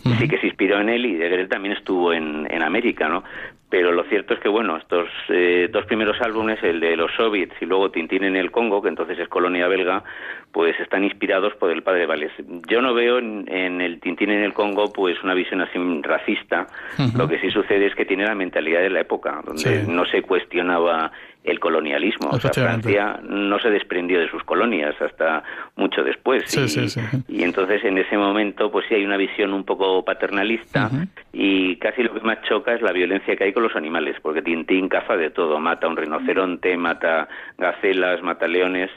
Sí, 0.03 0.27
que 0.27 0.37
se 0.37 0.47
inspiró 0.47 0.79
en 0.79 0.89
él 0.89 1.05
y 1.05 1.15
de 1.15 1.47
también 1.47 1.75
estuvo 1.75 2.13
en, 2.13 2.47
en 2.49 2.63
América, 2.63 3.09
¿no? 3.09 3.23
Pero 3.69 3.91
lo 3.91 4.03
cierto 4.05 4.33
es 4.33 4.39
que, 4.39 4.49
bueno, 4.49 4.77
estos 4.77 5.07
eh, 5.29 5.69
dos 5.71 5.85
primeros 5.85 6.19
álbumes, 6.21 6.57
el 6.63 6.79
de 6.79 6.95
los 6.95 7.11
soviets 7.15 7.53
y 7.61 7.65
luego 7.65 7.91
Tintín 7.91 8.23
en 8.23 8.35
el 8.35 8.49
Congo, 8.49 8.81
que 8.81 8.89
entonces 8.89 9.19
es 9.19 9.27
colonia 9.27 9.67
belga, 9.67 10.03
pues 10.51 10.79
están 10.79 11.03
inspirados 11.03 11.53
por 11.55 11.71
el 11.71 11.83
padre 11.83 12.05
Vales. 12.05 12.31
Yo 12.67 12.81
no 12.81 12.93
veo 12.93 13.19
en, 13.19 13.45
en 13.51 13.81
el 13.81 13.99
Tintín 13.99 14.31
en 14.31 14.43
el 14.43 14.53
Congo 14.53 14.91
pues 14.91 15.21
una 15.23 15.33
visión 15.33 15.61
así 15.61 15.77
racista. 16.01 16.67
Uh 16.97 17.03
-huh. 17.03 17.17
Lo 17.17 17.27
que 17.27 17.39
sí 17.39 17.51
sucede 17.51 17.85
es 17.87 17.95
que 17.95 18.05
tiene 18.05 18.25
la 18.25 18.35
mentalidad 18.35 18.81
de 18.81 18.89
la 18.89 19.01
época, 19.01 19.41
donde 19.45 19.61
sí. 19.61 19.91
no 19.91 20.05
se 20.05 20.21
cuestionaba 20.21 21.11
el 21.43 21.59
colonialismo. 21.59 22.29
O 22.31 22.39
sea, 22.39 22.51
Francia 22.51 23.19
no 23.23 23.59
se 23.59 23.69
desprendió 23.69 24.19
de 24.19 24.29
sus 24.29 24.43
colonias 24.43 24.95
hasta 25.01 25.43
mucho 25.75 26.03
después. 26.03 26.43
Sí, 26.47 26.61
y, 26.61 26.67
sí, 26.67 26.89
sí. 26.89 27.01
y, 27.27 27.43
entonces 27.43 27.83
en 27.85 27.97
ese 27.97 28.17
momento 28.17 28.69
pues 28.71 28.85
sí 28.87 28.95
hay 28.95 29.05
una 29.05 29.17
visión 29.17 29.53
un 29.53 29.63
poco 29.63 30.03
paternalista 30.03 30.89
uh 30.91 30.95
-huh. 30.95 31.07
y 31.31 31.77
casi 31.77 32.03
lo 32.03 32.13
que 32.13 32.21
más 32.21 32.41
choca 32.41 32.73
es 32.73 32.81
la 32.81 32.91
violencia 32.91 33.35
que 33.35 33.45
hay 33.45 33.53
con 33.53 33.63
los 33.63 33.75
animales, 33.75 34.17
porque 34.21 34.41
Tintín 34.41 34.89
caza 34.89 35.15
de 35.15 35.29
todo, 35.29 35.59
mata 35.59 35.87
a 35.87 35.89
un 35.89 35.97
rinoceronte, 35.97 36.75
mata 36.75 37.27
gacelas, 37.57 38.21
mata 38.21 38.47
leones 38.47 38.89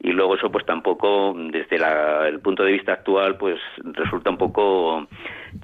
y 0.00 0.12
luego 0.12 0.36
eso 0.36 0.50
pues 0.50 0.64
tampoco 0.64 1.34
desde 1.50 1.78
la, 1.78 2.28
el 2.28 2.40
punto 2.40 2.62
de 2.64 2.72
vista 2.72 2.92
actual 2.92 3.36
pues 3.36 3.58
resulta 3.82 4.30
un 4.30 4.38
poco 4.38 5.06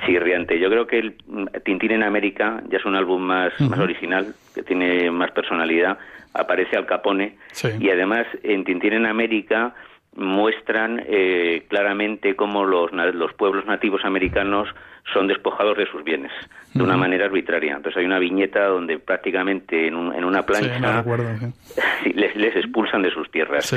chirriante. 0.04 0.58
Yo 0.58 0.68
creo 0.68 0.86
que 0.86 0.98
el 0.98 1.16
Tintín 1.64 1.92
en 1.92 2.02
América 2.02 2.62
ya 2.68 2.78
es 2.78 2.84
un 2.84 2.96
álbum 2.96 3.22
más, 3.22 3.52
uh 3.60 3.64
-huh. 3.64 3.70
más 3.70 3.78
original, 3.78 4.34
que 4.54 4.62
tiene 4.62 5.10
más 5.10 5.30
personalidad, 5.30 5.98
aparece 6.32 6.76
Al 6.76 6.86
Capone 6.86 7.36
sí. 7.52 7.68
y 7.78 7.90
además 7.90 8.26
en 8.42 8.64
Tintín 8.64 8.92
en 8.92 9.06
América 9.06 9.74
muestran 10.16 11.02
eh, 11.06 11.64
claramente 11.68 12.36
cómo 12.36 12.64
los, 12.64 12.92
los 12.92 13.32
pueblos 13.34 13.66
nativos 13.66 14.04
americanos 14.04 14.68
son 15.12 15.26
despojados 15.26 15.76
de 15.76 15.86
sus 15.86 16.02
bienes 16.02 16.32
de 16.72 16.82
una 16.82 16.96
manera 16.96 17.26
arbitraria. 17.26 17.76
Entonces 17.76 17.98
hay 17.98 18.06
una 18.06 18.18
viñeta 18.18 18.66
donde 18.66 18.98
prácticamente 18.98 19.86
en, 19.86 19.94
un, 19.94 20.14
en 20.14 20.24
una 20.24 20.44
plancha 20.44 21.04
sí, 21.04 21.46
sí. 22.04 22.12
les, 22.14 22.34
les, 22.34 22.56
expulsan 22.56 23.02
de 23.02 23.10
sus 23.10 23.30
tierras. 23.30 23.66
Sí. 23.66 23.76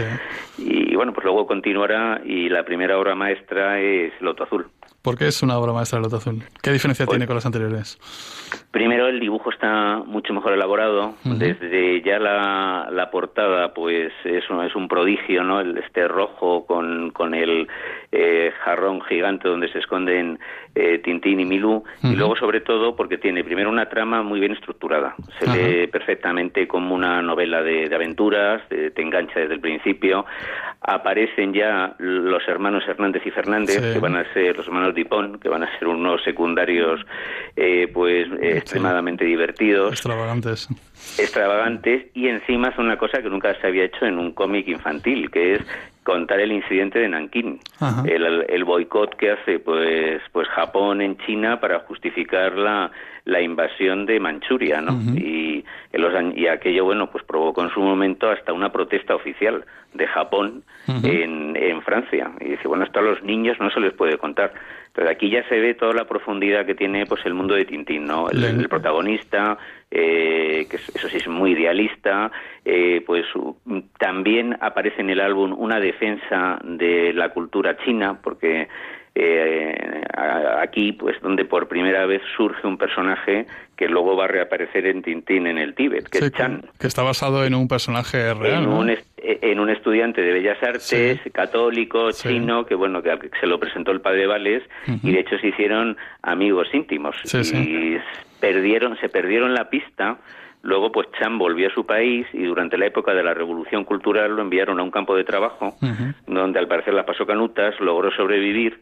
Y 0.57 0.95
bueno, 0.95 1.13
pues 1.13 1.25
luego 1.25 1.45
continuará 1.45 2.21
y 2.25 2.49
la 2.49 2.63
primera 2.63 2.97
obra 2.97 3.13
maestra 3.13 3.79
es 3.79 4.13
Loto 4.21 4.43
Azul. 4.43 4.67
¿Por 5.01 5.17
qué 5.17 5.27
es 5.27 5.41
una 5.43 5.57
obra 5.57 5.73
maestra 5.73 5.99
de 5.99 6.03
Loto 6.03 6.17
Azul? 6.17 6.43
¿Qué 6.61 6.71
diferencia 6.71 7.05
pues, 7.05 7.15
tiene 7.15 7.27
con 7.27 7.35
las 7.35 7.45
anteriores? 7.45 7.97
Primero, 8.78 9.07
el 9.07 9.19
dibujo 9.19 9.49
está 9.49 10.03
mucho 10.05 10.36
mejor 10.36 10.53
elaborado. 10.53 11.15
Uh 11.25 11.32
-huh. 11.32 11.38
Desde 11.39 11.99
ya 12.03 12.19
la, 12.19 12.89
la, 12.91 13.09
portada, 13.09 13.73
pues 13.73 14.13
es 14.23 14.47
un, 14.51 14.63
es 14.63 14.75
un 14.75 14.88
prodigio, 14.88 15.43
¿no? 15.43 15.59
El, 15.61 15.80
este 15.80 16.07
rojo 16.07 16.63
con, 16.67 17.09
con 17.09 17.34
el 17.34 17.67
eh, 18.11 18.51
jarrón 18.63 19.01
gigante 19.01 19.49
donde 19.49 19.67
se 19.69 19.80
esconden 19.80 20.38
eh, 20.75 20.99
Tintín 20.99 21.39
y 21.39 21.45
Milú. 21.45 21.71
Uh 21.71 21.84
-huh. 21.84 22.13
Y 22.13 22.15
luego, 22.15 22.36
sobre 22.36 22.61
todo, 22.61 22.95
porque 22.95 23.17
tiene 23.17 23.43
primero 23.43 23.71
una 23.71 23.89
trama 23.89 24.21
muy 24.21 24.39
bien 24.39 24.51
estructurada. 24.51 25.15
Se 25.39 25.45
uh 25.45 25.47
-huh. 25.47 25.55
lee 25.55 25.88
perfectamente 25.88 26.67
como 26.67 26.93
una 26.93 27.19
novela 27.23 27.63
de, 27.63 27.89
de 27.89 27.95
aventuras, 27.95 28.61
de, 28.69 28.91
te 28.91 29.01
engancha 29.01 29.39
desde 29.39 29.55
el 29.55 29.59
principio. 29.59 30.23
Aparecen 30.82 31.51
ya 31.51 31.95
los 31.97 32.47
hermanos 32.47 32.84
Hernández 32.88 33.25
y 33.25 33.32
Fernández, 33.32 33.82
sí. 33.82 33.93
que 33.93 33.99
van 33.99 34.15
a 34.15 34.23
ser 34.34 34.55
los 34.55 34.67
hermanos 34.67 34.93
Dipón, 34.93 35.39
que 35.39 35.49
van 35.49 35.63
a 35.63 35.80
ser 35.80 35.88
unos 35.88 36.21
secundarios, 36.23 37.03
eh, 37.55 37.88
pues 37.91 38.28
eh, 38.39 38.61
extremadamente 38.68 39.24
sí. 39.24 39.30
divertidos. 39.30 39.91
Extravagantes. 39.93 40.68
Extravagantes 41.18 42.07
y 42.13 42.28
encima 42.28 42.70
es 42.70 42.78
una 42.78 42.97
cosa 42.97 43.22
que 43.22 43.30
nunca 43.30 43.53
se 43.59 43.68
había 43.68 43.86
hecho 43.86 44.05
en 44.05 44.18
un 44.20 44.32
cómic 44.34 44.68
infantil, 44.68 45.32
que 45.32 45.55
es 45.55 45.61
contar 46.03 46.39
el 46.39 46.53
incidente 46.53 46.99
de 46.99 47.09
Nankín, 47.09 47.59
el, 48.05 48.45
el 48.47 48.63
boicot 48.63 49.15
que 49.18 49.32
hace 49.32 49.59
pues 49.59 50.22
pues 50.32 50.47
Japón 50.47 51.01
en 51.01 51.18
China 51.18 51.59
para 51.59 51.80
justificar 51.80 52.53
la, 52.53 52.91
la 53.26 53.41
invasión 53.41 54.05
de 54.05 54.18
Manchuria, 54.18 54.80
¿no? 54.80 54.93
Uh 54.93 55.01
-huh. 55.01 55.22
y, 55.22 55.65
los, 55.97 56.13
y 56.38 56.47
aquello, 56.47 56.86
bueno, 56.86 57.07
pues 57.11 57.26
provocó 57.26 57.61
en 57.61 57.72
su 57.72 57.82
momento 57.82 58.30
hasta 58.30 58.53
una 58.53 58.72
protesta 58.72 59.15
oficial 59.15 59.65
de 59.93 60.07
Japón 60.07 60.63
uh 60.88 60.91
-huh. 60.93 61.24
en, 61.24 61.57
en 61.78 61.84
Francia. 61.84 62.32
Y 62.39 62.49
dice, 62.49 62.67
bueno, 62.67 62.84
esto 62.84 62.99
a 62.99 63.03
los 63.03 63.23
niños 63.23 63.57
no 63.59 63.69
se 63.69 63.80
les 63.80 63.93
puede 63.93 64.17
contar. 64.17 64.53
Entonces 64.88 65.15
aquí 65.15 65.30
ya 65.30 65.47
se 65.47 65.59
ve 65.59 65.73
toda 65.73 65.93
la 65.93 66.05
profundidad 66.05 66.65
que 66.65 66.75
tiene 66.75 67.05
pues 67.05 67.25
el 67.25 67.34
mundo 67.34 67.53
de 67.53 67.65
Tintín, 67.65 68.05
¿no? 68.05 68.30
El, 68.30 68.43
el 68.43 68.67
protagonista, 68.67 69.57
eh, 69.91 70.65
que 70.69 70.75
eso 70.78 71.07
sí 71.07 71.17
es 71.17 71.28
muy 71.28 71.51
idealista, 71.51 72.32
eh, 72.65 73.03
pues 73.05 73.25
también 73.99 74.57
aparece 74.59 75.01
en 75.01 75.09
el 75.11 75.21
álbum 75.21 75.53
una 75.57 75.80
defensa 75.80 76.59
de 76.63 77.13
la 77.13 77.30
cultura 77.30 77.78
china, 77.86 78.19
porque 78.21 78.67
eh, 79.20 80.01
aquí 80.59 80.91
pues 80.91 81.20
donde 81.22 81.43
por 81.45 81.68
primera 81.68 82.05
vez 82.05 82.22
surge 82.36 82.68
un 82.68 82.78
personaje 82.78 83.47
que 83.76 83.88
luego 83.88 84.15
va 84.15 84.26
a 84.26 84.28
reaparecer 84.28 84.86
en 84.86 85.01
Tintín 85.01 85.47
en 85.47 85.57
el 85.57 85.74
Tíbet, 85.74 86.07
que 86.07 86.20
sí, 86.20 86.26
es 86.26 86.32
Chan. 86.34 86.63
Que 86.80 86.88
está 86.88 87.01
basado 87.03 87.43
en 87.45 87.55
un 87.55 87.68
personaje 87.68 88.34
real. 88.34 88.63
En, 88.63 88.70
¿no? 88.70 88.80
un, 88.80 88.95
en 89.18 89.59
un, 89.59 89.70
estudiante 89.70 90.22
de 90.22 90.34
Bellas 90.34 90.61
Artes, 90.61 91.20
sí. 91.24 91.30
católico, 91.32 92.11
sí. 92.11 92.30
chino, 92.30 92.65
que 92.65 92.76
bueno, 92.76 93.01
que 93.01 93.18
se 93.39 93.47
lo 93.47 93.59
presentó 93.59 93.91
el 93.91 94.01
padre 94.01 94.28
Vales, 94.28 94.63
uh 94.88 94.91
-huh. 94.91 94.99
y 95.03 95.11
de 95.11 95.20
hecho 95.20 95.38
se 95.39 95.47
hicieron 95.47 95.97
amigos 96.22 96.68
íntimos. 96.74 97.15
y 97.53 97.97
perdieron, 98.39 98.97
se 98.97 99.09
perdieron 99.09 99.53
la 99.53 99.70
pista 99.70 100.18
Luego, 100.63 100.91
pues 100.91 101.07
Chan 101.18 101.38
volvió 101.38 101.68
a 101.68 101.74
su 101.74 101.86
país 101.86 102.28
y 102.34 102.43
durante 102.43 102.78
la 102.78 102.88
época 102.88 103.13
de 103.13 103.24
la 103.24 103.34
Revolución 103.34 103.86
Cultural 103.86 104.36
lo 104.36 104.41
enviaron 104.41 104.80
a 104.80 104.84
un 104.84 104.91
campo 104.91 105.15
de 105.15 105.24
trabajo, 105.24 105.76
uh 105.82 105.86
-huh. 105.86 106.13
donde 106.26 106.59
al 106.59 106.68
parecer 106.68 106.93
las 106.93 107.05
pasó 107.05 107.26
canutas, 107.26 107.80
logró 107.80 108.11
sobrevivir 108.11 108.82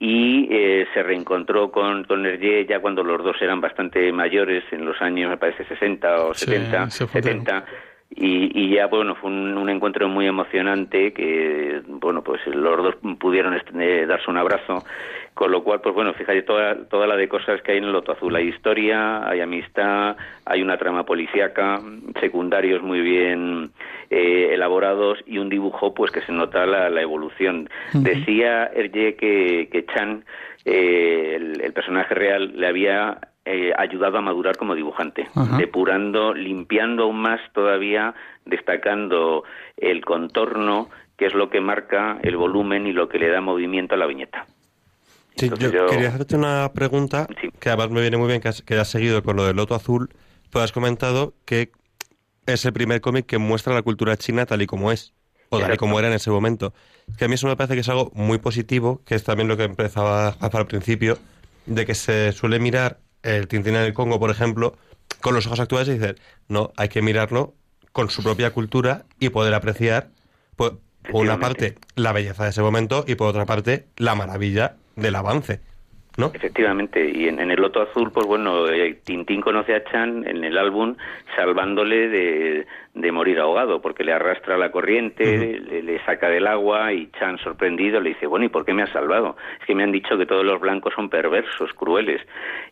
y 0.00 0.48
eh, 0.50 0.86
se 0.94 1.02
reencontró 1.02 1.70
con, 1.70 2.04
con 2.04 2.24
Hergé 2.24 2.66
ya 2.66 2.80
cuando 2.80 3.02
los 3.02 3.22
dos 3.22 3.36
eran 3.40 3.60
bastante 3.60 4.12
mayores, 4.12 4.64
en 4.70 4.84
los 4.84 5.00
años, 5.02 5.30
me 5.30 5.36
parece, 5.36 5.64
60 5.64 6.24
o 6.24 6.34
70, 6.34 6.90
sí, 6.90 7.06
70 7.06 7.64
y, 8.10 8.74
ya 8.74 8.86
bueno 8.86 9.14
fue 9.14 9.30
un, 9.30 9.68
encuentro 9.68 10.08
muy 10.08 10.26
emocionante 10.26 11.12
que 11.12 11.82
bueno 11.86 12.22
pues 12.22 12.40
los 12.46 12.76
dos 12.82 12.94
pudieron 13.18 13.54
este, 13.54 14.06
darse 14.06 14.30
un 14.30 14.38
abrazo 14.38 14.82
con 15.34 15.52
lo 15.52 15.62
cual 15.62 15.80
pues 15.82 15.94
bueno 15.94 16.14
fíjate 16.14 16.42
toda 16.42 16.88
toda 16.88 17.06
la 17.06 17.16
de 17.16 17.28
cosas 17.28 17.60
que 17.62 17.72
hay 17.72 17.78
en 17.78 17.84
el 17.84 17.92
Loto 17.92 18.12
Azul. 18.12 18.34
Hay 18.34 18.48
historia 18.48 19.28
hay 19.28 19.40
amistad 19.40 20.16
hay 20.46 20.62
una 20.62 20.78
trama 20.78 21.04
policíaca 21.04 21.80
secundarios 22.18 22.82
muy 22.82 23.02
bien 23.02 23.70
eh, 24.10 24.50
elaborados 24.52 25.18
y 25.26 25.38
un 25.38 25.50
dibujo 25.50 25.92
pues 25.92 26.10
que 26.10 26.22
se 26.22 26.32
nota 26.32 26.64
la, 26.66 27.00
evolución. 27.02 27.68
Decía 27.92 28.70
Hergé 28.74 29.16
que, 29.16 29.68
que 29.70 29.84
Chan 29.84 30.24
eh, 30.64 31.36
el 31.62 31.72
personaje 31.72 32.14
real 32.14 32.52
le 32.56 32.66
había 32.66 33.18
eh, 33.50 33.72
ayudado 33.78 34.18
a 34.18 34.20
madurar 34.20 34.58
como 34.58 34.74
dibujante, 34.74 35.26
depurando, 35.56 36.34
limpiando 36.34 37.04
aún 37.04 37.18
más 37.18 37.40
todavía, 37.54 38.14
destacando 38.44 39.42
el 39.78 40.04
contorno, 40.04 40.90
que 41.16 41.24
es 41.24 41.32
lo 41.32 41.48
que 41.48 41.62
marca 41.62 42.18
el 42.22 42.36
volumen 42.36 42.86
y 42.86 42.92
lo 42.92 43.08
que 43.08 43.18
le 43.18 43.30
da 43.30 43.40
movimiento 43.40 43.94
a 43.94 43.98
la 43.98 44.04
viñeta. 44.04 44.44
Sí, 45.36 45.48
yo, 45.48 45.86
quería 45.86 46.08
hacerte 46.08 46.36
una 46.36 46.70
pregunta 46.74 47.26
que 47.58 47.70
además 47.70 47.90
me 47.90 48.02
viene 48.02 48.18
muy 48.18 48.28
bien 48.28 48.42
que 48.42 48.48
has, 48.48 48.60
que 48.60 48.74
has 48.74 48.88
seguido 48.88 49.22
con 49.22 49.36
lo 49.36 49.46
del 49.46 49.56
Loto 49.56 49.74
Azul, 49.74 50.10
pues 50.50 50.64
has 50.64 50.72
comentado 50.72 51.32
que 51.46 51.70
es 52.44 52.66
el 52.66 52.74
primer 52.74 53.00
cómic 53.00 53.24
que 53.24 53.38
muestra 53.38 53.72
la 53.72 53.80
cultura 53.80 54.18
china 54.18 54.44
tal 54.44 54.60
y 54.60 54.66
como 54.66 54.92
es, 54.92 55.14
o 55.48 55.58
tal 55.58 55.72
y 55.72 55.78
como 55.78 55.98
era 55.98 56.08
en 56.08 56.14
ese 56.14 56.30
momento. 56.30 56.74
Que 57.16 57.24
a 57.24 57.28
mí 57.28 57.34
eso 57.36 57.46
me 57.46 57.56
parece 57.56 57.76
que 57.76 57.80
es 57.80 57.88
algo 57.88 58.12
muy 58.14 58.36
positivo, 58.36 59.00
que 59.06 59.14
es 59.14 59.24
también 59.24 59.48
lo 59.48 59.56
que 59.56 59.64
empezaba 59.64 60.36
al 60.38 60.66
principio, 60.66 61.16
de 61.64 61.86
que 61.86 61.94
se 61.94 62.32
suele 62.32 62.58
mirar 62.58 62.98
el 63.36 63.48
Tintín 63.48 63.76
en 63.76 63.82
el 63.82 63.94
Congo, 63.94 64.18
por 64.18 64.30
ejemplo, 64.30 64.76
con 65.20 65.34
los 65.34 65.46
ojos 65.46 65.60
actuales 65.60 65.88
y 65.88 65.92
dices, 65.92 66.16
no, 66.48 66.72
hay 66.76 66.88
que 66.88 67.02
mirarlo 67.02 67.54
con 67.92 68.10
su 68.10 68.22
propia 68.22 68.52
cultura 68.52 69.04
y 69.18 69.30
poder 69.30 69.54
apreciar, 69.54 70.10
por 70.56 70.80
una 71.12 71.40
parte, 71.40 71.76
la 71.94 72.12
belleza 72.12 72.44
de 72.44 72.50
ese 72.50 72.62
momento 72.62 73.04
y 73.06 73.14
por 73.14 73.28
otra 73.28 73.46
parte, 73.46 73.86
la 73.96 74.14
maravilla 74.14 74.76
del 74.96 75.14
avance. 75.14 75.60
Efectivamente, 76.34 77.08
y 77.08 77.28
en, 77.28 77.38
el 77.38 77.60
Loto 77.60 77.80
Azul, 77.80 78.10
pues 78.10 78.26
bueno, 78.26 78.68
eh, 78.68 78.98
Tintín 79.04 79.40
conoce 79.40 79.74
a 79.74 79.84
Chan 79.84 80.26
en 80.26 80.42
el 80.42 80.58
álbum 80.58 80.96
salvándole 81.36 82.08
de, 82.08 82.66
de 82.94 83.12
morir 83.12 83.38
ahogado, 83.38 83.80
porque 83.80 84.02
le 84.02 84.12
arrastra 84.12 84.58
la 84.58 84.72
corriente, 84.72 85.60
le, 85.60 86.04
saca 86.04 86.28
del 86.28 86.48
agua 86.48 86.92
y 86.92 87.08
Chan, 87.18 87.38
sorprendido, 87.38 88.00
le 88.00 88.10
dice, 88.10 88.26
bueno, 88.26 88.46
¿y 88.46 88.48
por 88.48 88.64
qué 88.64 88.74
me 88.74 88.82
has 88.82 88.90
salvado? 88.90 89.36
Es 89.60 89.66
que 89.66 89.76
me 89.76 89.84
han 89.84 89.92
dicho 89.92 90.18
que 90.18 90.26
todos 90.26 90.44
los 90.44 90.60
blancos 90.60 90.92
son 90.94 91.08
perversos, 91.08 91.72
crueles. 91.74 92.20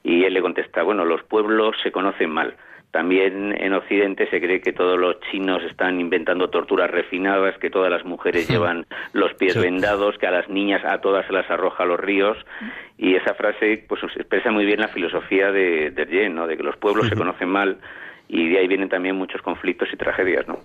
Y 0.02 0.24
él 0.24 0.34
le 0.34 0.42
contesta, 0.42 0.82
bueno, 0.82 1.04
los 1.04 1.22
pueblos 1.22 1.76
se 1.82 1.92
conocen 1.92 2.30
mal 2.30 2.56
también 2.90 3.54
en 3.58 3.74
Occidente 3.74 4.28
se 4.30 4.40
cree 4.40 4.60
que 4.60 4.72
todos 4.72 4.98
los 4.98 5.20
chinos 5.30 5.62
están 5.64 6.00
inventando 6.00 6.48
torturas 6.48 6.90
refinadas, 6.90 7.58
que 7.58 7.70
todas 7.70 7.90
las 7.90 8.04
mujeres 8.04 8.48
llevan 8.48 8.86
los 9.12 9.34
pies 9.34 9.60
vendados, 9.60 10.16
que 10.18 10.26
a 10.26 10.30
las 10.30 10.48
niñas 10.48 10.82
a 10.84 11.00
todas 11.00 11.26
se 11.26 11.32
las 11.32 11.50
arroja 11.50 11.82
a 11.82 11.86
los 11.86 12.00
ríos. 12.00 12.38
Y 12.96 13.14
esa 13.14 13.34
frase 13.34 13.84
pues 13.86 14.02
expresa 14.02 14.50
muy 14.50 14.64
bien 14.64 14.80
la 14.80 14.88
filosofía 14.88 15.52
de, 15.52 15.90
de 15.90 16.28
¿no? 16.30 16.46
de 16.46 16.56
que 16.56 16.62
los 16.62 16.76
pueblos 16.76 17.08
se 17.08 17.16
conocen 17.16 17.48
mal 17.48 17.78
y 18.28 18.48
de 18.48 18.58
ahí 18.58 18.66
vienen 18.66 18.88
también 18.88 19.16
muchos 19.16 19.42
conflictos 19.42 19.88
y 19.92 19.96
tragedias. 19.96 20.46
¿no? 20.48 20.60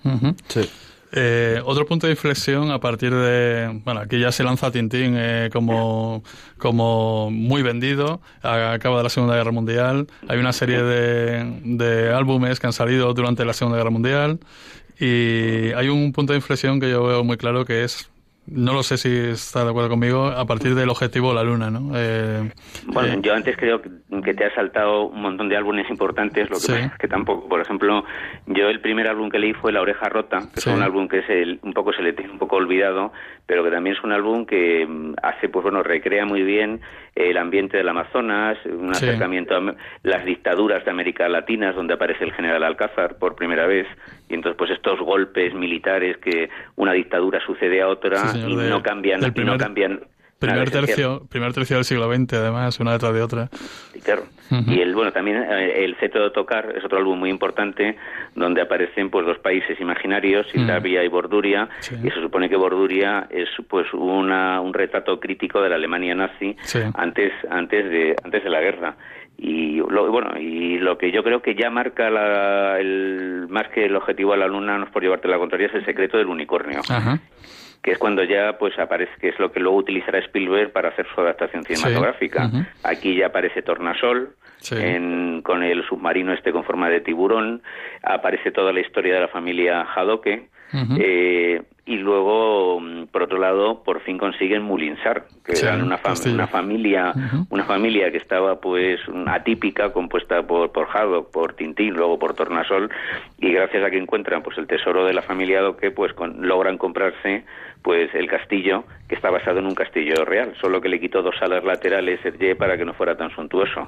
sí. 0.47 0.90
Eh, 1.13 1.61
otro 1.65 1.85
punto 1.85 2.07
de 2.07 2.13
inflexión 2.13 2.71
a 2.71 2.79
partir 2.79 3.13
de, 3.13 3.81
bueno, 3.83 3.99
aquí 3.99 4.19
ya 4.19 4.31
se 4.31 4.43
lanza 4.43 4.71
Tintín 4.71 5.15
eh, 5.17 5.49
como, 5.51 6.23
como 6.57 7.29
muy 7.29 7.61
vendido, 7.61 8.21
acaba 8.41 8.97
de 8.97 9.03
la 9.03 9.09
Segunda 9.09 9.35
Guerra 9.35 9.51
Mundial, 9.51 10.07
hay 10.29 10.39
una 10.39 10.53
serie 10.53 10.81
de, 10.81 11.59
de 11.63 12.13
álbumes 12.13 12.59
que 12.59 12.67
han 12.67 12.73
salido 12.73 13.13
durante 13.13 13.43
la 13.43 13.53
Segunda 13.53 13.77
Guerra 13.77 13.91
Mundial. 13.91 14.39
Y 14.99 15.73
hay 15.73 15.89
un 15.89 16.13
punto 16.13 16.33
de 16.33 16.37
inflexión 16.37 16.79
que 16.79 16.91
yo 16.91 17.03
veo 17.03 17.23
muy 17.23 17.35
claro 17.35 17.65
que 17.65 17.83
es 17.83 18.10
no 18.47 18.73
lo 18.73 18.83
sé 18.83 18.97
si 18.97 19.15
está 19.15 19.63
de 19.63 19.69
acuerdo 19.69 19.89
conmigo, 19.89 20.25
a 20.25 20.45
partir 20.45 20.75
del 20.75 20.89
objetivo 20.89 21.33
la 21.33 21.43
luna, 21.43 21.69
¿no? 21.69 21.91
Eh, 21.95 22.51
bueno, 22.87 23.13
eh, 23.13 23.19
yo 23.21 23.33
antes 23.33 23.55
creo 23.55 23.81
que 23.81 24.33
te 24.33 24.45
ha 24.45 24.53
saltado 24.55 25.07
un 25.07 25.21
montón 25.21 25.47
de 25.47 25.55
álbumes 25.55 25.89
importantes, 25.89 26.49
lo 26.49 26.57
que 26.57 26.89
que 26.99 27.07
tampoco, 27.07 27.47
por 27.47 27.61
ejemplo, 27.61 28.03
yo 28.47 28.69
el 28.69 28.81
primer 28.81 29.07
álbum 29.07 29.29
que 29.29 29.39
leí 29.39 29.53
fue 29.53 29.71
La 29.71 29.81
oreja 29.81 30.09
rota, 30.09 30.39
que 30.53 30.59
es 30.59 30.67
un 30.67 30.81
álbum 30.81 31.07
que 31.07 31.19
es 31.19 31.29
el, 31.29 31.59
un 31.61 31.73
poco 31.73 31.93
se 31.93 32.01
le 32.01 32.13
tiene 32.13 32.31
un 32.31 32.39
poco 32.39 32.57
olvidado, 32.57 33.13
pero 33.45 33.63
que 33.63 33.71
también 33.71 33.95
es 33.95 34.03
un 34.03 34.11
álbum 34.11 34.45
que 34.45 34.85
mm, 34.87 35.13
hace, 35.21 35.47
pues 35.47 35.63
bueno, 35.63 35.83
recrea 35.83 36.25
muy 36.25 36.41
bien 36.41 36.81
el 37.15 37.37
ambiente 37.37 37.77
del 37.77 37.89
Amazonas, 37.89 38.57
un 38.65 38.91
acercamiento 38.91 39.55
a 39.55 39.75
las 40.03 40.25
dictaduras 40.25 40.83
de 40.85 40.91
América 40.91 41.27
Latina, 41.27 41.73
donde 41.73 41.93
aparece 41.93 42.23
el 42.23 42.33
general 42.33 42.63
Alcázar 42.63 43.17
por 43.17 43.35
primera 43.35 43.67
vez, 43.67 43.87
y 44.29 44.33
entonces 44.33 44.57
pues 44.57 44.71
estos 44.71 44.99
golpes 44.99 45.53
militares 45.53 46.17
que 46.17 46.49
una 46.77 46.93
dictadura 46.93 47.39
sucede 47.45 47.81
a 47.81 47.89
otra 47.89 48.33
y 48.35 48.55
no 48.55 48.81
cambian, 48.81 49.21
y 49.35 49.43
no 49.43 49.57
cambian 49.57 50.01
Primer 50.41 50.71
tercio, 50.71 51.21
primer 51.29 51.53
tercio 51.53 51.75
del 51.75 51.85
siglo 51.85 52.11
XX, 52.11 52.33
además, 52.33 52.79
una 52.79 52.93
detrás 52.93 53.13
de 53.13 53.21
otra. 53.21 53.49
claro. 54.03 54.23
Y 54.67 54.81
el, 54.81 54.95
bueno, 54.95 55.13
también 55.13 55.37
eh, 55.37 55.85
el 55.85 55.95
Ceto 55.97 56.19
de 56.23 56.31
Tocar 56.31 56.73
es 56.75 56.83
otro 56.83 56.97
álbum 56.97 57.17
muy 57.17 57.29
importante 57.29 57.95
donde 58.35 58.61
aparecen 58.61 59.09
pues 59.09 59.25
dos 59.25 59.37
países 59.37 59.79
imaginarios, 59.79 60.47
Islavia 60.53 61.03
y 61.03 61.07
Borduria, 61.07 61.69
y 62.03 62.09
se 62.09 62.21
supone 62.21 62.49
que 62.49 62.57
Borduria 62.57 63.27
es 63.29 63.47
pues 63.69 63.87
una, 63.93 64.59
un 64.59 64.73
retrato 64.73 65.19
crítico 65.19 65.61
de 65.61 65.69
la 65.69 65.75
Alemania 65.75 66.15
nazi 66.15 66.57
antes 66.95 67.31
antes 67.49 67.89
de 67.89 68.15
antes 68.23 68.43
de 68.43 68.49
la 68.49 68.59
guerra. 68.59 68.95
Y 69.37 69.77
lo, 69.77 70.11
bueno 70.11 70.37
y 70.37 70.79
lo 70.79 70.97
que 70.97 71.11
yo 71.11 71.23
creo 71.23 71.41
que 71.41 71.55
ya 71.55 71.69
marca 71.69 72.09
la, 72.09 72.79
el 72.79 73.47
más 73.47 73.69
que 73.69 73.85
el 73.85 73.95
objetivo 73.95 74.33
a 74.33 74.37
la 74.37 74.47
luna 74.47 74.77
no 74.77 74.85
es 74.85 74.91
por 74.91 75.01
llevarte 75.01 75.27
la 75.27 75.37
contraria 75.37 75.67
es 75.67 75.75
el 75.75 75.85
secreto 75.85 76.17
del 76.17 76.27
unicornio 76.27 76.81
que 77.81 77.91
es 77.91 77.97
cuando 77.97 78.23
ya 78.23 78.57
pues 78.59 78.77
aparece 78.77 79.11
que 79.19 79.29
es 79.29 79.39
lo 79.39 79.51
que 79.51 79.59
luego 79.59 79.77
utilizará 79.77 80.19
Spielberg 80.19 80.71
para 80.71 80.89
hacer 80.89 81.07
su 81.13 81.21
adaptación 81.21 81.63
cinematográfica. 81.63 82.49
Aquí 82.83 83.15
ya 83.15 83.27
aparece 83.27 83.61
Tornasol 83.61 84.35
con 85.43 85.63
el 85.63 85.83
submarino 85.87 86.33
este 86.33 86.51
con 86.51 86.63
forma 86.63 86.89
de 86.89 87.01
tiburón, 87.01 87.63
aparece 88.03 88.51
toda 88.51 88.71
la 88.71 88.81
historia 88.81 89.15
de 89.15 89.21
la 89.21 89.27
familia 89.27 89.81
Hadoke 89.81 90.49
eh, 90.99 91.61
y 91.85 91.97
luego, 91.97 92.79
mm, 92.79 93.07
por 93.07 93.23
otro 93.23 93.37
lado, 93.39 93.83
por 93.83 94.01
fin 94.01 94.17
consiguen 94.17 94.61
Mulinsar, 94.61 95.25
que 95.43 95.53
era 95.53 95.75
una, 95.75 95.99
una 96.25 96.47
familia 96.47 97.13
una 97.49 97.65
familia 97.65 98.11
que 98.11 98.17
estaba 98.17 98.61
pues 98.61 98.99
atípica, 99.27 99.91
compuesta 99.91 100.41
por, 100.43 100.71
por 100.71 100.87
Haddock, 100.87 101.31
por 101.31 101.53
Tintín, 101.53 101.95
luego 101.95 102.19
por 102.19 102.35
Tornasol, 102.35 102.89
y 103.39 103.51
gracias 103.51 103.83
a 103.83 103.89
que 103.89 103.97
encuentran 103.97 104.43
pues 104.43 104.57
el 104.57 104.67
tesoro 104.67 105.05
de 105.05 105.13
la 105.13 105.21
familia 105.21 105.59
Hadoke, 105.59 105.91
pues 105.91 106.13
logran 106.37 106.77
comprarse 106.77 107.43
pues 107.81 108.13
el 108.13 108.27
castillo 108.27 108.83
que 109.07 109.15
está 109.15 109.29
basado 109.29 109.59
en 109.59 109.65
un 109.65 109.75
castillo 109.75 110.23
real, 110.23 110.53
solo 110.61 110.79
que 110.79 110.89
le 110.89 110.99
quitó 110.99 111.21
dos 111.21 111.35
alas 111.41 111.63
laterales 111.63 112.19
para 112.57 112.77
que 112.77 112.85
no 112.85 112.93
fuera 112.93 113.17
tan 113.17 113.31
suntuoso. 113.31 113.87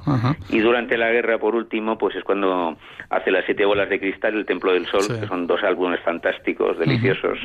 Y 0.49 0.59
durante 0.59 0.97
la 0.97 1.11
guerra, 1.11 1.37
por 1.37 1.55
último, 1.55 1.97
pues 1.97 2.15
es 2.15 2.23
cuando 2.23 2.77
hace 3.09 3.31
las 3.31 3.45
siete 3.45 3.65
bolas 3.65 3.89
de 3.89 3.99
cristal, 3.99 4.35
el 4.35 4.45
Templo 4.45 4.73
del 4.73 4.85
Sol, 4.87 5.19
que 5.19 5.27
son 5.27 5.47
dos 5.47 5.63
álbumes 5.63 5.99
fantásticos, 6.01 6.77
deliciosos, 6.77 7.39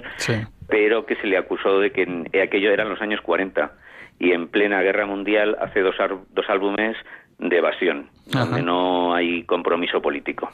pero 0.69 1.07
que 1.07 1.17
se 1.17 1.27
le 1.27 1.37
acusó 1.37 1.81
de 1.81 1.93
que 1.93 2.41
aquello 2.43 2.73
eran 2.73 2.89
los 2.89 3.01
años 3.01 3.21
40 3.21 3.71
y 4.19 4.33
en 4.33 4.49
plena 4.49 4.83
guerra 4.83 5.07
mundial 5.07 5.57
hace 5.61 5.81
dos, 5.81 5.95
dos 6.31 6.47
álbumes 6.49 6.97
de 7.39 7.59
evasión, 7.59 8.09
donde 8.27 8.63
no 8.63 9.15
hay 9.15 9.45
compromiso 9.45 10.03
político. 10.03 10.51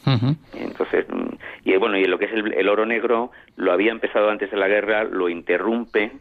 Entonces, 0.55 1.07
mm, 1.09 1.35
y 1.65 1.77
bueno, 1.77 1.97
y 1.97 2.05
lo 2.05 2.19
que 2.19 2.27
es 2.27 2.33
el, 2.33 2.69
oro 2.69 2.85
negro, 2.85 3.31
lo 3.57 3.73
había 3.73 3.91
empezado 3.91 4.29
antes 4.29 4.51
de 4.51 4.57
la 4.59 4.69
guerra, 4.69 5.05
lo 5.05 5.29
interrumpe, 5.31 6.13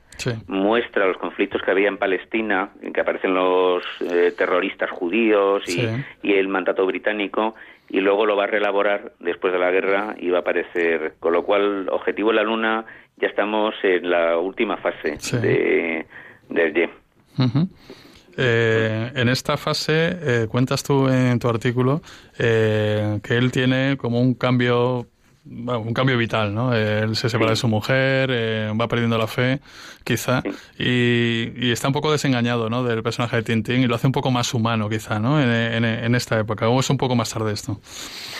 muestra 0.47 1.05
los 1.05 1.17
conflictos 1.17 1.61
que 1.61 1.71
había 1.71 1.89
en 1.89 1.97
Palestina, 1.97 2.69
en 2.81 2.93
que 2.93 3.01
aparecen 3.01 3.33
los 3.33 3.83
eh, 4.01 4.33
terroristas 4.37 4.89
judíos 4.89 5.63
y, 5.67 5.81
y, 6.25 6.33
el 6.33 6.47
mandato 6.47 6.85
británico, 6.85 7.55
y 7.89 7.99
luego 7.99 8.25
lo 8.25 8.37
va 8.37 8.45
a 8.45 8.47
reelaborar 8.47 9.11
después 9.19 9.51
de 9.51 9.59
la 9.59 9.69
guerra 9.69 10.15
y 10.17 10.29
va 10.29 10.37
a 10.37 10.41
aparecer, 10.41 11.15
con 11.19 11.33
lo 11.33 11.43
cual, 11.43 11.89
objetivo 11.89 12.29
de 12.29 12.35
la 12.35 12.43
luna, 12.43 12.85
ya 13.17 13.27
estamos 13.27 13.75
en 13.83 14.09
la 14.09 14.37
última 14.37 14.77
fase 14.77 15.17
de, 15.39 16.05
de 16.49 16.89
eh, 18.37 19.11
en 19.15 19.29
esta 19.29 19.57
fase 19.57 20.17
eh, 20.21 20.47
cuentas 20.49 20.83
tú 20.83 21.07
en 21.07 21.37
tu 21.39 21.47
artículo 21.47 22.01
eh, 22.39 23.19
que 23.23 23.37
él 23.37 23.51
tiene 23.51 23.97
como 23.97 24.19
un 24.19 24.33
cambio 24.33 25.07
un 25.45 25.93
cambio 25.93 26.17
vital, 26.17 26.55
¿no? 26.55 26.73
Él 26.73 27.17
se 27.17 27.27
separa 27.27 27.49
de 27.49 27.57
su 27.57 27.67
mujer, 27.67 28.31
va 28.79 28.87
perdiendo 28.87 29.17
la 29.17 29.27
fe, 29.27 29.59
quizá, 30.05 30.41
y, 30.79 31.69
está 31.69 31.89
un 31.89 31.93
poco 31.93 32.13
desengañado, 32.13 32.69
¿no? 32.69 32.85
Del 32.85 33.03
personaje 33.03 33.35
de 33.35 33.43
Tintín 33.43 33.81
y 33.81 33.87
lo 33.87 33.95
hace 33.95 34.07
un 34.07 34.13
poco 34.13 34.31
más 34.31 34.53
humano, 34.53 34.87
quizá, 34.87 35.19
¿no? 35.19 35.41
En, 35.41 35.83
en 35.83 36.15
esta 36.15 36.39
época. 36.39 36.69
¿O 36.69 36.79
es 36.79 36.89
un 36.89 36.95
poco 36.95 37.17
más 37.17 37.33
tarde 37.33 37.51
esto? 37.51 37.77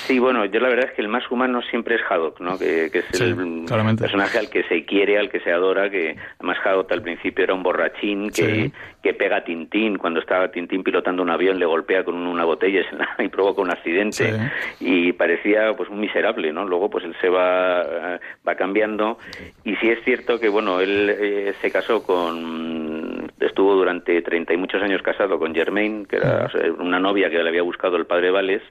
Sí, 0.08 0.20
bueno, 0.20 0.44
yo 0.46 0.60
la 0.60 0.68
verdad 0.68 0.89
es 0.89 0.96
que 0.96 1.02
el 1.02 1.08
más 1.08 1.24
humano 1.32 1.62
siempre 1.70 1.96
es 1.96 2.02
Haddock, 2.10 2.41
¿no? 2.41 2.58
Que, 2.58 2.86
es 2.86 3.22
el 3.22 3.66
personaje 3.98 4.38
al 4.38 4.50
que 4.50 4.64
se 4.64 4.84
quiere, 4.84 5.18
al 5.18 5.30
que 5.30 5.39
se 5.39 5.52
adora, 5.52 5.89
que 5.89 6.18
además 6.39 6.58
Haddock 6.64 6.91
al 6.91 7.02
principio 7.02 7.46
era 7.46 7.54
un 7.54 7.64
borrachín 7.64 8.30
que, 8.30 8.72
que 9.04 9.14
pega 9.14 9.38
a 9.38 9.43
Tintín, 9.43 9.97
cuando 9.97 10.22
estaba 10.22 10.49
Tintín 10.49 10.82
pilotando 10.82 11.22
un 11.22 11.30
avión 11.30 11.60
le 11.60 11.66
golpea 11.66 12.06
con 12.06 12.16
una 12.16 12.45
botella 12.45 12.82
y 13.20 13.28
provoca 13.28 13.62
un 13.62 13.70
accidente. 13.70 14.34
Y 14.80 15.12
parecía 15.12 15.74
pues 15.76 15.89
un 15.89 15.99
miserable, 15.99 16.54
¿no? 16.54 16.66
Luego 16.66 16.89
pues 16.89 17.04
él 17.04 17.14
se 17.20 17.28
va, 17.28 18.18
va 18.47 18.56
cambiando. 18.56 19.18
Y 19.66 19.76
sí 19.76 19.89
es 19.89 20.01
cierto 20.06 20.39
que, 20.39 20.47
bueno, 20.47 20.80
él 20.80 21.10
eh, 21.10 21.54
se 21.62 21.70
casó 21.70 22.01
con, 22.01 23.30
estuvo 23.41 23.76
durante 23.76 24.22
treinta 24.22 24.54
y 24.54 24.58
muchos 24.58 24.82
años 24.82 25.01
casado 25.01 25.38
con 25.38 25.54
Germaine, 25.54 26.06
que 26.06 26.16
era 26.16 26.49
una 26.80 26.99
novia 26.99 27.30
que 27.30 27.43
le 27.43 27.49
había 27.49 27.62
buscado 27.62 27.97
el 27.97 28.06
padre 28.06 28.32
Vales, 28.32 28.62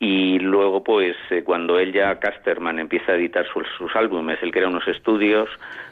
y 0.00 0.40
luego 0.40 0.82
pues 0.82 1.14
eh, 1.30 1.44
cuando 1.44 1.78
él 1.78 1.92
ya 1.92 2.18
Casterman 2.18 2.80
empieza 2.80 3.12
a 3.12 3.14
editar 3.14 3.46
sus, 3.46 3.64
sus, 3.78 3.94
álbumes, 3.94 4.42
él 4.42 4.50
crea 4.50 4.66
unos 4.66 4.88
estudios, 4.88 5.48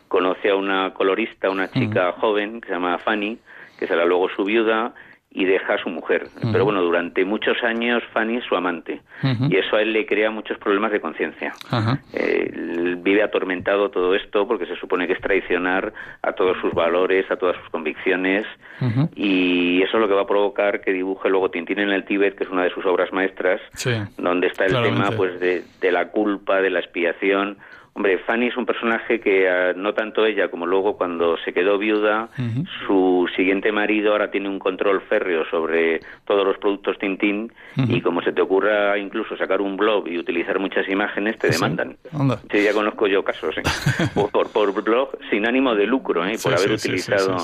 conoce 0.09 0.51
a 0.51 0.57
una 0.57 0.93
colorista, 0.93 1.49
una 1.49 1.71
chica 1.71 2.11
joven 2.19 2.61
que 2.61 2.67
se 2.67 2.75
llama 2.75 2.99
Fanny, 2.99 3.39
que 3.81 3.87
será 3.87 4.05
luego 4.05 4.29
su 4.37 4.45
viuda 4.45 4.95
y 5.33 5.45
deja 5.45 5.75
a 5.75 5.79
su 5.79 5.89
mujer. 5.89 6.27
Pero 6.53 6.65
bueno, 6.65 6.83
durante 6.83 7.25
muchos 7.25 7.63
años 7.63 8.03
Fanny 8.13 8.39
es 8.39 8.45
su 8.45 8.57
amante 8.57 9.01
y 9.23 9.57
eso 9.57 9.77
a 9.77 9.83
él 9.83 9.93
le 9.93 10.05
crea 10.05 10.31
muchos 10.31 10.59
problemas 10.59 10.91
de 10.91 11.01
conciencia. 11.01 11.53
Eh, 12.13 12.97
vive 12.99 13.23
atormentado 13.23 13.91
todo 13.91 14.15
esto 14.17 14.47
porque 14.49 14.67
se 14.67 14.75
supone 14.77 15.07
que 15.07 15.13
es 15.13 15.21
traicionar 15.21 15.93
a 16.23 16.33
todos 16.33 16.59
sus 16.61 16.75
valores, 16.75 17.31
a 17.31 17.37
todas 17.37 17.57
sus 17.59 17.71
convicciones 17.71 18.45
y 19.15 19.83
eso 19.83 19.97
es 19.97 20.01
lo 20.01 20.09
que 20.09 20.15
va 20.15 20.23
a 20.23 20.27
provocar 20.27 20.81
que 20.81 20.93
dibuje 20.93 21.29
luego 21.29 21.51
Tintín 21.51 21.79
en 21.79 21.91
el 21.91 22.05
Tíbet, 22.05 22.37
que 22.37 22.45
es 22.45 22.51
una 22.51 22.65
de 22.65 22.71
sus 22.71 22.85
obras 22.85 23.13
maestras, 23.13 23.61
donde 24.19 24.49
está 24.49 24.67
el 24.67 24.83
tema 24.83 25.13
pues 25.17 25.39
de, 25.39 25.63
de 25.81 25.93
la 25.93 26.09
culpa, 26.09 26.61
de 26.61 26.71
la 26.71 26.81
expiación 26.81 27.59
Hombre, 27.93 28.19
Fanny 28.19 28.47
es 28.47 28.57
un 28.57 28.67
personaje 28.67 29.21
que 29.21 29.49
ah, 29.49 29.73
no 29.75 29.93
tanto 29.95 30.25
ella 30.25 30.49
como 30.49 30.65
luego 30.65 30.97
cuando 30.97 31.37
se 31.39 31.53
quedó 31.53 31.77
viuda, 31.77 32.29
su 32.87 33.29
siguiente 33.35 33.73
marido 33.73 34.13
ahora 34.13 34.31
tiene 34.31 34.49
un 34.49 34.59
control 34.59 35.01
férreo 35.03 35.45
sobre 35.51 36.01
todos 36.25 36.47
los 36.47 36.57
productos 36.59 36.99
Tintín 36.99 37.53
y 37.77 38.01
como 38.01 38.23
se 38.23 38.33
te 38.33 38.41
ocurra 38.41 38.97
incluso 38.97 39.37
sacar 39.37 39.61
un 39.61 39.77
blog 39.77 40.09
y 40.09 40.19
utilizar 40.19 40.59
muchas 40.59 40.89
imágenes, 40.89 41.39
te 41.39 41.51
demandan. 41.51 41.97
Sí, 42.51 42.63
ya 42.63 42.73
conozco 42.73 43.07
yo 43.07 43.25
casos, 43.25 43.57
¿eh? 43.59 43.63
por, 44.33 44.51
por, 44.51 44.73
blog 44.83 45.11
sin 45.29 45.47
ánimo 45.47 45.75
de 45.75 45.87
lucro, 45.87 46.25
¿eh? 46.25 46.37
por 46.43 46.55
haber 46.55 46.73
utilizado. 46.73 47.39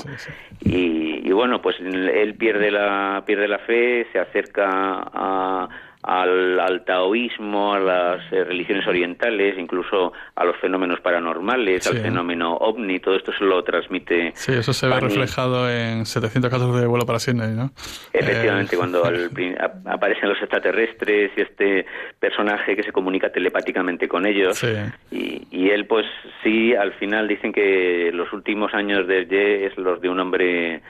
Y, 0.61 1.27
y 1.27 1.31
bueno, 1.33 1.61
pues 1.61 1.75
él 1.79 2.35
pierde 2.35 2.71
la, 2.71 3.21
pierde 3.25 3.47
la 3.47 3.59
fe, 3.59 4.07
se 4.11 4.19
acerca 4.19 4.65
a 5.13 5.69
al, 6.07 6.83
taoísmo, 6.85 7.73
a 7.73 7.79
las 7.79 8.31
eh, 8.31 8.45
religiones 8.45 8.87
orientales, 8.87 9.57
incluso 9.57 10.13
a 10.35 10.45
los 10.45 10.55
fenómenos 10.57 11.01
paranormales, 11.01 11.85
al 11.87 11.97
fenómeno 11.97 12.55
ovni, 12.55 12.99
todo 12.99 13.15
esto 13.15 13.33
se 13.33 13.43
lo 13.43 13.61
transmite. 13.63 14.31
Sí, 14.33 14.53
eso 14.53 14.71
se 14.71 14.87
ve 14.87 14.99
reflejado 15.01 15.69
en 15.69 16.05
700 16.05 16.49
casos 16.49 16.79
de 16.79 16.87
vuelo 16.87 17.05
para 17.05 17.19
Sydney, 17.19 17.51
¿no? 17.51 17.71
Efectivamente, 18.13 18.75
eh, 18.75 18.77
cuando 18.77 19.03
aparecen 19.85 20.29
los 20.29 20.37
extraterrestres 20.39 21.31
y 21.35 21.41
este 21.41 21.85
personaje 22.17 22.77
que 22.77 22.83
se 22.83 22.93
comunica 22.93 23.29
telepáticamente 23.29 24.07
con 24.07 24.25
ellos. 24.25 24.63
Y, 25.11 25.45
y, 25.51 25.69
él, 25.71 25.87
pues 25.87 26.05
sí, 26.41 26.73
al 26.73 26.93
final 26.93 27.27
dicen 27.27 27.51
que 27.51 28.11
los 28.13 28.31
últimos 28.31 28.73
años 28.73 29.07
de 29.07 29.25
Ye 29.25 29.65
es 29.65 29.77
los 29.77 29.99
de 29.99 30.07
un 30.07 30.21
hombre 30.21 30.81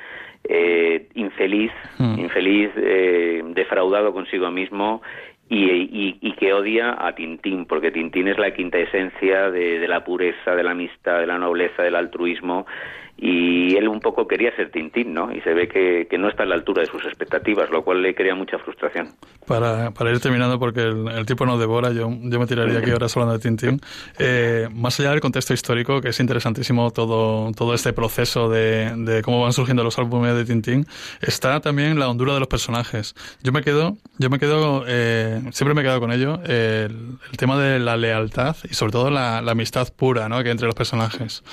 eh, 0.50 1.08
infeliz, 1.16 1.72
hmm. 1.98 2.20
infeliz, 2.20 2.72
eh, 2.78 3.42
defraudado 3.48 4.14
consigo 4.14 4.50
mismo 4.52 5.02
y, 5.50 6.18
y, 6.22 6.32
que 6.34 6.54
odia 6.54 6.96
a 7.00 7.16
Tintín, 7.16 7.66
porque 7.66 7.92
Tintín 7.92 8.28
es 8.28 8.38
la 8.38 8.52
quinta 8.52 8.78
esencia 8.78 9.50
de, 9.50 9.80
de, 9.80 9.88
la 9.88 10.04
pureza, 10.04 10.56
de 10.56 10.64
la 10.64 10.72
amistad, 10.72 11.20
de 11.20 11.28
la 11.28 11.38
nobleza, 11.38 11.84
del 11.84 11.96
altruismo, 11.96 12.66
y 13.20 13.76
él 13.76 13.88
un 13.88 14.00
poco 14.00 14.28
quería 14.28 14.56
ser 14.56 14.70
Tintín, 14.70 15.14
¿no? 15.14 15.32
Y 15.34 15.42
se 15.42 15.54
ve 15.54 15.68
que, 15.68 16.08
que, 16.08 16.20
no 16.20 16.30
está 16.30 16.44
a 16.44 16.46
la 16.46 16.54
altura 16.54 16.82
de 16.82 16.88
sus 16.88 17.04
expectativas, 17.06 17.70
lo 17.72 17.84
cual 17.84 18.04
le 18.04 18.14
crea 18.14 18.36
mucha 18.36 18.60
frustración. 18.60 19.10
Para, 19.48 19.90
para 19.92 20.12
ir 20.12 20.20
terminando, 20.20 20.60
porque 20.60 20.82
el, 20.82 21.08
el 21.08 21.26
tipo 21.26 21.44
nos 21.46 21.60
devora, 21.60 21.92
yo, 21.92 22.10
yo 22.12 22.40
me 22.40 22.46
tiraría 22.46 22.78
aquí 22.78 22.92
ahora 22.92 23.08
hablando 23.08 23.34
de 23.34 23.40
Tintín. 23.40 23.82
Eh, 24.20 24.68
más 24.72 25.00
allá 25.00 25.12
del 25.12 25.20
contexto 25.20 25.54
histórico, 25.54 26.00
que 26.00 26.10
es 26.10 26.20
interesantísimo 26.20 26.92
todo, 26.92 27.52
todo 27.54 27.74
este 27.74 27.92
proceso 27.92 28.50
de, 28.50 28.94
de 28.96 29.24
cómo 29.24 29.42
van 29.42 29.54
surgiendo 29.54 29.84
los 29.84 29.98
álbumes 29.98 30.36
de 30.36 30.46
Tintín, 30.46 30.86
está 31.20 31.60
también 31.60 31.98
la 31.98 32.10
hondura 32.10 32.36
de 32.36 32.40
los 32.40 32.48
personajes. 32.48 33.16
Yo 33.42 33.52
me 33.52 33.64
quedo, 33.64 33.98
yo 34.20 34.30
me 34.30 34.38
quedo, 34.38 34.84
eh, 34.88 35.42
siempre 35.52 35.74
me 35.74 35.82
he 35.82 35.84
quedado 35.84 36.02
con 36.02 36.12
ello, 36.12 36.40
el, 36.44 37.18
el, 37.32 37.38
tema 37.38 37.60
de 37.60 37.80
la 37.80 37.98
lealtad 37.98 38.56
y 38.70 38.76
sobre 38.76 38.92
todo 38.92 39.10
la, 39.10 39.42
la 39.42 39.54
amistad 39.54 39.88
pura, 39.96 40.30
¿no? 40.30 40.44
Que 40.44 40.52
entre 40.52 40.68
los 40.68 40.76
personajes. 40.76 41.44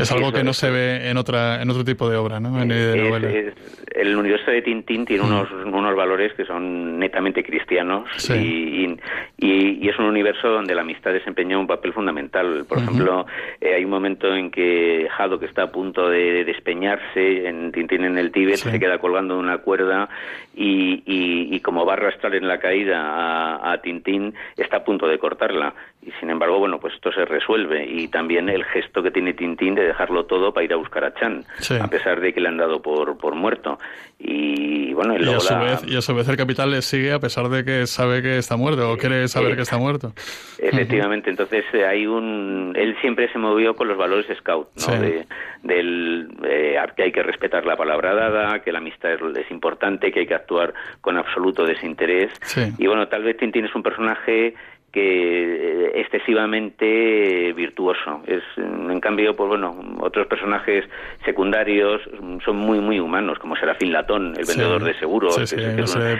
Es 0.00 0.12
algo 0.12 0.32
que 0.32 0.42
no 0.42 0.52
se 0.52 0.70
ve 0.70 1.10
en 1.10 1.16
otra 1.16 1.62
en 1.62 1.70
otro 1.70 1.84
tipo 1.84 2.08
de 2.08 2.16
obra, 2.16 2.40
¿no? 2.40 2.60
En 2.60 2.70
el 4.00 4.16
universo 4.16 4.50
de 4.50 4.62
Tintín 4.62 5.04
tiene 5.04 5.24
unos, 5.24 5.50
unos 5.50 5.96
valores 5.96 6.32
que 6.34 6.44
son 6.44 6.98
netamente 6.98 7.42
cristianos 7.42 8.08
y, 8.30 8.96
y, 9.36 9.88
es 9.88 9.98
un 9.98 10.04
universo 10.04 10.48
donde 10.48 10.74
la 10.74 10.82
amistad 10.82 11.12
desempeña 11.12 11.58
un 11.58 11.66
papel 11.66 11.92
fundamental. 11.92 12.64
Por 12.68 12.78
ejemplo, 12.78 13.26
eh, 13.60 13.74
hay 13.74 13.84
un 13.84 13.90
momento 13.90 14.32
en 14.32 14.50
que 14.50 15.08
Jado, 15.10 15.40
que 15.40 15.46
está 15.46 15.64
a 15.64 15.72
punto 15.72 16.08
de 16.08 16.44
despeñarse 16.44 17.48
en 17.48 17.72
Tintín 17.72 18.04
en 18.04 18.16
el 18.16 18.30
Tíbet, 18.30 18.56
se 18.56 18.78
queda 18.78 18.98
colgando 18.98 19.34
de 19.34 19.40
una 19.40 19.58
cuerda 19.58 20.08
y, 20.54 21.02
y, 21.04 21.60
como 21.60 21.84
va 21.84 21.94
a 21.94 21.96
arrastrar 21.96 22.34
en 22.34 22.46
la 22.46 22.58
caída 22.58 23.00
a, 23.00 23.72
a 23.72 23.82
Tintín, 23.82 24.34
está 24.56 24.78
a 24.78 24.84
punto 24.84 25.08
de 25.08 25.18
cortarla. 25.18 25.74
Y 26.02 26.12
sin 26.18 26.30
embargo, 26.30 26.58
bueno, 26.58 26.80
pues 26.80 26.94
esto 26.94 27.12
se 27.12 27.26
resuelve. 27.26 27.86
Y 27.86 28.08
también 28.08 28.48
el 28.48 28.64
gesto 28.64 29.02
que 29.02 29.10
tiene 29.10 29.34
Tintín 29.34 29.74
de 29.74 29.84
dejarlo 29.84 30.24
todo 30.24 30.52
para 30.52 30.64
ir 30.64 30.72
a 30.72 30.76
buscar 30.76 31.04
a 31.04 31.12
Chan, 31.12 31.44
a 31.78 31.88
pesar 31.88 32.20
de 32.20 32.32
que 32.32 32.40
le 32.40 32.48
han 32.48 32.56
dado 32.56 32.80
por, 32.80 33.18
por 33.18 33.34
muerto. 33.34 33.78
Y 34.18 34.92
bueno, 34.94 35.16
y, 35.18 35.28
a 35.28 35.40
su 35.40 35.54
vez, 35.58 35.84
y 35.86 35.96
a 35.96 36.00
su 36.00 36.14
vez 36.14 36.28
el 36.28 36.36
capitán 36.36 36.70
le 36.70 36.82
sigue 36.82 37.12
a 37.12 37.18
pesar 37.18 37.48
de 37.48 37.64
que 37.64 37.86
sabe 37.86 38.22
que 38.22 38.38
está 38.38 38.56
muerto 38.56 38.92
o 38.92 38.96
quiere 38.96 39.28
saber 39.28 39.56
que 39.56 39.62
está 39.62 39.78
muerto. 39.78 40.12
Efectivamente, 40.58 41.30
entonces 41.30 41.64
eh, 41.72 41.86
hay 41.86 42.06
un. 42.06 42.74
Él 42.76 42.96
siempre 43.00 43.30
se 43.32 43.38
movió 43.38 43.74
con 43.74 43.88
los 43.88 43.96
valores 43.96 44.26
scout, 44.38 44.68
¿no? 44.76 45.00
De, 45.00 45.26
del 45.62 46.28
eh, 46.44 46.76
que 46.96 47.02
hay 47.04 47.12
que 47.12 47.22
respetar 47.22 47.64
la 47.64 47.76
palabra 47.76 48.14
dada, 48.14 48.60
que 48.60 48.72
la 48.72 48.78
amistad 48.78 49.12
es, 49.12 49.50
importante, 49.50 50.12
que 50.12 50.20
hay 50.20 50.26
que 50.26 50.34
actuar 50.34 50.74
con 51.00 51.16
absoluto 51.16 51.64
desinterés. 51.64 52.32
Y 52.78 52.86
bueno, 52.86 53.08
tal 53.08 53.22
vez 53.22 53.36
Tintín 53.36 53.64
es 53.64 53.74
un 53.74 53.82
personaje 53.82 54.54
que 54.92 55.86
eh, 55.86 56.00
excesivamente 56.00 57.52
virtuoso. 57.52 58.22
Es, 58.26 58.42
en 58.56 59.00
cambio, 59.00 59.36
pues 59.36 59.48
bueno, 59.48 59.76
otros 60.00 60.26
personajes 60.26 60.84
secundarios 61.24 62.00
son 62.44 62.56
muy, 62.56 62.80
muy 62.80 62.98
humanos, 62.98 63.38
como 63.38 63.56
Serafín 63.56 63.92
Latón, 63.92 64.34
el 64.36 64.44
vendedor 64.46 64.82
de 64.82 64.94
seguros. 64.98 65.36
Sí, 65.44 65.56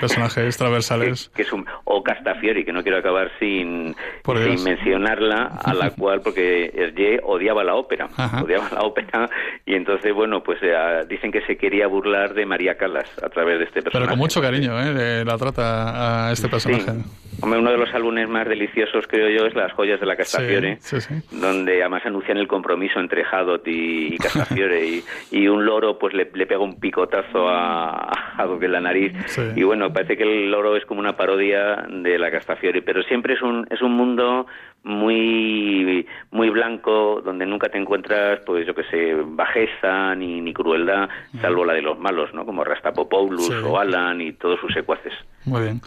personajes 0.00 0.56
transversales. 0.58 1.30
Que, 1.34 1.42
es 1.42 1.52
un, 1.52 1.66
o 1.84 2.02
Castafiori, 2.02 2.64
que 2.64 2.72
no 2.72 2.82
quiero 2.82 2.98
acabar 2.98 3.30
sin, 3.38 3.94
sin 4.24 4.64
mencionarla, 4.64 5.58
a 5.62 5.74
la 5.74 5.90
cual, 5.90 6.20
porque 6.22 6.70
Hergé 6.74 7.20
odiaba 7.22 7.64
la 7.64 7.74
ópera, 7.74 8.08
odiaba 8.42 8.68
la 8.72 8.80
ópera, 8.82 9.28
y 9.66 9.74
entonces, 9.74 10.14
bueno, 10.14 10.42
pues 10.42 10.58
eh, 10.62 11.04
dicen 11.08 11.32
que 11.32 11.42
se 11.42 11.56
quería 11.56 11.86
burlar 11.86 12.34
de 12.34 12.46
María 12.46 12.76
Calas 12.76 13.10
a 13.22 13.28
través 13.28 13.58
de 13.58 13.64
este 13.64 13.82
personaje. 13.82 14.06
Pero 14.06 14.10
con 14.10 14.18
mucho 14.18 14.40
cariño, 14.40 14.80
¿eh? 14.80 15.24
la 15.24 15.36
trata 15.36 16.28
a 16.28 16.32
este 16.32 16.48
personaje. 16.48 16.92
uno 17.42 17.70
de 17.70 17.78
los 17.78 17.92
álbumes 17.94 18.28
más 18.28 18.46
deliciosos, 18.61 19.06
creo 19.08 19.28
yo, 19.30 19.46
es 19.46 19.54
Las 19.54 19.72
joyas 19.72 19.98
de 20.00 20.06
la 20.06 20.16
Castafiore, 20.16 20.78
donde 21.30 21.80
además 21.80 22.02
anuncian 22.04 22.36
el 22.36 22.46
compromiso 22.46 23.00
entre 23.00 23.24
Hadot 23.24 23.66
y, 23.66 24.16
Castafiore, 24.18 25.02
y, 25.30 25.48
un 25.48 25.64
loro 25.64 25.98
pues 25.98 26.14
le, 26.14 26.26
pega 26.26 26.58
un 26.58 26.78
picotazo 26.78 27.48
a, 27.48 28.36
Hadot 28.36 28.62
en 28.62 28.72
la 28.72 28.80
nariz, 28.80 29.12
y 29.56 29.62
bueno, 29.62 29.92
parece 29.92 30.16
que 30.16 30.24
el 30.24 30.50
loro 30.50 30.76
es 30.76 30.84
como 30.84 31.00
una 31.00 31.16
parodia 31.16 31.86
de 31.88 32.18
la 32.18 32.30
Castafiore, 32.30 32.82
pero 32.82 33.02
siempre 33.02 33.34
es 33.34 33.42
un, 33.42 33.66
es 33.70 33.80
un 33.80 33.92
mundo 33.92 34.46
muy 34.82 36.06
muy 36.30 36.48
blanco 36.48 37.20
donde 37.22 37.44
nunca 37.44 37.68
te 37.68 37.76
encuentras 37.76 38.40
pues 38.46 38.66
yo 38.66 38.74
que 38.74 38.84
sé 38.84 39.14
bajeza 39.14 40.14
ni, 40.14 40.40
ni 40.40 40.54
crueldad 40.54 41.06
salvo 41.38 41.66
la 41.66 41.74
de 41.74 41.82
los 41.82 41.98
malos 41.98 42.32
no 42.32 42.46
como 42.46 42.64
Rastapopoulos 42.64 43.50
o 43.62 43.78
Alan 43.78 44.22
y 44.22 44.32
todos 44.32 44.58
sus 44.58 44.72
secuaces. 44.72 45.12
Muy 45.44 45.61
bien 45.64 45.82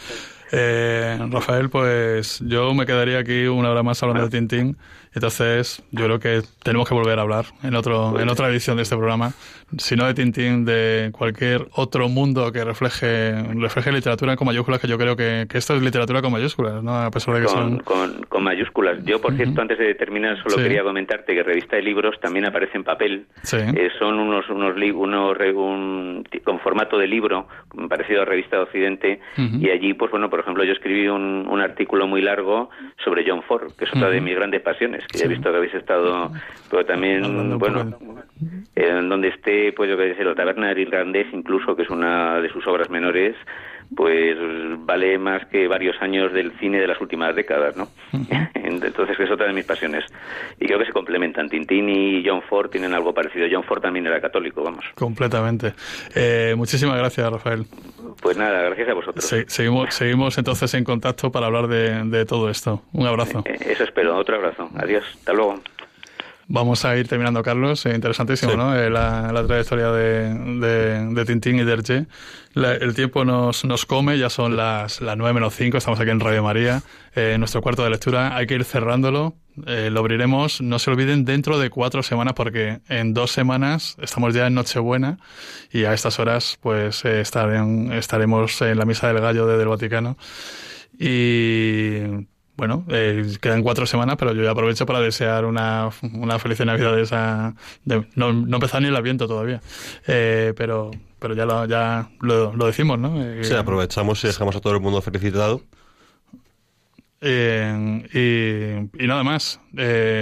eh, 0.55 1.17
Rafael, 1.31 1.69
pues 1.69 2.39
yo 2.45 2.73
me 2.75 2.85
quedaría 2.85 3.17
aquí 3.17 3.47
una 3.47 3.71
hora 3.71 3.81
más 3.81 4.03
hablando 4.03 4.25
de 4.25 4.29
Tintín. 4.29 4.77
Entonces, 5.13 5.81
yo 5.91 6.05
creo 6.05 6.19
que 6.19 6.43
tenemos 6.61 6.87
que 6.87 6.93
volver 6.93 7.17
a 7.17 7.23
hablar 7.23 7.45
en 7.63 7.75
otro 7.75 8.19
en 8.19 8.29
otra 8.29 8.49
edición 8.49 8.77
de 8.77 8.83
este 8.83 8.95
programa, 8.95 9.33
si 9.77 9.95
no 9.95 10.05
de 10.05 10.13
Tintín, 10.13 10.65
de 10.65 11.09
cualquier 11.11 11.67
otro 11.73 12.09
mundo 12.09 12.51
que 12.51 12.63
refleje 12.63 13.33
refleje 13.55 13.91
literatura 13.91 14.35
con 14.35 14.47
mayúsculas, 14.47 14.79
que 14.79 14.87
yo 14.87 14.97
creo 14.97 15.15
que, 15.15 15.45
que 15.49 15.57
esto 15.57 15.75
es 15.75 15.81
literatura 15.81 16.21
con 16.21 16.31
mayúsculas, 16.31 16.83
¿no? 16.83 16.95
A 16.95 17.11
pesar 17.11 17.35
de 17.35 17.41
que 17.41 17.47
con, 17.47 17.81
son... 17.85 18.23
Con, 18.29 18.43
mayúsculas. 18.43 19.03
Yo, 19.05 19.21
por 19.21 19.33
cierto, 19.35 19.61
antes 19.61 19.79
de 19.79 19.95
terminar, 19.95 20.37
solo 20.43 20.57
quería 20.57 20.83
comentarte 20.83 21.33
que 21.33 21.43
Revista 21.43 21.77
de 21.77 21.81
Libros 21.81 22.19
también 22.19 22.45
aparece 22.45 22.77
en 22.77 22.83
papel. 22.83 23.25
Eh, 23.53 23.89
son 23.97 24.19
unos 24.19 24.49
unos, 24.49 24.75
unos 24.77 25.39
un, 25.55 26.23
con 26.43 26.59
formato 26.59 26.97
de 26.97 27.07
libro, 27.07 27.47
parecido 27.87 28.23
a 28.23 28.25
Revista 28.25 28.57
de 28.57 28.63
Occidente, 28.63 29.19
y 29.37 29.69
allí, 29.69 29.93
pues 29.93 30.11
bueno, 30.11 30.29
por 30.29 30.41
ejemplo, 30.41 30.63
yo 30.63 30.73
escribí 30.73 31.07
un, 31.07 31.47
un 31.49 31.61
artículo 31.61 32.07
muy 32.07 32.21
largo 32.21 32.69
sobre 33.03 33.23
John 33.27 33.43
Ford, 33.43 33.71
que 33.77 33.85
es 33.85 33.91
otra 33.95 34.09
de 34.09 34.21
mis 34.21 34.35
grandes 34.35 34.61
pasiones 34.61 35.05
que 35.07 35.19
ya 35.19 35.25
he 35.25 35.27
visto 35.27 35.49
que 35.49 35.57
habéis 35.57 35.73
estado, 35.73 36.31
pero 36.69 36.85
también, 36.85 37.57
bueno, 37.57 37.97
en 38.75 39.09
donde 39.09 39.29
esté, 39.29 39.71
pues 39.73 39.89
yo 39.89 39.97
que 39.97 40.15
sé, 40.15 40.23
la 40.23 40.35
taberna 40.35 40.69
del 40.69 40.79
irlandés, 40.79 41.27
incluso, 41.31 41.75
que 41.75 41.83
es 41.83 41.89
una 41.89 42.39
de 42.41 42.49
sus 42.49 42.65
obras 42.67 42.89
menores, 42.89 43.35
pues 43.95 44.35
vale 44.79 45.17
más 45.17 45.45
que 45.47 45.67
varios 45.67 46.01
años 46.01 46.33
del 46.33 46.51
cine 46.59 46.79
de 46.79 46.87
las 46.87 46.99
últimas 46.99 47.35
décadas, 47.35 47.75
¿no? 47.77 47.89
Entonces 48.53 49.19
es 49.19 49.31
otra 49.31 49.47
de 49.47 49.53
mis 49.53 49.65
pasiones. 49.65 50.05
Y 50.59 50.65
creo 50.65 50.79
que 50.79 50.85
se 50.85 50.91
complementan. 50.91 51.49
Tintín 51.49 51.89
y 51.89 52.23
John 52.25 52.41
Ford 52.41 52.69
tienen 52.69 52.93
algo 52.93 53.13
parecido. 53.13 53.47
John 53.51 53.63
Ford 53.63 53.81
también 53.81 54.07
era 54.07 54.19
católico, 54.19 54.63
vamos. 54.63 54.85
Completamente. 54.95 55.73
Eh, 56.15 56.53
muchísimas 56.57 56.97
gracias, 56.97 57.31
Rafael. 57.31 57.65
Pues 58.21 58.37
nada, 58.37 58.63
gracias 58.63 58.89
a 58.89 58.93
vosotros. 58.93 59.45
seguimos, 59.47 59.93
seguimos 59.93 60.37
entonces 60.37 60.73
en 60.73 60.83
contacto 60.83 61.31
para 61.31 61.47
hablar 61.47 61.67
de, 61.67 62.03
de 62.05 62.25
todo 62.25 62.49
esto. 62.49 62.81
Un 62.93 63.07
abrazo. 63.07 63.43
Eh, 63.45 63.57
eso 63.69 63.83
espero. 63.83 64.17
Otro 64.17 64.37
abrazo. 64.37 64.69
Adiós. 64.75 65.03
Hasta 65.19 65.33
luego. 65.33 65.61
Vamos 66.47 66.83
a 66.83 66.97
ir 66.97 67.07
terminando, 67.07 67.41
Carlos. 67.41 67.85
Eh, 67.85 67.95
interesantísimo, 67.95 68.55
¿no? 68.55 68.75
Eh, 68.75 68.89
la, 68.89 69.43
trayectoria 69.47 69.91
de, 69.91 70.33
de, 71.13 71.25
Tintín 71.25 71.57
y 71.57 71.63
de 71.63 71.71
Hergé. 71.71 72.05
el 72.55 72.93
tiempo 72.93 73.23
nos, 73.23 73.63
nos 73.63 73.85
come, 73.85 74.17
ya 74.17 74.29
son 74.29 74.57
las, 74.57 75.01
las 75.01 75.17
9 75.17 75.33
menos 75.33 75.55
5, 75.55 75.77
estamos 75.77 75.99
aquí 75.99 76.09
en 76.09 76.19
Radio 76.19 76.43
María, 76.43 76.81
eh, 77.15 77.33
en 77.33 77.39
nuestro 77.39 77.61
cuarto 77.61 77.83
de 77.83 77.91
lectura. 77.91 78.35
Hay 78.35 78.45
que 78.45 78.55
ir 78.55 78.65
cerrándolo. 78.65 79.35
lo 79.55 79.99
abriremos, 79.99 80.61
no 80.61 80.79
se 80.79 80.91
olviden, 80.91 81.23
dentro 81.25 81.59
de 81.59 81.69
cuatro 81.69 82.03
semanas, 82.03 82.33
porque 82.33 82.79
en 82.89 83.13
dos 83.13 83.31
semanas 83.31 83.95
estamos 84.01 84.33
ya 84.33 84.47
en 84.47 84.55
Nochebuena 84.55 85.19
y 85.71 85.85
a 85.85 85.93
estas 85.93 86.19
horas 86.19 86.57
pues 86.59 87.05
estaremos 87.05 88.61
en 88.61 88.77
la 88.77 88.85
Misa 88.85 89.07
del 89.07 89.21
Gallo 89.21 89.47
desde 89.47 89.61
el 89.61 89.69
Vaticano. 89.69 90.17
Y 90.99 92.27
bueno, 92.55 92.85
eh, 92.89 93.35
quedan 93.41 93.63
cuatro 93.63 93.85
semanas, 93.87 94.15
pero 94.17 94.33
yo 94.33 94.43
ya 94.43 94.51
aprovecho 94.51 94.85
para 94.85 94.99
desear 94.99 95.45
una, 95.45 95.89
una 96.13 96.37
feliz 96.37 96.59
Navidad 96.59 96.95
de 96.95 97.01
esa... 97.01 97.55
no, 97.85 98.05
no 98.15 98.55
empezar 98.57 98.81
ni 98.81 98.89
el 98.89 98.95
aviento 98.95 99.27
todavía, 99.27 99.59
eh, 100.07 100.53
pero, 100.55 100.91
pero 101.19 101.33
ya, 101.33 101.45
lo, 101.45 101.65
ya 101.65 102.09
lo, 102.21 102.65
decimos, 102.65 102.99
¿no? 102.99 103.21
Eh, 103.23 103.43
sí, 103.43 103.53
aprovechamos 103.53 104.23
y 104.23 104.27
dejamos 104.27 104.55
a 104.55 104.61
todo 104.61 104.73
el 104.73 104.81
mundo 104.81 105.01
felicitado. 105.01 105.61
Eh, 107.21 108.07
y, 108.13 109.03
y, 109.03 109.07
nada 109.07 109.23
más, 109.23 109.59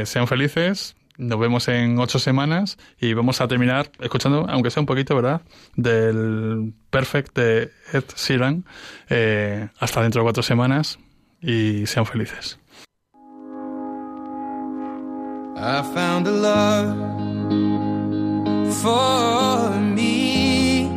sean 0.05 0.27
felices, 0.27 0.95
nos 1.17 1.37
vemos 1.37 1.67
en 1.67 1.99
ocho 1.99 2.17
semanas 2.17 2.77
y 2.99 3.13
vamos 3.13 3.41
a 3.41 3.47
terminar 3.49 3.91
escuchando, 3.99 4.45
aunque 4.47 4.71
sea 4.71 4.81
un 4.81 4.87
poquito, 4.87 5.15
¿verdad? 5.15 5.41
Del 5.75 6.73
Perfect 6.91 7.35
de 7.35 7.71
Ed 7.91 8.05
Sheeran. 8.15 8.63
hasta 9.79 10.01
dentro 10.01 10.21
de 10.21 10.23
cuatro 10.23 10.43
semanas. 10.43 10.97
Y 11.41 11.85
sean 11.85 12.05
felices. 12.05 12.57
I 15.57 15.81
found 15.93 16.27
a 16.27 16.31
love 16.31 16.97
for 18.81 19.79
me. 19.79 20.89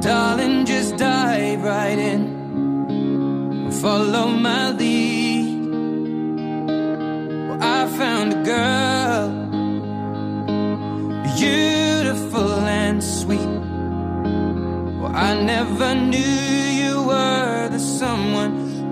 Darling, 0.00 0.64
just 0.64 0.96
dive 0.96 1.62
right 1.62 1.98
in. 1.98 3.70
Follow 3.80 4.28
my 4.28 4.70
lead. 4.70 5.70
Well, 7.48 7.58
I 7.60 7.86
found 7.98 8.32
a 8.32 8.42
girl, 8.42 9.28
beautiful 11.34 12.60
and 12.82 13.02
sweet. 13.02 13.54
Well, 15.00 15.12
I 15.14 15.34
never 15.42 15.94
knew 15.94 16.55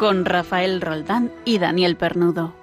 con 0.00 0.24
Rafael 0.24 0.80
Roldán 0.80 1.30
y 1.44 1.58
Daniel 1.58 1.94
Pernudo. 1.94 2.59